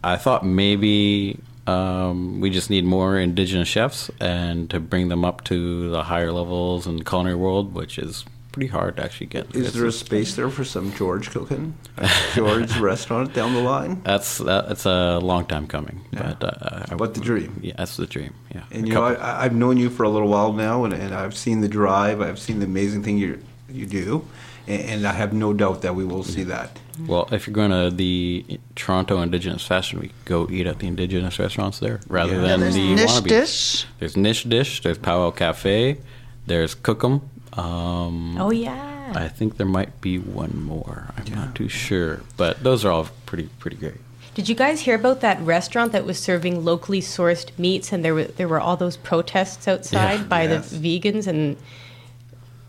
I 0.03 0.17
thought 0.17 0.47
maybe 0.47 1.39
um, 1.67 2.41
we 2.41 2.51
just 2.51 2.71
need 2.71 2.85
more 2.85 3.19
indigenous 3.19 3.69
chefs 3.69 4.11
and 4.21 4.71
to 4.71 4.81
bring 4.81 5.09
them 5.09 5.25
up 5.25 5.45
to 5.45 5.91
the 5.91 6.03
higher 6.05 6.33
levels 6.33 6.87
in 6.87 6.97
the 6.97 7.05
culinary 7.05 7.37
world, 7.37 7.75
which 7.75 7.99
is 7.99 8.25
pretty 8.53 8.67
hard 8.67 8.97
to 8.97 9.05
actually 9.05 9.27
get. 9.27 9.55
Is 9.55 9.73
there 9.75 9.87
a 9.87 9.93
space 9.93 10.35
there 10.35 10.51
for 10.51 10.65
some 10.65 10.93
George 10.95 11.31
cooking? 11.31 11.75
George 12.35 12.77
restaurant 12.79 13.33
down 13.35 13.55
the 13.55 13.61
line? 13.61 14.03
That's 14.03 14.39
that's 14.39 14.87
a 14.87 15.19
long 15.19 15.47
time 15.47 15.67
coming. 15.67 16.01
Yeah. 16.13 16.35
But 16.39 16.45
uh, 16.45 16.97
but 16.97 17.15
the 17.15 17.21
dream. 17.21 17.61
Yeah, 17.63 17.75
that's 17.77 17.97
the 17.97 18.07
dream. 18.07 18.35
Yeah. 18.55 18.65
And 18.71 18.85
a 18.85 18.89
you 18.89 18.95
couple. 18.95 19.11
know, 19.11 19.21
I, 19.21 19.43
have 19.45 19.55
known 19.55 19.77
you 19.77 19.91
for 19.91 20.03
a 20.03 20.09
little 20.09 20.29
while 20.29 20.53
now, 20.53 20.85
and, 20.85 20.93
and 20.93 21.15
I've 21.15 21.37
seen 21.37 21.61
the 21.61 21.69
drive. 21.69 22.21
I've 22.21 22.39
seen 22.39 22.59
the 22.59 22.67
amazing 22.67 23.03
thing 23.03 23.19
you 23.19 23.43
you 23.73 23.87
do 23.87 24.25
and 24.71 25.07
I 25.07 25.13
have 25.13 25.33
no 25.33 25.53
doubt 25.53 25.83
that 25.83 25.95
we 25.95 26.05
will 26.05 26.23
see 26.23 26.45
that. 26.45 26.79
Well, 27.07 27.29
if 27.33 27.47
you're 27.47 27.55
going 27.55 27.71
to 27.71 27.95
the 27.95 28.61
Toronto 28.77 29.21
Indigenous 29.21 29.67
Fashion 29.67 30.01
Week, 30.01 30.13
go 30.25 30.47
eat 30.51 30.67
at 30.67 30.79
the 30.79 30.87
Indigenous 30.87 31.39
restaurants 31.39 31.79
there 31.79 32.01
rather 32.09 32.35
yeah. 32.35 32.57
than 32.57 32.61
yeah, 32.61 32.71
the 32.71 32.95
niche 32.95 33.09
wannabes. 33.09 33.29
dish. 33.29 33.87
There's 33.99 34.17
Nish 34.17 34.45
Dish. 34.45 34.83
There's 34.83 34.99
Powwow 34.99 35.31
Cafe. 35.31 35.99
There's 36.47 36.75
Cookum. 36.75 37.23
Um, 37.59 38.41
oh 38.41 38.51
yeah. 38.51 39.13
I 39.15 39.29
think 39.29 39.57
there 39.57 39.67
might 39.67 40.01
be 40.01 40.19
one 40.19 40.63
more. 40.63 41.13
I'm 41.17 41.27
yeah. 41.27 41.35
not 41.47 41.55
too 41.55 41.69
sure, 41.69 42.23
but 42.37 42.63
those 42.63 42.85
are 42.85 42.93
all 42.93 43.09
pretty 43.27 43.49
pretty 43.59 43.77
great. 43.77 43.97
Did 44.35 44.49
you 44.49 44.55
guys 44.55 44.83
hear 44.83 44.95
about 44.95 45.21
that 45.23 45.41
restaurant 45.41 45.91
that 45.93 46.05
was 46.05 46.17
serving 46.19 46.65
locally 46.65 47.01
sourced 47.01 47.51
meats, 47.59 47.93
and 47.93 48.05
there 48.05 48.15
were 48.15 48.25
there 48.25 48.47
were 48.47 48.61
all 48.61 48.77
those 48.77 48.97
protests 48.97 49.67
outside 49.67 50.29
by 50.29 50.45
yes. 50.45 50.71
the 50.71 51.01
vegans 51.01 51.27
and 51.27 51.57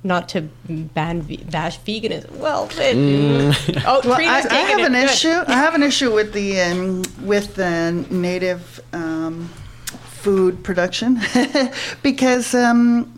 not 0.04 0.30
to 0.30 0.41
ban 0.68 1.22
bash 1.49 1.80
veganism. 1.80 2.32
Well, 2.38 2.66
it, 2.66 2.95
mm. 2.95 3.84
oh, 3.86 4.02
well, 4.04 4.20
I, 4.20 4.43
I, 4.49 4.56
have 4.56 4.80
an 4.80 4.95
issue. 4.95 5.43
I 5.47 5.54
have 5.54 5.76
an 5.76 5.84
issue 5.84 6.14
with 6.14 6.34
the 6.34 6.60
um, 6.62 7.04
with 7.22 7.56
the 7.56 7.91
native 8.10 8.80
um, 8.93 9.47
food 10.22 10.64
production 10.64 11.20
because 12.04 12.56
um, 12.56 13.14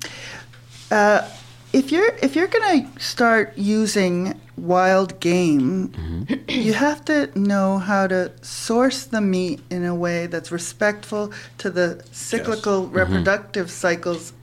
uh, 0.92 1.28
if 1.72 1.92
you're 1.92 2.16
if 2.22 2.36
you're 2.36 2.48
going 2.48 2.86
to 2.86 3.00
start 3.00 3.58
using 3.58 4.40
wild 4.58 5.20
game, 5.20 5.90
mm-hmm. 5.90 6.50
you 6.50 6.74
have 6.74 7.04
to 7.06 7.32
know 7.40 7.80
how 7.80 8.08
to 8.08 8.32
source 8.42 9.06
the 9.06 9.22
meat 9.22 9.62
in 9.70 9.84
a 9.84 9.96
way 9.96 10.28
that's 10.28 10.52
respectful 10.52 11.32
to 11.58 11.70
the 11.70 12.04
cyclical 12.12 12.82
yes. 12.82 12.88
Mm-hmm. 12.88 12.98
reproductive 12.98 13.68
mm-hmm. 13.68 13.88
cycles 13.88 14.34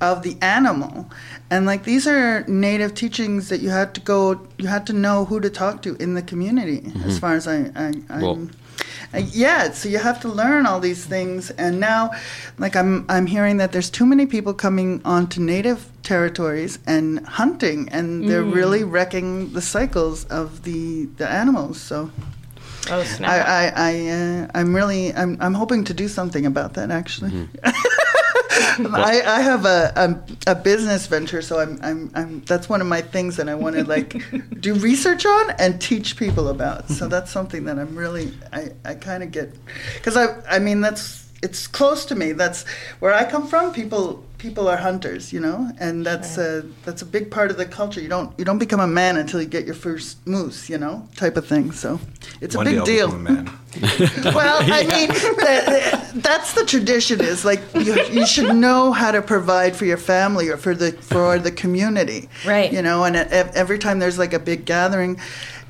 of 0.00 0.22
the 0.22 0.36
animal 0.42 1.10
and 1.50 1.66
like 1.66 1.84
these 1.84 2.06
are 2.06 2.44
native 2.46 2.94
teachings 2.94 3.48
that 3.48 3.60
you 3.60 3.70
had 3.70 3.94
to 3.94 4.00
go 4.00 4.40
you 4.58 4.66
had 4.66 4.86
to 4.86 4.92
know 4.92 5.24
who 5.24 5.40
to 5.40 5.50
talk 5.50 5.82
to 5.82 5.96
in 5.96 6.14
the 6.14 6.22
community 6.22 6.80
mm-hmm. 6.80 7.08
as 7.08 7.18
far 7.18 7.34
as 7.34 7.46
i, 7.46 7.70
I 7.74 7.92
i'm 8.10 8.20
well, 8.20 8.48
uh, 9.14 9.18
yeah 9.18 9.70
so 9.70 9.88
you 9.88 9.98
have 9.98 10.20
to 10.20 10.28
learn 10.28 10.66
all 10.66 10.80
these 10.80 11.04
things 11.04 11.50
and 11.52 11.80
now 11.80 12.10
like 12.58 12.76
i'm 12.76 13.06
i'm 13.08 13.26
hearing 13.26 13.56
that 13.58 13.72
there's 13.72 13.90
too 13.90 14.06
many 14.06 14.26
people 14.26 14.52
coming 14.52 15.00
onto 15.04 15.40
native 15.40 15.90
territories 16.02 16.78
and 16.86 17.26
hunting 17.26 17.88
and 17.90 18.28
they're 18.28 18.44
mm. 18.44 18.54
really 18.54 18.84
wrecking 18.84 19.52
the 19.52 19.62
cycles 19.62 20.24
of 20.26 20.64
the 20.64 21.06
the 21.16 21.28
animals 21.28 21.80
so 21.80 22.10
Oh, 22.88 23.02
snap. 23.02 23.28
I, 23.28 23.40
I, 23.40 23.72
I, 23.74 24.08
uh, 24.08 24.46
I'm 24.54 24.74
really, 24.74 25.12
I'm, 25.12 25.36
I'm 25.40 25.54
hoping 25.54 25.82
to 25.84 25.94
do 25.94 26.06
something 26.06 26.46
about 26.46 26.74
that, 26.74 26.90
actually. 26.90 27.30
Mm-hmm. 27.30 27.68
I, 28.78 29.22
I 29.24 29.40
have 29.40 29.64
a, 29.64 29.92
a, 29.96 30.52
a 30.52 30.54
business 30.54 31.06
venture, 31.06 31.42
so 31.42 31.60
I'm, 31.60 31.78
I'm 31.82 32.10
I'm 32.14 32.40
that's 32.42 32.68
one 32.68 32.80
of 32.80 32.86
my 32.86 33.00
things 33.00 33.36
that 33.36 33.48
I 33.48 33.54
want 33.54 33.76
to 33.76 33.84
like 33.84 34.14
do 34.60 34.74
research 34.74 35.24
on 35.26 35.50
and 35.58 35.80
teach 35.80 36.16
people 36.16 36.48
about. 36.48 36.88
So 36.88 37.08
that's 37.08 37.30
something 37.30 37.64
that 37.64 37.78
I'm 37.78 37.96
really 37.96 38.32
I, 38.52 38.70
I 38.84 38.94
kind 38.94 39.22
of 39.22 39.30
get 39.30 39.54
because 39.94 40.16
I 40.16 40.40
I 40.48 40.58
mean 40.58 40.80
that's 40.80 41.25
it's 41.46 41.66
close 41.66 42.04
to 42.06 42.14
me. 42.14 42.32
That's 42.32 42.66
where 43.00 43.14
I 43.14 43.24
come 43.24 43.46
from. 43.46 43.72
People 43.72 44.24
people 44.38 44.68
are 44.68 44.76
hunters, 44.76 45.32
you 45.32 45.40
know, 45.40 45.70
and 45.80 46.04
that's 46.04 46.34
sure. 46.34 46.58
a 46.58 46.62
that's 46.84 47.02
a 47.02 47.06
big 47.06 47.30
part 47.30 47.50
of 47.50 47.56
the 47.56 47.66
culture. 47.66 48.00
You 48.00 48.08
don't 48.08 48.30
you 48.38 48.44
don't 48.44 48.58
become 48.58 48.80
a 48.80 48.86
man 48.86 49.16
until 49.16 49.40
you 49.40 49.48
get 49.48 49.64
your 49.64 49.74
first 49.74 50.26
moose, 50.26 50.68
you 50.68 50.78
know, 50.78 51.08
type 51.16 51.36
of 51.36 51.46
thing. 51.46 51.72
So 51.72 52.00
it's 52.40 52.56
One 52.56 52.66
a 52.66 52.70
big 52.70 52.84
deal. 52.84 53.12
A 53.12 53.18
man. 53.18 53.50
well, 54.24 54.58
I 54.62 54.82
mean, 54.92 55.08
the, 55.08 56.10
the, 56.14 56.20
that's 56.20 56.54
the 56.54 56.64
tradition. 56.64 57.20
Is 57.20 57.44
like 57.44 57.60
you, 57.74 57.94
you 58.06 58.26
should 58.26 58.54
know 58.56 58.92
how 58.92 59.10
to 59.10 59.22
provide 59.22 59.76
for 59.76 59.84
your 59.84 59.98
family 59.98 60.48
or 60.48 60.56
for 60.56 60.74
the 60.74 60.92
for 60.92 61.38
the 61.38 61.52
community, 61.52 62.28
right? 62.44 62.72
You 62.72 62.82
know, 62.82 63.04
and 63.04 63.16
every 63.16 63.78
time 63.78 63.98
there's 63.98 64.18
like 64.18 64.32
a 64.32 64.38
big 64.40 64.64
gathering. 64.64 65.20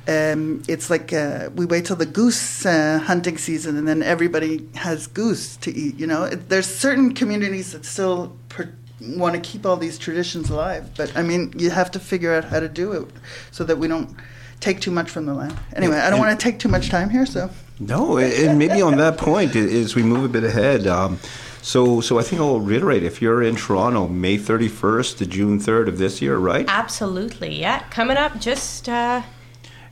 Um, 0.07 0.63
it's 0.69 0.89
like 0.89 1.11
uh, 1.11 1.49
we 1.53 1.65
wait 1.65 1.85
till 1.85 1.97
the 1.97 2.05
goose 2.05 2.65
uh, 2.65 2.99
hunting 2.99 3.37
season, 3.37 3.75
and 3.77 3.87
then 3.87 4.01
everybody 4.01 4.67
has 4.75 5.07
goose 5.07 5.57
to 5.57 5.73
eat. 5.73 5.99
You 5.99 6.07
know, 6.07 6.23
it, 6.23 6.47
there's 6.47 6.67
certain 6.67 7.13
communities 7.13 7.73
that 7.73 7.85
still 7.85 8.37
per- 8.47 8.73
want 9.01 9.35
to 9.35 9.41
keep 9.41 9.65
all 9.65 9.75
these 9.75 9.97
traditions 9.97 10.49
alive, 10.49 10.91
but 10.95 11.15
I 11.17 11.23
mean, 11.23 11.53
you 11.57 11.71
have 11.71 11.91
to 11.91 11.99
figure 11.99 12.33
out 12.33 12.45
how 12.45 12.61
to 12.61 12.69
do 12.69 12.93
it 12.93 13.07
so 13.51 13.65
that 13.65 13.77
we 13.77 13.87
don't 13.89 14.15
take 14.59 14.79
too 14.79 14.91
much 14.91 15.09
from 15.09 15.25
the 15.25 15.33
land. 15.33 15.57
Anyway, 15.75 15.97
I 15.97 16.09
don't 16.09 16.19
want 16.19 16.37
to 16.39 16.43
take 16.43 16.59
too 16.59 16.69
much 16.69 16.89
time 16.89 17.09
here, 17.09 17.25
so. 17.25 17.49
No, 17.79 18.17
and 18.17 18.57
maybe 18.57 18.81
on 18.81 18.97
that 18.97 19.17
point, 19.17 19.55
as 19.55 19.93
we 19.93 20.03
move 20.03 20.23
a 20.23 20.29
bit 20.29 20.43
ahead. 20.43 20.87
Um, 20.87 21.19
so, 21.61 21.99
so 22.01 22.17
I 22.17 22.23
think 22.23 22.41
I'll 22.41 22.59
reiterate: 22.59 23.03
if 23.03 23.21
you're 23.21 23.43
in 23.43 23.55
Toronto, 23.55 24.07
May 24.07 24.37
31st 24.37 25.17
to 25.17 25.25
June 25.25 25.59
3rd 25.59 25.89
of 25.89 25.97
this 25.97 26.21
year, 26.21 26.37
right? 26.37 26.65
Absolutely, 26.67 27.59
yeah. 27.59 27.83
Coming 27.89 28.17
up, 28.17 28.39
just 28.39 28.89
uh, 28.89 29.21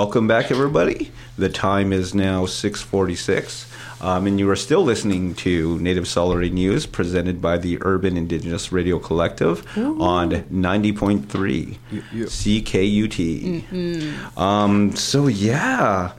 Welcome 0.00 0.26
back, 0.26 0.50
everybody. 0.50 1.12
The 1.36 1.50
time 1.50 1.92
is 1.92 2.14
now 2.14 2.46
646, 2.46 3.70
um, 4.00 4.26
and 4.26 4.38
you 4.38 4.48
are 4.48 4.56
still 4.56 4.82
listening 4.82 5.34
to 5.34 5.78
Native 5.78 6.08
Solidarity 6.08 6.48
News 6.48 6.86
presented 6.86 7.42
by 7.42 7.58
the 7.58 7.76
Urban 7.82 8.16
Indigenous 8.16 8.72
Radio 8.72 8.98
Collective 8.98 9.58
on 9.76 10.30
90.3 10.30 11.76
CKUT. 12.30 14.38
Um, 14.38 14.96
so, 14.96 15.26
yeah. 15.26 16.12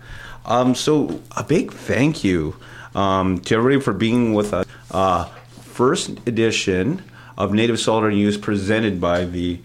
Um, 0.46 0.76
so, 0.76 1.20
a 1.36 1.44
big 1.44 1.74
thank 1.74 2.24
you 2.24 2.56
um, 2.94 3.40
to 3.40 3.56
everybody 3.56 3.82
for 3.82 3.94
being 3.94 4.36
with 4.36 4.54
us. 4.54 4.68
Uh, 4.92 5.26
first 5.60 6.12
edition 6.28 7.02
of 7.36 7.52
Native 7.52 7.80
Solidarity 7.80 8.18
News 8.18 8.38
presented 8.38 9.02
by 9.02 9.26
the 9.26 9.60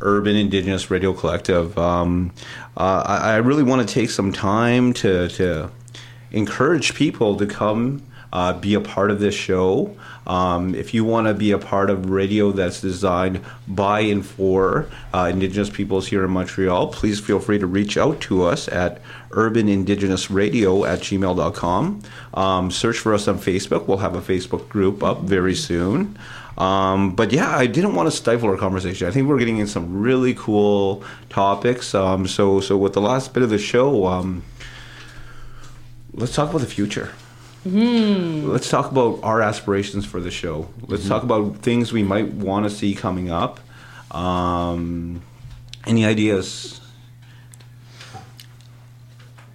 Urban 0.00 0.36
Indigenous 0.36 0.90
Radio 0.90 1.12
Collective. 1.12 1.76
Um, 1.78 2.32
uh, 2.76 3.02
I, 3.06 3.32
I 3.32 3.36
really 3.36 3.62
want 3.62 3.86
to 3.86 3.92
take 3.92 4.10
some 4.10 4.32
time 4.32 4.92
to, 4.94 5.28
to 5.28 5.70
encourage 6.30 6.94
people 6.94 7.36
to 7.36 7.46
come 7.46 8.02
uh, 8.32 8.52
be 8.52 8.74
a 8.74 8.80
part 8.80 9.10
of 9.10 9.20
this 9.20 9.34
show. 9.34 9.96
Um, 10.26 10.74
if 10.74 10.92
you 10.92 11.04
want 11.04 11.26
to 11.26 11.34
be 11.34 11.52
a 11.52 11.58
part 11.58 11.88
of 11.88 12.10
radio 12.10 12.52
that's 12.52 12.80
designed 12.80 13.40
by 13.66 14.00
and 14.00 14.24
for 14.24 14.88
uh, 15.14 15.30
Indigenous 15.32 15.70
peoples 15.70 16.06
here 16.06 16.24
in 16.24 16.30
Montreal, 16.30 16.88
please 16.88 17.18
feel 17.18 17.40
free 17.40 17.58
to 17.58 17.66
reach 17.66 17.96
out 17.96 18.20
to 18.22 18.44
us 18.44 18.68
at 18.68 19.00
urbanindigenousradio 19.30 20.86
at 20.86 21.00
gmail.com. 21.00 22.02
Um, 22.34 22.70
search 22.70 22.98
for 22.98 23.14
us 23.14 23.28
on 23.28 23.38
Facebook. 23.38 23.86
We'll 23.86 23.98
have 23.98 24.14
a 24.14 24.20
Facebook 24.20 24.68
group 24.68 25.02
up 25.02 25.20
very 25.20 25.54
soon. 25.54 26.18
Um, 26.58 27.14
but 27.14 27.32
yeah, 27.32 27.56
I 27.56 27.66
didn't 27.66 27.94
want 27.94 28.08
to 28.08 28.10
stifle 28.10 28.48
our 28.50 28.56
conversation. 28.56 29.06
I 29.06 29.12
think 29.12 29.28
we're 29.28 29.38
getting 29.38 29.58
in 29.58 29.68
some 29.68 30.00
really 30.02 30.34
cool 30.34 31.04
topics. 31.30 31.94
Um, 31.94 32.26
so, 32.26 32.60
so 32.60 32.76
with 32.76 32.94
the 32.94 33.00
last 33.00 33.32
bit 33.32 33.44
of 33.44 33.50
the 33.50 33.58
show, 33.58 34.06
um, 34.06 34.42
let's 36.12 36.34
talk 36.34 36.50
about 36.50 36.60
the 36.60 36.66
future. 36.66 37.12
Let's 37.64 38.68
talk 38.70 38.90
about 38.90 39.20
our 39.22 39.40
aspirations 39.40 40.04
for 40.04 40.20
the 40.20 40.30
show. 40.30 40.68
Let's 40.86 41.06
talk 41.06 41.22
about 41.22 41.56
things 41.58 41.92
we 41.92 42.02
might 42.02 42.32
want 42.32 42.64
to 42.64 42.70
see 42.70 42.94
coming 42.94 43.30
up. 43.30 43.60
Um, 44.10 45.22
any 45.86 46.04
ideas? 46.06 46.80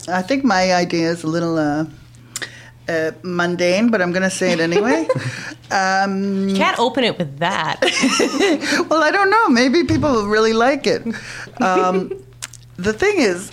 I 0.08 0.22
think 0.22 0.44
my 0.44 0.74
idea 0.74 1.10
is 1.10 1.24
a 1.24 1.28
little 1.28 1.58
uh, 1.58 1.86
uh, 2.88 3.12
mundane, 3.24 3.90
but 3.90 4.02
I'm 4.02 4.12
going 4.12 4.24
to 4.24 4.30
say 4.30 4.52
it 4.52 4.60
anyway. 4.60 5.08
um, 5.72 6.50
You 6.50 6.56
can't 6.56 6.80
open 6.80 7.04
it 7.04 7.18
with 7.18 7.40
that. 7.40 7.80
well, 8.90 9.04
I 9.04 9.12
don't 9.12 9.30
know. 9.30 9.50
Maybe 9.50 9.84
people 9.84 10.12
will 10.12 10.28
really 10.28 10.54
like 10.54 10.88
it. 10.88 11.04
Um, 11.62 12.12
the 12.78 12.94
thing 12.94 13.16
is, 13.18 13.52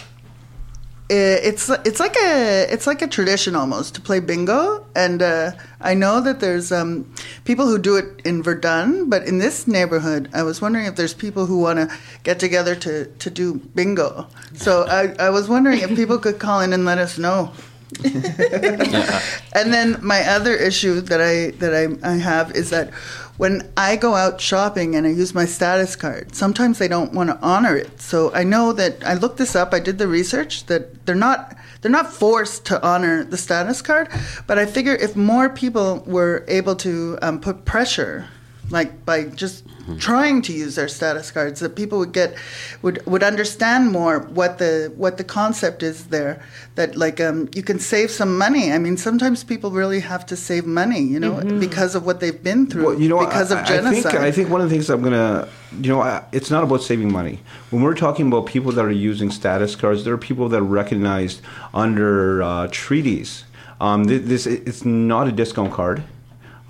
it's 1.11 1.69
it's 1.85 1.99
like 1.99 2.15
a 2.17 2.67
it's 2.73 2.87
like 2.87 3.03
a 3.03 3.07
tradition 3.09 3.57
almost 3.57 3.97
to 3.97 4.01
play 4.01 4.21
bingo, 4.21 4.87
and 4.95 5.23
uh, 5.23 5.53
I 5.81 5.95
know 5.95 6.21
that 6.21 6.41
there's 6.41 6.71
um, 6.71 7.13
people 7.45 7.67
who 7.67 7.79
do 7.79 7.97
it 7.97 8.21
in 8.25 8.43
Verdun, 8.43 9.11
but 9.11 9.25
in 9.25 9.39
this 9.39 9.67
neighborhood, 9.67 10.31
I 10.33 10.43
was 10.45 10.61
wondering 10.61 10.87
if 10.87 10.97
there's 10.97 11.15
people 11.15 11.47
who 11.47 11.59
want 11.59 11.79
to 11.79 11.97
get 12.23 12.39
together 12.39 12.77
to 12.77 13.07
to 13.07 13.31
do 13.31 13.55
bingo. 13.75 14.29
So 14.55 14.85
I, 14.87 15.15
I 15.19 15.31
was 15.31 15.49
wondering 15.49 15.81
if 15.81 15.95
people 15.97 16.19
could 16.19 16.39
call 16.39 16.61
in 16.61 16.73
and 16.73 16.85
let 16.85 16.99
us 16.99 17.19
know. 17.19 17.53
And 19.53 19.73
then 19.73 19.99
my 20.01 20.23
other 20.23 20.55
issue 20.55 21.01
that 21.01 21.21
I 21.21 21.51
that 21.59 21.75
I, 21.75 22.09
I 22.09 22.17
have 22.17 22.53
is 22.53 22.71
that 22.71 22.91
when 23.37 23.71
I 23.77 23.97
go 23.97 24.15
out 24.15 24.41
shopping 24.41 24.95
and 24.95 25.07
I 25.07 25.11
use 25.11 25.35
my 25.35 25.45
status 25.45 25.97
card, 25.97 26.35
sometimes 26.35 26.79
they 26.79 26.89
don't 26.89 27.13
want 27.13 27.31
to 27.31 27.39
honor 27.41 27.75
it. 27.77 28.01
So 28.01 28.33
I 28.35 28.45
know 28.45 28.73
that 28.75 29.03
I 29.05 29.15
looked 29.15 29.39
this 29.39 29.57
up. 29.57 29.73
I 29.73 29.81
did 29.81 29.99
the 29.99 30.07
research 30.07 30.67
that 30.67 31.05
they're 31.07 31.15
not 31.15 31.57
they're 31.81 31.91
not 31.91 32.13
forced 32.13 32.67
to 32.67 32.87
honor 32.87 33.25
the 33.25 33.39
status 33.39 33.83
card. 33.83 34.09
But 34.47 34.59
I 34.59 34.67
figure 34.67 34.95
if 34.95 35.17
more 35.17 35.49
people 35.49 36.05
were 36.07 36.45
able 36.49 36.77
to 36.77 37.19
um, 37.23 37.41
put 37.41 37.65
pressure 37.65 38.29
like 38.71 39.05
by 39.05 39.25
just 39.25 39.65
trying 39.99 40.41
to 40.43 40.53
use 40.53 40.77
their 40.77 40.87
status 40.89 41.31
cards 41.33 41.59
that 41.61 41.75
people 41.75 41.99
would 41.99 42.13
get 42.13 42.37
would 42.83 43.05
would 43.07 43.23
understand 43.25 43.91
more 43.91 44.21
what 44.21 44.59
the 44.59 44.93
what 44.97 45.17
the 45.17 45.25
concept 45.25 45.83
is 45.83 46.07
there 46.09 46.41
that 46.77 46.95
like 46.97 47.21
um, 47.21 47.49
you 47.55 47.63
can 47.63 47.79
save 47.81 48.09
some 48.11 48.39
money 48.39 48.73
i 48.73 48.79
mean 48.79 48.97
sometimes 48.97 49.43
people 49.43 49.71
really 49.73 49.99
have 50.01 50.25
to 50.25 50.37
save 50.37 50.65
money 50.65 51.01
you 51.01 51.19
know 51.19 51.35
because 51.59 51.97
of 51.97 52.07
what 52.07 52.21
they've 52.21 52.43
been 52.45 52.67
through 52.69 52.85
Well, 52.87 53.01
you 53.01 53.09
know, 53.09 53.19
because 53.19 53.51
I, 53.51 53.59
of 53.61 53.65
I 53.65 53.69
think 53.69 53.85
genocide 54.03 54.21
I 54.23 54.31
think 54.31 54.49
one 54.49 54.61
of 54.61 54.69
the 54.69 54.75
things 54.75 54.89
I'm 54.91 55.03
gonna, 55.03 55.49
you 55.81 55.89
know, 55.93 56.01
I, 56.03 56.25
it's 56.31 56.51
not 56.51 56.63
about 56.63 56.83
saving 56.83 57.11
money. 57.13 57.41
When 57.71 57.83
we're 57.83 57.97
talking 58.07 58.27
about 58.29 58.47
people 58.47 58.71
that 58.73 58.85
are 58.85 58.91
using 59.13 59.31
status 59.33 59.75
cards, 59.77 60.05
there 60.05 60.15
are 60.15 60.19
people 60.31 60.49
that 60.51 60.59
are 60.59 60.63
recognized 60.83 61.41
under 61.75 62.43
uh, 62.43 62.69
treaties. 62.71 63.45
Um, 63.81 64.05
thi- 64.05 64.19
this 64.19 64.47
it's 64.47 64.85
not 64.85 65.27
a 65.27 65.33
discount 65.33 65.73
card. 65.73 66.03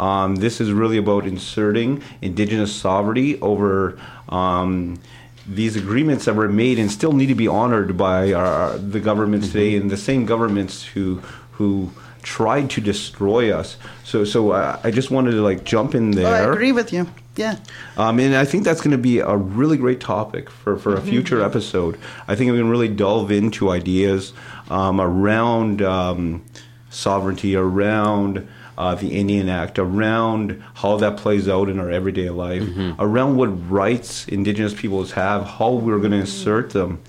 Um, 0.01 0.37
this 0.37 0.63
is 0.63 0.73
really 0.73 0.97
about 0.97 1.27
inserting 1.27 2.03
indigenous 2.23 2.75
sovereignty 2.75 3.39
over 3.43 4.01
um, 4.31 4.99
these 5.47 5.77
agreements 5.77 6.25
that 6.25 6.35
were 6.35 6.49
made 6.49 6.79
and 6.79 6.91
still 6.91 7.13
need 7.13 7.27
to 7.27 7.35
be 7.35 7.47
honored 7.47 7.99
by 7.99 8.33
our, 8.33 8.79
the 8.79 8.99
governments 8.99 9.49
today 9.49 9.77
and 9.77 9.91
the 9.91 9.99
same 9.99 10.25
governments 10.25 10.83
who 10.83 11.21
who 11.53 11.91
tried 12.23 12.71
to 12.71 12.81
destroy 12.81 13.53
us. 13.53 13.77
So 14.05 14.25
so 14.25 14.53
uh, 14.53 14.81
I 14.83 14.91
just 14.91 15.11
wanted 15.11 15.33
to 15.33 15.43
like 15.43 15.65
jump 15.65 15.95
in 15.95 16.13
oh, 16.13 16.23
there. 16.23 16.35
i 16.35 16.53
agree 16.53 16.73
with 16.73 16.93
you 16.93 17.07
yeah 17.37 17.57
Um, 17.97 18.19
and 18.19 18.35
I 18.35 18.45
think 18.45 18.65
that's 18.65 18.81
going 18.81 18.91
to 18.93 18.99
be 18.99 19.19
a 19.19 19.37
really 19.37 19.77
great 19.77 20.01
topic 20.01 20.51
for, 20.51 20.77
for 20.77 20.95
a 20.95 21.01
future 21.01 21.43
episode. 21.43 21.99
I 22.27 22.35
think 22.35 22.51
we 22.51 22.59
can 22.59 22.71
really 22.71 22.89
delve 22.89 23.31
into 23.31 23.71
ideas 23.71 24.33
um, 24.69 25.01
around 25.01 25.81
um, 25.83 26.45
sovereignty, 26.91 27.55
around 27.55 28.47
uh, 28.79 28.95
the 28.95 29.19
Indian 29.19 29.49
Act, 29.49 29.79
around 29.79 30.63
how 30.75 30.97
that 30.99 31.17
plays 31.17 31.49
out 31.49 31.69
in 31.69 31.79
our 31.79 31.91
everyday 31.91 32.31
life, 32.31 32.65
around 32.99 33.37
what 33.37 33.49
rights 33.71 34.27
Indigenous 34.29 34.75
peoples 34.75 35.13
have, 35.13 35.45
how 35.45 35.73
we're 35.73 35.99
going 35.99 36.13
to 36.13 36.19
insert 36.19 36.71
them. 36.71 37.01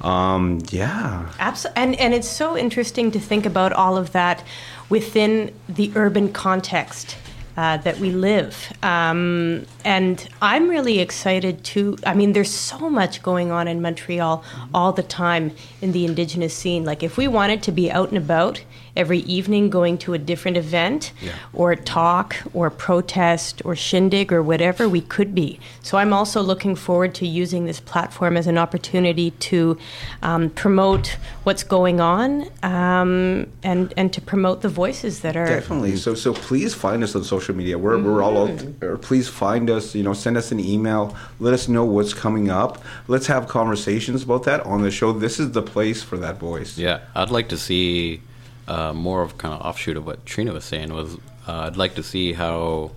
Um, 0.00 0.60
yeah. 0.70 1.28
Abso- 1.38 1.72
and 1.74 1.96
and 1.96 2.14
it's 2.14 2.28
so 2.28 2.56
interesting 2.56 3.10
to 3.10 3.18
think 3.18 3.46
about 3.46 3.72
all 3.72 3.96
of 3.96 4.12
that 4.12 4.44
within 4.88 5.52
the 5.68 5.90
urban 5.96 6.32
context 6.32 7.16
uh, 7.56 7.76
that 7.78 7.98
we 7.98 8.12
live. 8.12 8.72
Um, 8.84 9.66
and 9.84 10.28
I'm 10.40 10.68
really 10.68 11.00
excited 11.00 11.64
to. 11.64 11.96
I 12.06 12.14
mean, 12.14 12.32
there's 12.32 12.54
so 12.54 12.88
much 12.88 13.20
going 13.24 13.50
on 13.50 13.66
in 13.66 13.82
Montreal 13.82 14.44
all 14.72 14.92
the 14.92 15.02
time 15.02 15.50
in 15.82 15.90
the 15.90 16.04
Indigenous 16.04 16.54
scene. 16.54 16.84
Like, 16.84 17.02
if 17.02 17.16
we 17.16 17.26
wanted 17.26 17.64
to 17.64 17.72
be 17.72 17.90
out 17.90 18.10
and 18.10 18.18
about 18.18 18.62
every 18.98 19.20
evening, 19.20 19.70
going 19.70 19.96
to 19.98 20.12
a 20.12 20.18
different 20.18 20.56
event, 20.56 21.12
or 21.52 21.74
talk, 21.76 22.36
or 22.52 22.68
protest, 22.68 23.62
or 23.64 23.74
shindig, 23.74 24.32
or 24.32 24.42
whatever, 24.42 24.88
we 24.88 25.00
could 25.00 25.34
be. 25.34 25.58
So 25.82 25.96
I'm 25.96 26.12
also 26.12 26.42
looking 26.42 26.74
forward 26.74 27.14
to 27.14 27.26
using 27.26 27.64
this 27.64 27.80
platform 27.80 28.36
as 28.36 28.46
an 28.46 28.58
opportunity 28.58 29.30
to 29.30 29.78
um, 30.22 30.50
promote 30.50 31.16
what's 31.44 31.62
going 31.62 32.00
on 32.00 32.50
um, 32.62 33.46
and 33.62 33.94
and 33.96 34.12
to 34.12 34.20
promote 34.20 34.60
the 34.62 34.68
voices 34.68 35.20
that 35.20 35.36
are 35.36 35.46
Definitely. 35.46 35.96
So 35.96 36.14
so 36.14 36.34
please 36.34 36.74
find 36.74 37.02
us 37.02 37.14
on 37.14 37.24
social 37.24 37.54
media. 37.54 37.78
We're, 37.78 37.98
we're 38.02 38.22
all 38.22 38.48
out 38.48 38.80
there. 38.80 38.96
Please 38.98 39.28
find 39.28 39.70
us. 39.70 39.94
You 39.94 40.02
know, 40.02 40.12
send 40.12 40.36
us 40.36 40.50
an 40.52 40.60
email. 40.60 41.16
Let 41.38 41.54
us 41.54 41.68
know 41.68 41.84
what's 41.84 42.12
coming 42.12 42.50
up. 42.50 42.82
Let's 43.06 43.28
have 43.28 43.46
conversations 43.48 44.24
about 44.24 44.42
that 44.44 44.60
on 44.66 44.82
the 44.82 44.90
show. 44.90 45.12
This 45.12 45.38
is 45.38 45.52
the 45.52 45.62
place 45.62 46.02
for 46.02 46.18
that 46.18 46.38
voice. 46.38 46.76
Yeah, 46.76 47.00
I'd 47.14 47.30
like 47.30 47.48
to 47.50 47.58
see 47.58 48.20
uh, 48.68 48.92
more 48.92 49.22
of 49.22 49.38
kind 49.38 49.54
of 49.54 49.60
offshoot 49.62 49.96
of 49.96 50.06
what 50.06 50.24
Trina 50.26 50.52
was 50.52 50.64
saying. 50.64 50.92
Was 50.92 51.14
uh, 51.46 51.66
I'd 51.66 51.76
like 51.76 51.94
to 51.96 52.02
see 52.02 52.34
how 52.34 52.92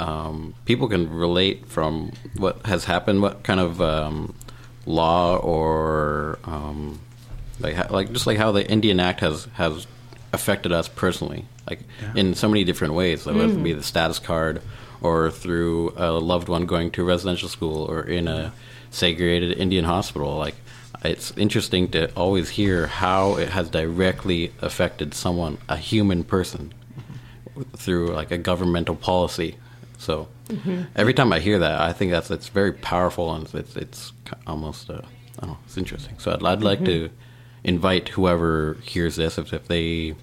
um, 0.00 0.54
people 0.64 0.88
can 0.88 1.10
relate 1.10 1.66
from 1.66 2.12
what 2.36 2.64
has 2.66 2.84
happened, 2.84 3.22
what 3.22 3.42
kind 3.42 3.60
of 3.60 3.80
um, 3.80 4.34
law 4.86 5.36
or 5.36 6.38
um, 6.44 7.00
like 7.60 7.90
like 7.90 8.12
just 8.12 8.26
like 8.26 8.38
how 8.38 8.52
the 8.52 8.68
Indian 8.68 8.98
Act 8.98 9.20
has 9.20 9.44
has 9.54 9.86
affected 10.32 10.72
us 10.72 10.88
personally, 10.88 11.44
like 11.68 11.80
in 12.16 12.34
so 12.34 12.48
many 12.48 12.64
different 12.64 12.94
ways. 12.94 13.26
Like 13.26 13.36
whether 13.36 13.52
it 13.52 13.62
be 13.62 13.74
the 13.74 13.82
status 13.82 14.18
card 14.18 14.62
or 15.02 15.30
through 15.30 15.92
a 15.96 16.12
loved 16.12 16.48
one 16.48 16.64
going 16.64 16.90
to 16.92 17.04
residential 17.04 17.48
school 17.48 17.84
or 17.84 18.02
in 18.02 18.28
a 18.28 18.52
segregated 18.90 19.58
Indian 19.58 19.84
hospital, 19.84 20.36
like 20.36 20.54
it's 21.04 21.32
interesting 21.36 21.88
to 21.90 22.12
always 22.14 22.50
hear 22.50 22.86
how 22.86 23.36
it 23.36 23.50
has 23.50 23.70
directly 23.70 24.52
affected 24.60 25.14
someone, 25.14 25.58
a 25.68 25.76
human 25.76 26.24
person, 26.24 26.72
through 27.76 28.08
like 28.08 28.30
a 28.30 28.38
governmental 28.38 28.94
policy. 28.94 29.56
So 29.98 30.28
every 30.96 31.14
time 31.14 31.32
I 31.32 31.40
hear 31.40 31.58
that, 31.58 31.80
I 31.80 31.92
think 31.92 32.10
that's 32.10 32.30
it's 32.30 32.48
very 32.48 32.72
powerful 32.72 33.32
and 33.34 33.52
it's 33.54 33.76
it's 33.76 34.12
almost 34.46 34.90
uh, 34.90 35.00
I 35.38 35.46
don't 35.46 35.50
know, 35.50 35.58
it's 35.64 35.76
interesting. 35.76 36.18
So 36.18 36.32
I'd, 36.32 36.44
I'd 36.44 36.62
like 36.62 36.84
to 36.84 37.10
invite 37.64 38.08
whoever 38.10 38.74
hears 38.82 39.16
this 39.16 39.38
if, 39.38 39.52
if 39.52 39.68
they 39.68 40.14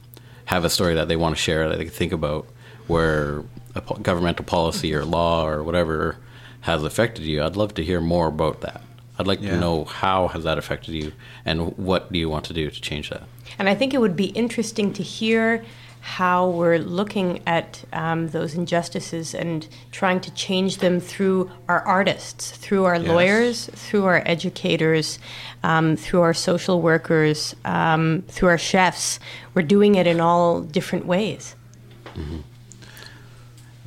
have 0.46 0.66
a 0.66 0.70
story 0.70 0.96
that 0.96 1.08
they 1.08 1.16
want 1.16 1.36
to 1.36 1.42
share 1.42 1.70
that 1.70 1.78
they 1.78 1.86
can 1.86 1.94
think 1.94 2.12
about 2.12 2.48
where 2.88 3.44
a 3.76 3.82
po- 3.82 3.96
governmental 3.96 4.46
policy 4.46 4.94
or 4.94 5.06
law 5.06 5.48
or 5.48 5.64
whatever 5.64 6.18
has 6.62 6.84
affected 6.84 7.24
you. 7.26 7.42
I'd 7.44 7.56
love 7.56 7.74
to 7.76 7.84
hear 7.84 8.02
more 8.02 8.28
about 8.28 8.62
that. 8.62 8.82
I'd 9.20 9.28
like 9.28 9.42
Yeah. 9.42 9.52
to 9.52 9.60
know 9.60 9.84
how 9.84 10.30
has 10.30 10.44
that 10.46 10.58
affected 10.58 10.96
you 10.96 11.12
and 11.46 11.78
what 11.78 12.12
do 12.12 12.18
you 12.18 12.30
want 12.30 12.46
to 12.46 12.54
do 12.54 12.72
to 12.72 12.82
change 12.82 13.10
that. 13.10 13.24
And 13.60 13.68
I 13.68 13.76
think 13.76 13.94
it 13.94 14.00
would 14.00 14.16
be 14.16 14.28
interesting 14.28 14.94
to 14.94 15.04
hear 15.04 15.64
how 16.02 16.48
we're 16.48 16.78
looking 16.80 17.42
at 17.46 17.84
um, 17.92 18.30
those 18.30 18.56
injustices 18.56 19.36
and 19.36 19.68
trying 19.92 20.22
to 20.22 20.32
change 20.34 20.78
them 20.78 21.02
through 21.02 21.52
our 21.68 21.82
artists, 21.82 22.52
through 22.52 22.86
our 22.86 22.96
Yes. 22.96 23.08
lawyers, 23.08 23.70
through 23.76 24.06
our 24.06 24.24
educators, 24.26 25.20
um, 25.62 25.98
through 25.98 26.22
our 26.22 26.34
social 26.34 26.82
workers, 26.82 27.54
um, 27.66 28.24
through 28.30 28.48
our 28.48 28.58
chefs. 28.58 29.20
We're 29.54 29.62
doing 29.64 29.96
it 29.96 30.08
in 30.08 30.22
all 30.22 30.62
different 30.62 31.06
ways. 31.06 31.56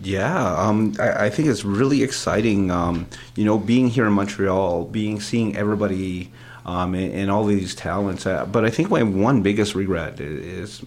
Yeah, 0.03 0.55
um, 0.57 0.95
I, 0.99 1.27
I 1.27 1.31
think 1.31 1.49
it's 1.49 1.65
really 1.65 2.03
exciting. 2.03 2.71
Um, 2.71 3.07
you 3.37 3.45
know, 3.45 3.59
being 3.59 3.89
here 3.89 4.07
in 4.07 4.13
Montreal, 4.13 4.85
being 4.87 5.21
seeing 5.21 5.57
everybody 5.57 6.33
um, 6.67 6.95
and, 6.95 7.13
and 7.13 7.31
all 7.31 7.45
these 7.45 7.75
talents. 7.75 8.27
Uh, 8.27 8.47
but 8.47 8.65
I 8.65 8.71
think 8.71 8.91
my 8.91 9.03
one 9.03 9.43
biggest 9.43 9.75
regret 9.75 10.21
is 10.21 10.83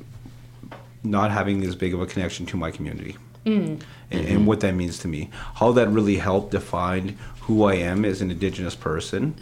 not 1.03 1.31
having 1.31 1.63
as 1.63 1.75
big 1.75 1.93
of 1.93 2.01
a 2.01 2.05
connection 2.05 2.45
to 2.47 2.57
my 2.57 2.71
community 2.71 3.15
and, 4.09 4.25
and 4.27 4.47
what 4.47 4.59
that 4.61 4.73
means 4.73 4.97
to 4.99 5.07
me. 5.07 5.29
How 5.55 5.71
that 5.73 5.87
really 5.89 6.17
helped 6.17 6.51
define 6.51 7.17
who 7.41 7.63
I 7.65 7.75
am 7.75 8.03
as 8.03 8.21
an 8.21 8.31
Indigenous 8.31 8.75
person. 8.75 9.35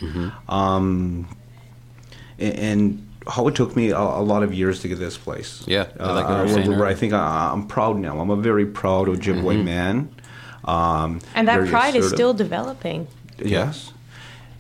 Um, 0.50 1.28
and, 2.38 2.56
and 2.56 2.82
how 2.84 3.03
it 3.48 3.56
took 3.56 3.76
me 3.76 3.90
a, 3.92 3.98
a 3.98 4.22
lot 4.22 4.44
of 4.44 4.54
years 4.54 4.82
to 4.82 4.88
get 4.88 5.00
this 5.00 5.18
place. 5.18 5.64
Yeah, 5.68 5.88
I 6.00 6.12
like 6.12 6.26
what 6.26 6.34
uh, 6.34 6.38
you're 6.38 6.46
where, 6.46 6.56
saying 6.56 6.78
where 6.78 6.88
I 6.88 6.94
think 6.94 7.14
I, 7.14 7.52
I'm 7.52 7.68
proud 7.68 7.98
now. 7.98 8.20
I'm 8.20 8.30
a 8.30 8.36
very 8.36 8.66
proud 8.66 9.08
Ojibwe 9.08 9.64
man. 9.64 10.14
Um, 10.66 11.20
And 11.36 11.48
that 11.48 11.58
very 11.58 11.70
pride 11.70 11.96
is 11.96 12.06
assertive. 12.06 12.18
still 12.18 12.34
developing. 12.34 13.08
Yes. 13.38 13.92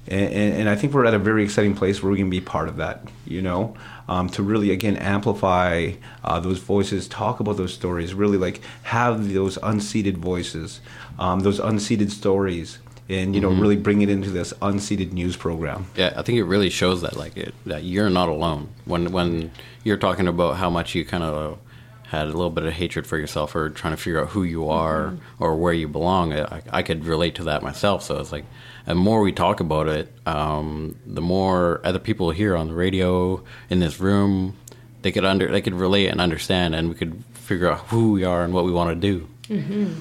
And, 0.07 0.34
and, 0.34 0.53
and 0.57 0.70
I 0.70 0.76
think 0.76 0.93
we're 0.93 1.05
at 1.05 1.14
a 1.14 1.20
very 1.20 1.43
exciting 1.43 1.76
place 1.76 2.03
where 2.03 2.11
we 2.11 2.18
can 2.18 2.30
be 2.30 2.41
part 2.41 2.68
of 2.68 2.76
that, 2.78 3.07
you 3.26 3.41
know, 3.41 3.76
um, 4.09 4.28
to 4.32 4.43
really, 4.43 4.72
again, 4.72 4.97
amplify 4.97 5.93
uh, 6.26 6.39
those 6.41 6.59
voices, 6.59 7.07
talk 7.07 7.39
about 7.39 7.55
those 7.55 7.74
stories, 7.74 8.14
really 8.14 8.38
like 8.38 8.59
have 8.84 9.34
those 9.34 9.57
unceded 9.59 10.18
voices, 10.18 10.82
um, 11.20 11.39
those 11.39 11.59
unceded 11.59 12.11
stories, 12.11 12.80
and, 13.10 13.36
you 13.36 13.41
know, 13.41 13.49
really 13.49 13.76
bring 13.76 14.01
it 14.01 14.10
into 14.10 14.30
this 14.30 14.54
unceded 14.62 15.12
news 15.12 15.36
program. 15.36 15.88
Yeah, 15.95 16.14
I 16.16 16.22
think 16.22 16.38
it 16.38 16.45
really 16.45 16.70
shows 16.70 17.01
that 17.01 17.16
like 17.16 17.36
it, 17.38 17.54
that 17.66 17.84
you're 17.84 18.10
not 18.10 18.30
alone 18.30 18.70
when 18.86 19.12
when 19.12 19.51
you're 19.84 19.97
talking 19.97 20.28
about 20.28 20.58
how 20.58 20.70
much 20.70 20.95
you 20.95 21.04
kind 21.06 21.24
of 21.24 21.60
had 22.08 22.28
a 22.28 22.32
little 22.32 22.51
bit 22.51 22.64
of 22.64 22.74
hatred 22.74 23.08
for 23.08 23.18
yourself 23.18 23.56
or 23.56 23.70
trying 23.70 23.91
to 23.91 23.97
figure 23.97 24.22
out 24.22 24.30
who 24.30 24.43
you 24.43 24.70
are 24.70 25.16
or 25.39 25.56
where 25.56 25.74
you 25.74 25.88
belong. 25.88 26.32
I, 26.32 26.62
I 26.70 26.84
could 26.84 27.06
relate 27.06 27.36
to 27.36 27.43
that 27.45 27.64
myself. 27.64 28.04
So 28.04 28.20
it's 28.20 28.32
like, 28.32 28.45
the 28.86 28.93
more 28.93 29.22
we 29.22 29.32
talk 29.32 29.60
about 29.60 29.88
it, 29.88 30.12
um, 30.28 30.95
the 31.08 31.22
more 31.22 31.82
other 31.84 31.99
people 31.99 32.30
here 32.30 32.56
on 32.56 32.68
the 32.68 32.74
radio 32.74 33.43
in 33.70 33.80
this 33.80 33.99
room, 33.99 34.56
they 35.01 35.12
could 35.12 35.26
under 35.26 35.51
they 35.51 35.62
could 35.62 35.74
relate 35.74 36.08
and 36.08 36.22
understand, 36.22 36.76
and 36.76 36.89
we 36.89 36.95
could 36.95 37.24
figure 37.34 37.70
out 37.70 37.80
who 37.88 38.14
we 38.14 38.24
are 38.24 38.43
and 38.43 38.54
what 38.54 38.64
we 38.64 38.72
want 38.72 38.89
to 38.89 38.95
do. 38.95 39.28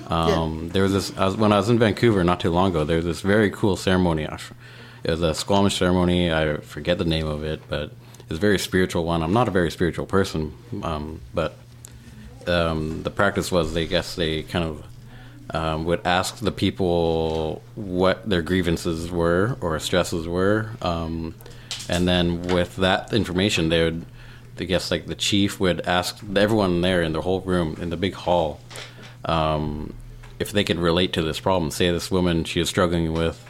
Um, 0.08 0.68
There 0.68 0.82
was 0.82 0.92
this 0.92 1.16
I 1.16 1.26
was, 1.26 1.36
when 1.36 1.52
I 1.52 1.56
was 1.56 1.68
in 1.68 1.78
Vancouver 1.78 2.22
not 2.24 2.40
too 2.40 2.50
long 2.50 2.70
ago. 2.70 2.84
There 2.84 2.96
was 2.96 3.04
this 3.04 3.20
very 3.20 3.50
cool 3.50 3.76
ceremony. 3.76 4.24
It 4.24 5.10
was 5.10 5.22
a 5.22 5.34
Squamish 5.34 5.76
ceremony. 5.78 6.32
I 6.32 6.58
forget 6.58 6.98
the 6.98 7.04
name 7.04 7.26
of 7.26 7.42
it, 7.42 7.60
but 7.68 7.90
it 7.90 7.92
is 8.30 8.38
a 8.38 8.40
very 8.40 8.58
spiritual 8.58 9.04
one. 9.04 9.22
I'm 9.22 9.32
not 9.32 9.48
a 9.48 9.50
very 9.50 9.70
spiritual 9.70 10.06
person, 10.06 10.52
um, 10.82 11.20
but 11.34 11.56
um, 12.46 13.02
the 13.02 13.10
practice 13.10 13.50
was, 13.50 13.74
they 13.74 13.86
guess 13.86 14.14
they 14.14 14.42
kind 14.44 14.64
of 14.64 14.84
um, 15.50 15.84
would 15.86 16.06
ask 16.06 16.36
the 16.36 16.52
people 16.52 17.62
what 17.74 18.28
their 18.28 18.42
grievances 18.42 19.10
were 19.10 19.56
or 19.60 19.78
stresses 19.80 20.28
were, 20.28 20.70
um, 20.82 21.34
and 21.88 22.06
then 22.06 22.42
with 22.42 22.76
that 22.76 23.12
information, 23.12 23.68
they 23.68 23.82
would, 23.84 24.06
I 24.58 24.64
guess, 24.64 24.90
like 24.90 25.06
the 25.06 25.16
chief 25.16 25.58
would 25.58 25.80
ask 25.80 26.20
everyone 26.36 26.80
there 26.80 27.02
in 27.02 27.12
the 27.12 27.22
whole 27.22 27.40
room 27.40 27.76
in 27.80 27.90
the 27.90 27.96
big 27.96 28.14
hall 28.14 28.60
um, 29.24 29.94
if 30.38 30.52
they 30.52 30.64
could 30.64 30.78
relate 30.78 31.12
to 31.14 31.22
this 31.22 31.40
problem. 31.40 31.70
Say 31.70 31.90
this 31.90 32.10
woman 32.10 32.44
she 32.44 32.58
was 32.58 32.68
struggling 32.68 33.12
with 33.12 33.44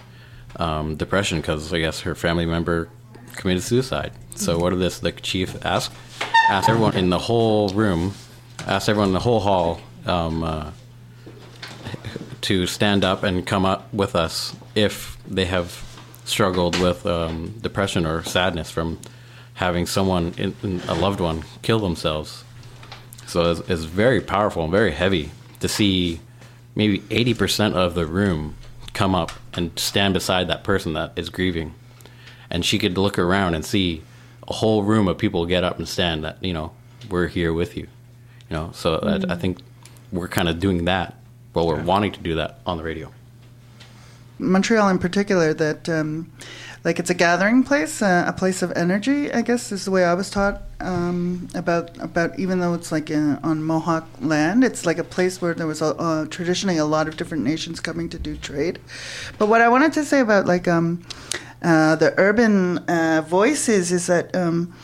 um, 0.56 0.96
depression 0.96 1.40
because 1.40 1.72
I 1.72 1.80
guess 1.80 2.00
her 2.00 2.14
family 2.14 2.46
member 2.46 2.88
committed 3.36 3.62
suicide. 3.62 4.12
So 4.34 4.58
what 4.58 4.70
did 4.70 4.78
this 4.78 4.98
the 4.98 5.12
chief 5.12 5.64
ask? 5.64 5.92
Asked 6.48 6.68
everyone 6.68 6.96
in 6.96 7.10
the 7.10 7.18
whole 7.18 7.68
room, 7.70 8.14
asked 8.66 8.88
everyone 8.88 9.08
in 9.08 9.14
the 9.14 9.20
whole 9.20 9.40
hall 9.40 9.80
um, 10.06 10.42
uh, 10.42 10.70
to 12.42 12.66
stand 12.66 13.04
up 13.04 13.22
and 13.22 13.46
come 13.46 13.64
up 13.64 13.92
with 13.94 14.16
us 14.16 14.54
if 14.74 15.16
they 15.26 15.44
have 15.46 15.88
struggled 16.24 16.78
with 16.80 17.06
um, 17.06 17.54
depression 17.60 18.06
or 18.06 18.22
sadness 18.22 18.70
from 18.70 18.98
having 19.54 19.86
someone, 19.86 20.34
in, 20.36 20.54
in 20.62 20.80
a 20.88 20.94
loved 20.94 21.20
one, 21.20 21.44
kill 21.62 21.78
themselves. 21.78 22.44
So 23.26 23.50
it's, 23.50 23.60
it's 23.70 23.84
very 23.84 24.20
powerful 24.20 24.62
and 24.64 24.72
very 24.72 24.92
heavy 24.92 25.30
to 25.62 25.68
see 25.68 26.20
maybe 26.74 26.98
80% 27.00 27.74
of 27.74 27.94
the 27.94 28.06
room 28.06 28.56
come 28.92 29.14
up 29.14 29.32
and 29.54 29.76
stand 29.78 30.14
beside 30.14 30.48
that 30.48 30.64
person 30.64 30.92
that 30.92 31.12
is 31.16 31.30
grieving. 31.30 31.74
And 32.50 32.64
she 32.64 32.78
could 32.78 32.98
look 32.98 33.18
around 33.18 33.54
and 33.54 33.64
see 33.64 34.02
a 34.46 34.52
whole 34.52 34.82
room 34.82 35.08
of 35.08 35.16
people 35.16 35.46
get 35.46 35.64
up 35.64 35.78
and 35.78 35.88
stand 35.88 36.24
that, 36.24 36.42
you 36.44 36.52
know, 36.52 36.72
we're 37.08 37.28
here 37.28 37.52
with 37.52 37.76
you. 37.76 37.86
You 38.50 38.56
know, 38.56 38.70
so 38.74 38.96
I, 38.96 39.32
I 39.32 39.36
think 39.36 39.58
we're 40.12 40.28
kind 40.28 40.48
of 40.48 40.60
doing 40.60 40.84
that. 40.84 41.14
Well, 41.54 41.66
we're 41.66 41.82
wanting 41.82 42.12
to 42.12 42.20
do 42.20 42.34
that 42.36 42.58
on 42.66 42.76
the 42.76 42.82
radio. 42.82 43.12
Montreal 44.38 44.88
in 44.88 44.98
particular 44.98 45.54
that 45.54 45.88
um, 45.88 46.30
like 46.84 46.98
it's 46.98 47.10
a 47.10 47.14
gathering 47.14 47.62
place, 47.62 48.02
uh, 48.02 48.24
a 48.26 48.32
place 48.32 48.62
of 48.62 48.72
energy. 48.72 49.32
I 49.32 49.42
guess 49.42 49.70
is 49.70 49.84
the 49.84 49.90
way 49.90 50.04
I 50.04 50.14
was 50.14 50.30
taught 50.30 50.62
um, 50.80 51.48
about 51.54 51.96
about 51.98 52.38
even 52.38 52.58
though 52.58 52.74
it's 52.74 52.90
like 52.90 53.10
uh 53.10 53.38
on 53.42 53.62
Mohawk 53.62 54.08
land, 54.20 54.64
it's 54.64 54.84
like 54.84 54.98
a 54.98 55.04
place 55.04 55.40
where 55.40 55.54
there 55.54 55.66
was 55.66 55.80
a, 55.80 55.94
uh, 55.96 56.26
traditionally 56.26 56.78
a 56.78 56.84
lot 56.84 57.06
of 57.06 57.16
different 57.16 57.44
nations 57.44 57.78
coming 57.78 58.08
to 58.08 58.18
do 58.18 58.36
trade. 58.36 58.80
But 59.38 59.48
what 59.48 59.60
I 59.60 59.68
wanted 59.68 59.92
to 59.94 60.04
say 60.04 60.20
about 60.20 60.46
like 60.46 60.66
um, 60.66 61.02
uh, 61.62 61.94
the 61.96 62.14
urban 62.18 62.78
uh, 62.78 63.22
voices 63.26 63.92
is 63.92 64.06
that. 64.06 64.34
Um, 64.34 64.74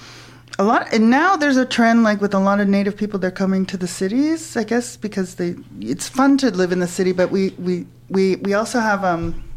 a 0.60 0.64
lot 0.64 0.92
and 0.92 1.08
now 1.08 1.36
there's 1.36 1.56
a 1.56 1.64
trend 1.64 2.02
like 2.02 2.20
with 2.20 2.34
a 2.34 2.38
lot 2.40 2.58
of 2.58 2.66
native 2.66 2.96
people 2.96 3.16
they're 3.20 3.30
coming 3.30 3.64
to 3.64 3.76
the 3.76 3.86
cities 3.86 4.56
i 4.56 4.64
guess 4.64 4.96
because 4.96 5.36
they 5.36 5.54
it's 5.80 6.08
fun 6.08 6.36
to 6.36 6.50
live 6.50 6.72
in 6.72 6.80
the 6.80 6.86
city 6.88 7.12
but 7.12 7.30
we 7.30 7.50
we 7.50 7.86
we, 8.08 8.34
we 8.36 8.54
also 8.54 8.80
have 8.80 9.04
um 9.04 9.47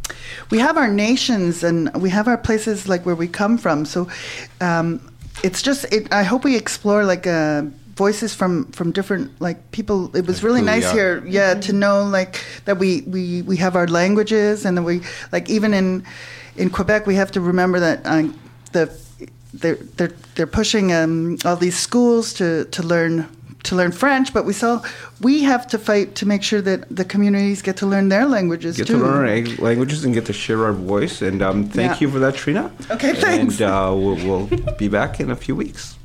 we 0.50 0.60
have 0.60 0.78
our 0.78 0.88
nations 0.88 1.64
and 1.64 1.90
we 2.02 2.10
have 2.10 2.28
our 2.28 2.38
places 2.38 2.88
like 2.88 3.06
where 3.06 3.16
we 3.16 3.28
come 3.28 3.58
from. 3.58 3.86
So 3.86 4.08
um 4.60 5.00
it's 5.44 5.62
just 5.62 5.86
it 5.94 6.12
i 6.14 6.24
hope 6.24 6.44
we 6.44 6.56
explore 6.58 7.04
like 7.06 7.26
uh 7.26 7.64
voices 7.96 8.34
from 8.34 8.66
from 8.72 8.92
different 8.92 9.30
like 9.40 9.58
people. 9.72 10.16
It 10.16 10.26
was 10.26 10.38
Like 10.38 10.44
really 10.48 10.62
nice 10.62 10.86
are. 10.86 10.94
here 10.94 11.24
yeah 11.28 11.54
to 11.68 11.74
know 11.74 12.04
like 12.04 12.44
that 12.66 12.78
we 12.80 13.02
we 13.02 13.42
we 13.44 13.58
have 13.58 13.76
our 13.76 13.88
languages 13.88 14.66
and 14.66 14.78
that 14.78 14.84
we 14.84 15.02
like 15.32 15.50
even 15.50 15.74
in 15.74 16.04
in 16.58 16.70
Quebec 16.70 17.06
we 17.08 17.16
have 17.16 17.32
to 17.32 17.42
remember 17.42 17.80
that 17.80 17.98
uh, 18.06 18.24
the 18.72 18.84
they're 19.54 19.76
they're 19.98 20.14
they're 20.36 20.48
pushing 20.48 20.94
um, 20.94 21.38
all 21.46 21.56
these 21.58 21.78
schools 21.78 22.34
to 22.34 22.66
to 22.66 22.82
learn 22.84 23.28
to 23.64 23.76
learn 23.76 23.92
French, 23.92 24.34
but 24.34 24.46
we 24.46 24.54
still 24.54 24.84
we 25.22 25.44
have 25.44 25.68
to 25.68 25.78
fight 25.78 26.16
to 26.16 26.26
make 26.26 26.44
sure 26.44 26.62
that 26.62 26.86
the 26.96 27.06
communities 27.06 27.62
get 27.62 27.78
to 27.78 27.86
learn 27.86 28.10
their 28.10 28.26
languages 28.26 28.78
Get 28.78 28.88
too. 28.88 28.98
to 28.98 29.04
learn 29.04 29.28
our 29.28 29.56
languages 29.64 30.04
and 30.06 30.14
get 30.14 30.26
to 30.26 30.34
share 30.34 30.66
our 30.66 30.74
voice. 30.74 31.22
And 31.22 31.42
um, 31.42 31.70
thank 31.70 31.94
Yeah. 31.94 32.08
you 32.08 32.12
for 32.12 32.20
that, 32.20 32.36
Trina. 32.36 32.72
Okay, 32.90 33.14
thanks. 33.14 33.60
And 33.62 33.70
uh, 33.70 33.94
we'll, 33.96 34.16
we'll 34.16 34.48
be 34.78 34.88
back 34.88 35.20
in 35.20 35.30
a 35.32 35.36
few 35.36 35.56
weeks. 35.56 35.96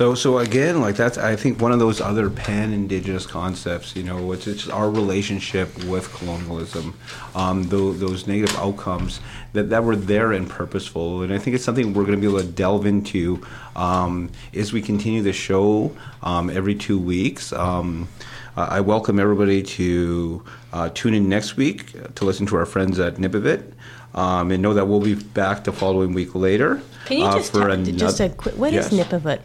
So, 0.00 0.14
so 0.14 0.38
again, 0.38 0.80
like 0.80 0.96
that's 0.96 1.18
I 1.18 1.36
think 1.36 1.60
one 1.60 1.72
of 1.72 1.78
those 1.78 2.00
other 2.00 2.30
pan-indigenous 2.30 3.26
concepts. 3.26 3.94
You 3.94 4.02
know, 4.02 4.32
it's, 4.32 4.46
it's 4.46 4.66
our 4.66 4.90
relationship 4.90 5.84
with 5.84 6.10
colonialism, 6.14 6.98
um, 7.34 7.64
tho- 7.64 7.92
those 7.92 8.26
negative 8.26 8.56
outcomes 8.56 9.20
that, 9.52 9.64
that 9.64 9.84
were 9.84 9.96
there 9.96 10.32
and 10.32 10.48
purposeful. 10.48 11.20
And 11.20 11.34
I 11.34 11.38
think 11.38 11.54
it's 11.54 11.64
something 11.64 11.92
we're 11.92 12.06
going 12.06 12.18
to 12.18 12.26
be 12.26 12.26
able 12.34 12.40
to 12.40 12.50
delve 12.50 12.86
into 12.86 13.46
um, 13.76 14.30
as 14.54 14.72
we 14.72 14.80
continue 14.80 15.20
the 15.20 15.34
show 15.34 15.94
um, 16.22 16.48
every 16.48 16.76
two 16.76 16.98
weeks. 16.98 17.52
Um, 17.52 18.08
I 18.56 18.80
welcome 18.80 19.20
everybody 19.20 19.62
to 19.62 20.42
uh, 20.72 20.88
tune 20.94 21.12
in 21.12 21.28
next 21.28 21.58
week 21.58 22.14
to 22.14 22.24
listen 22.24 22.46
to 22.46 22.56
our 22.56 22.64
friends 22.64 22.98
at 22.98 23.16
Nipivut. 23.16 23.74
Um, 24.14 24.50
and 24.50 24.62
know 24.62 24.72
that 24.72 24.86
we'll 24.86 25.00
be 25.00 25.14
back 25.14 25.64
the 25.64 25.72
following 25.72 26.14
week 26.14 26.34
later. 26.34 26.80
Can 27.04 27.18
you 27.18 27.24
uh, 27.24 27.36
just 27.36 27.52
for 27.52 27.60
tell, 27.60 27.72
ano- 27.72 27.92
just 27.92 28.18
a 28.20 28.30
quick? 28.30 28.56
What 28.56 28.72
is 28.72 28.90
Yes. 28.90 29.06
Nipivut? 29.06 29.40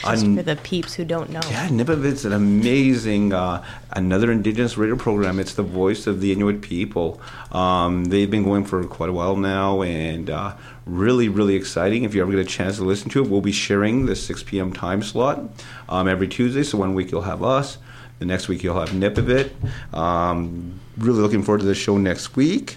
Just 0.00 0.26
for 0.26 0.42
the 0.42 0.56
peeps 0.56 0.94
who 0.94 1.04
don't 1.04 1.30
know. 1.30 1.40
Yeah, 1.50 1.68
Nipivut's 1.68 2.24
an 2.24 2.32
amazing, 2.32 3.32
uh, 3.32 3.64
another 3.92 4.30
indigenous 4.30 4.76
radio 4.76 4.96
program. 4.96 5.38
It's 5.38 5.54
the 5.54 5.62
voice 5.62 6.06
of 6.06 6.20
the 6.20 6.32
Inuit 6.32 6.62
people. 6.62 7.20
Um, 7.52 8.06
they've 8.06 8.30
been 8.30 8.44
going 8.44 8.64
for 8.64 8.84
quite 8.84 9.10
a 9.10 9.12
while 9.12 9.36
now, 9.36 9.82
and 9.82 10.30
uh, 10.30 10.56
really, 10.86 11.28
really 11.28 11.56
exciting. 11.56 12.04
If 12.04 12.14
you 12.14 12.22
ever 12.22 12.30
get 12.30 12.40
a 12.40 12.44
chance 12.44 12.76
to 12.76 12.84
listen 12.84 13.10
to 13.10 13.24
it, 13.24 13.28
we'll 13.28 13.40
be 13.40 13.52
sharing 13.52 14.06
the 14.06 14.14
6 14.14 14.42
p.m. 14.44 14.72
time 14.72 15.02
slot 15.02 15.40
um, 15.88 16.08
every 16.08 16.28
Tuesday. 16.28 16.62
So 16.62 16.78
one 16.78 16.94
week 16.94 17.10
you'll 17.10 17.22
have 17.22 17.42
us, 17.42 17.78
the 18.18 18.24
next 18.24 18.48
week 18.48 18.62
you'll 18.62 18.78
have 18.78 18.90
Nipivut. 18.90 19.50
Um, 19.94 20.80
really 20.96 21.20
looking 21.20 21.42
forward 21.42 21.60
to 21.60 21.66
the 21.66 21.74
show 21.74 21.98
next 21.98 22.36
week. 22.36 22.76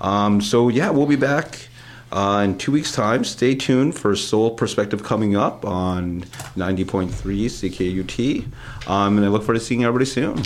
Um, 0.00 0.40
so 0.40 0.68
yeah, 0.68 0.90
we'll 0.90 1.06
be 1.06 1.16
back 1.16 1.68
uh, 2.12 2.42
in 2.44 2.58
two 2.58 2.72
weeks' 2.72 2.92
time. 2.92 3.24
Stay 3.24 3.54
tuned 3.54 3.98
for 3.98 4.14
Soul 4.14 4.50
Perspective 4.50 5.02
coming 5.02 5.34
up 5.36 5.64
on 5.64 6.22
90.3 6.56 7.08
CKUT. 7.10 8.44
Um, 8.88 9.16
and 9.16 9.26
I 9.26 9.28
look 9.28 9.42
forward 9.42 9.58
to 9.58 9.64
seeing 9.64 9.84
everybody 9.84 10.04
soon. 10.04 10.42